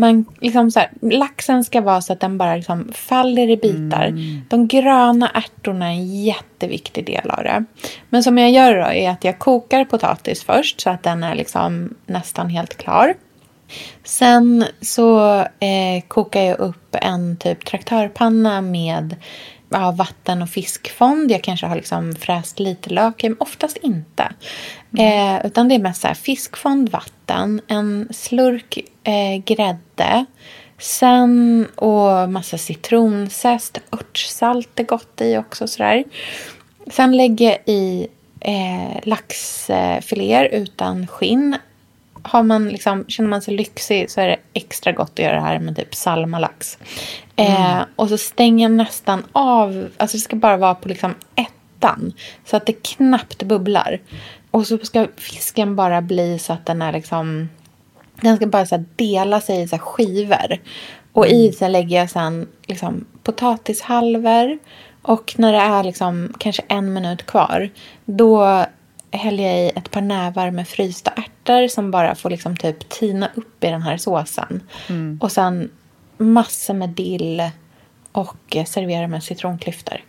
Man, 0.00 0.24
liksom 0.40 0.70
så 0.70 0.80
här, 0.80 0.90
laxen 1.00 1.64
ska 1.64 1.80
vara 1.80 2.00
så 2.00 2.12
att 2.12 2.20
den 2.20 2.38
bara 2.38 2.56
liksom 2.56 2.92
faller 2.92 3.50
i 3.50 3.56
bitar. 3.56 4.12
De 4.48 4.68
gröna 4.68 5.30
ärtorna 5.34 5.86
är 5.86 5.90
en 5.90 6.22
jätteviktig 6.24 7.06
del 7.06 7.30
av 7.30 7.42
det. 7.42 7.64
Men 8.08 8.22
som 8.22 8.38
jag 8.38 8.50
gör 8.50 8.74
då 8.74 8.86
är 8.86 9.10
att 9.10 9.24
jag 9.24 9.38
kokar 9.38 9.84
potatis 9.84 10.44
först 10.44 10.80
så 10.80 10.90
att 10.90 11.02
den 11.02 11.22
är 11.22 11.34
liksom 11.34 11.94
nästan 12.06 12.48
helt 12.48 12.76
klar. 12.76 13.14
Sen 14.04 14.64
så 14.80 15.38
eh, 15.40 16.02
kokar 16.08 16.42
jag 16.42 16.58
upp 16.58 16.96
en 17.02 17.36
typ 17.36 17.64
traktörpanna 17.64 18.60
med 18.60 19.16
ja, 19.68 19.90
vatten 19.90 20.42
och 20.42 20.48
fiskfond. 20.48 21.30
Jag 21.30 21.42
kanske 21.42 21.66
har 21.66 21.76
liksom 21.76 22.14
fräst 22.14 22.58
lite 22.58 22.90
lök, 22.90 23.22
men 23.22 23.36
oftast 23.40 23.76
inte. 23.76 24.32
Eh, 24.98 25.46
utan 25.46 25.68
det 25.68 25.74
är 25.74 25.78
mest 25.78 26.00
så 26.00 26.06
här 26.06 26.14
fiskfond, 26.14 26.88
vatten, 26.88 27.60
en 27.68 28.08
slurk 28.10 28.78
eh, 29.04 29.36
grädde. 29.44 30.24
Sen 30.78 31.66
och 31.74 32.30
massa 32.30 32.58
citronzest, 32.58 33.80
örtsalt 33.92 34.80
är 34.80 34.84
gott 34.84 35.20
i 35.20 35.36
också 35.36 35.66
sådär. 35.66 36.04
Sen 36.90 37.16
lägger 37.16 37.46
jag 37.46 37.58
i 37.66 38.08
eh, 38.40 39.00
laxfiléer 39.02 40.44
utan 40.44 41.06
skinn 41.06 41.56
har 42.28 42.42
man 42.42 42.68
liksom, 42.68 43.04
känner 43.08 43.30
man 43.30 43.42
sig 43.42 43.56
lyxig 43.56 44.10
så 44.10 44.20
är 44.20 44.28
det 44.28 44.36
extra 44.52 44.92
gott 44.92 45.10
att 45.12 45.18
göra 45.18 45.34
det 45.34 45.40
här 45.40 45.58
med 45.58 45.76
typ 45.76 45.94
salmalax. 45.94 46.78
Eh, 47.36 47.80
och 47.96 48.08
så 48.08 48.18
stänger 48.18 48.64
jag 48.64 48.72
nästan 48.76 49.26
av, 49.32 49.88
alltså 49.96 50.16
det 50.16 50.20
ska 50.20 50.36
bara 50.36 50.56
vara 50.56 50.74
på 50.74 50.88
liksom 50.88 51.14
ettan. 51.34 52.12
Så 52.44 52.56
att 52.56 52.66
det 52.66 52.72
knappt 52.72 53.42
bubblar. 53.42 54.00
Och 54.50 54.66
så 54.66 54.78
ska 54.78 55.06
fisken 55.16 55.76
bara 55.76 56.02
bli 56.02 56.38
så 56.38 56.52
att 56.52 56.66
den 56.66 56.82
är 56.82 56.92
liksom, 56.92 57.48
den 58.20 58.36
ska 58.36 58.46
bara 58.46 58.66
så 58.66 58.84
dela 58.96 59.40
sig 59.40 59.62
i 59.62 59.68
så 59.68 59.76
här 59.76 59.82
skivor. 59.82 60.58
Och 61.12 61.26
i 61.26 61.52
så 61.52 61.68
lägger 61.68 61.98
jag 61.98 62.10
sen 62.10 62.48
liksom 62.66 63.04
potatishalvor. 63.22 64.58
Och 65.02 65.34
när 65.38 65.52
det 65.52 65.58
är 65.58 65.84
liksom 65.84 66.34
kanske 66.38 66.62
en 66.68 66.92
minut 66.92 67.26
kvar, 67.26 67.70
då 68.04 68.64
häller 69.10 69.44
jag 69.44 69.58
i 69.58 69.68
ett 69.68 69.90
par 69.90 70.00
nävar 70.00 70.50
med 70.50 70.68
frysta 70.68 71.10
ärtor 71.10 71.68
som 71.68 71.90
bara 71.90 72.14
får 72.14 72.30
liksom 72.30 72.56
typ 72.56 72.88
tina 72.88 73.30
upp 73.34 73.64
i 73.64 73.66
den 73.66 73.82
här 73.82 73.96
såsen. 73.96 74.62
Och 75.20 75.32
sen 75.32 75.70
massor 76.18 76.74
med 76.74 76.88
dill 76.88 77.50
och 78.12 78.56
eh, 78.56 78.64
serverar 78.64 79.06
med 79.06 79.22
citronklyftor. 79.22 80.00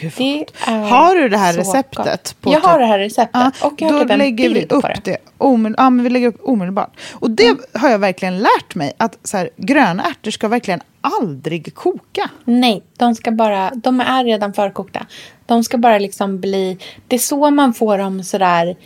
Gud, 0.00 0.12
Det 0.16 0.46
är 0.66 0.78
Har 0.80 1.14
du 1.14 1.28
det 1.28 1.36
här 1.38 1.52
receptet? 1.52 2.36
Jag 2.44 2.60
har 2.60 2.78
det 2.78 2.86
här 2.86 2.98
receptet. 2.98 3.30
Ja, 3.60 3.66
och 3.66 3.72
jag 3.76 3.88
har 3.88 3.94
då 3.94 4.00
typ 4.00 4.10
en 4.10 4.18
lägger 4.18 4.48
vi 4.48 4.54
bild 4.54 4.72
upp 4.72 4.82
på 4.82 4.88
det. 4.88 5.00
det. 5.04 5.16
Omedel- 5.38 5.74
ja, 5.78 5.90
men 5.90 6.04
vi 6.04 6.10
lägger 6.10 6.28
upp 6.28 6.40
omedelbart. 6.42 6.90
Och 7.12 7.30
det 7.30 7.56
har 7.72 7.88
jag 7.88 7.98
verkligen 7.98 8.38
lärt 8.38 8.74
mig. 8.74 8.92
Att 8.96 9.18
så 9.22 9.36
här, 9.36 9.50
gröna 9.56 10.02
ärtor 10.04 10.30
ska 10.30 10.48
verkligen 10.48 10.80
aldrig 11.00 11.74
koka. 11.74 12.30
Nej, 12.44 12.82
de 12.96 13.14
ska 13.14 13.30
bara, 13.30 13.70
de 13.74 14.00
är 14.00 14.24
redan 14.24 14.52
förkokta. 14.52 15.06
De 15.46 15.64
ska 15.64 15.78
bara 15.78 15.98
liksom 15.98 16.40
bli, 16.40 16.78
det 17.08 17.16
är 17.16 17.20
så 17.20 17.50
man 17.50 17.74
får 17.74 17.98
dem 17.98 18.22
sådär 18.24 18.76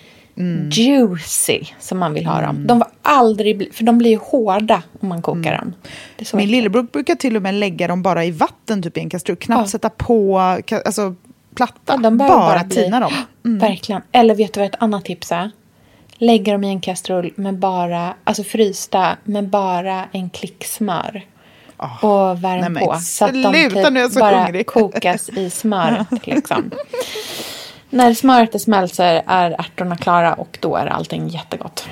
Mm. 0.41 0.69
juicy 0.71 1.61
som 1.81 1.99
man 1.99 2.15
vill 2.15 2.27
ha 2.27 2.41
dem. 2.41 2.67
De 2.67 2.79
var 2.79 2.89
aldrig, 3.03 3.75
för 3.75 3.85
de 3.85 3.99
blir 3.99 4.11
ju 4.11 4.17
hårda 4.17 4.83
om 5.01 5.09
man 5.09 5.23
kokar 5.23 5.59
dem. 5.59 5.75
Är 6.19 6.25
så 6.25 6.37
Min 6.37 6.51
lillebror 6.51 6.83
brukar 6.83 7.15
till 7.15 7.37
och 7.37 7.43
med 7.43 7.55
lägga 7.55 7.89
dem 7.89 8.03
bara 8.03 8.25
i 8.25 8.31
vatten 8.31 8.83
typ 8.83 8.97
i 8.97 9.01
en 9.01 9.11
kastrull. 9.11 9.37
Knappt 9.37 9.61
Ja. 9.61 9.67
sätta 9.67 9.91
på 9.91 10.39
alltså, 10.85 11.15
platta. 11.55 11.75
Ja, 11.87 11.97
de 11.97 12.19
bara 12.19 12.29
bara 12.29 12.65
bli- 12.65 12.77
tina 12.77 13.01
dem. 13.01 13.13
Mm. 13.45 13.59
Verkligen. 13.59 14.03
Eller 14.13 14.35
vet 14.35 14.55
du 14.55 14.61
vad 14.61 14.67
ett 14.69 14.83
annat 14.83 15.05
tips 15.05 15.33
är? 15.33 15.51
Lägga 16.19 16.53
dem 16.53 16.65
i 16.65 16.69
en 16.69 16.81
kastrull 16.81 17.33
med 17.37 17.55
bara, 17.59 18.15
alltså 18.25 18.45
frysta 18.45 19.17
med 19.25 19.49
bara 19.49 20.05
en 20.13 20.31
klick 20.31 20.65
smör. 20.65 21.27
och 22.03 22.45
värm 22.45 22.73
nej 22.73 22.85
på. 22.87 22.95
Så 22.95 23.25
att 23.25 23.33
de 23.43 23.53
typ 23.53 24.15
bara 24.21 24.45
hungrig. 24.45 24.67
kokas 24.67 25.29
i 25.29 25.51
smöret. 25.51 26.07
liksom. 26.27 26.71
När 27.91 28.15
smöret 28.15 28.55
är 28.55 28.59
smält 28.59 28.95
så 28.95 29.03
är 29.03 29.25
ärtorna 29.59 29.97
klara 29.97 30.35
och 30.35 30.59
då 30.61 30.77
är 30.77 30.87
allting 30.87 31.29
jättegott. 31.29 31.89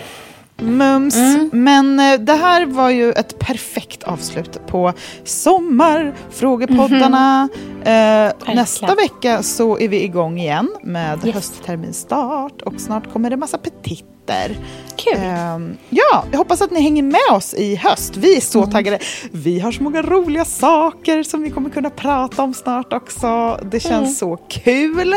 Mums. 0.61 1.17
Mm. 1.17 1.51
Men 1.53 2.01
eh, 2.01 2.21
det 2.21 2.33
här 2.33 2.67
var 2.67 2.91
ju 2.91 3.13
ett 3.13 3.39
perfekt 3.39 4.03
avslut 4.03 4.67
på 4.67 4.93
sommarfrågepoddarna. 5.25 7.49
Eh, 7.85 8.33
nästa 8.55 8.95
vecka 8.95 9.43
så 9.43 9.79
är 9.79 9.89
vi 9.89 10.03
igång 10.03 10.39
igen 10.41 10.69
med 10.83 11.25
Yes. 11.27 11.35
höstterminstart 11.35 12.63
och 12.63 12.81
snart 12.81 13.13
kommer 13.13 13.31
det 13.31 13.37
massa 13.37 13.59
petiter. 13.59 14.57
Kul. 14.97 15.19
Ehm, 15.23 15.77
ja, 15.91 16.25
jag 16.31 16.39
hoppas 16.39 16.63
att 16.63 16.71
ni 16.71 16.81
hänger 16.81 17.03
med 17.03 17.21
oss 17.33 17.55
i 17.55 17.77
höst. 17.77 18.17
Vi 18.17 18.37
är 18.37 18.41
så 18.41 18.67
taggade. 18.67 18.99
Vi 19.33 19.61
har 19.61 19.73
så 19.73 19.83
många 19.83 20.03
roliga 20.03 20.45
saker 20.45 21.23
som 21.23 21.43
vi 21.43 21.51
kommer 21.51 21.71
kunna 21.71 21.91
prata 21.91 22.43
om 22.43 22.55
snart 22.55 22.93
också. 22.93 23.61
Det 23.71 23.81
känns 23.81 23.93
Mm. 23.93 24.11
så 24.15 24.37
kul. 24.37 25.15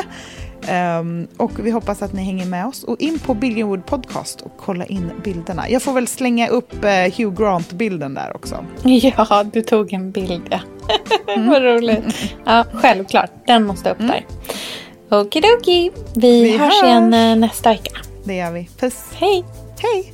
Ehm, 0.67 1.27
och 1.37 1.51
vi 1.65 1.71
hoppas 1.71 2.01
att 2.01 2.13
ni 2.13 2.23
hänger 2.23 2.45
med 2.45 2.65
oss. 2.67 2.83
Och 2.83 2.99
in 3.01 3.19
på 3.19 3.33
Billionwood 3.33 3.85
Podcast 3.85 4.41
och 4.41 4.51
kolla 4.57 4.85
in 4.85 5.11
bilderna. 5.23 5.69
Jag 5.69 5.81
får 5.81 5.93
väl 5.93 6.07
slänga 6.07 6.47
upp 6.47 6.73
eh, 6.83 6.89
Hugh 7.17 7.41
Grant-bilden 7.41 8.13
där 8.13 8.35
också. 8.35 8.65
Ja, 8.83 9.43
du 9.53 9.61
tog 9.61 9.93
en 9.93 10.11
bild 10.11 10.41
ja. 10.49 10.59
Vad 11.37 11.63
roligt. 11.63 12.05
Ja, 12.45 12.65
självklart. 12.73 13.31
Den 13.47 13.63
måste 13.65 13.91
upp 13.91 13.97
där. 13.99 14.25
Okidoki. 15.09 15.91
Vi, 16.15 16.43
Vi 16.43 16.57
hörs 16.57 16.61
hörs. 16.73 16.83
igen 16.83 17.13
eh, 17.13 17.35
nästa 17.35 17.69
vecka. 17.69 17.91
Det 18.23 18.35
gör 18.35 18.51
vi. 18.51 18.69
Puss. 18.79 19.05
Hej. 19.13 19.43
Hej! 19.79 20.13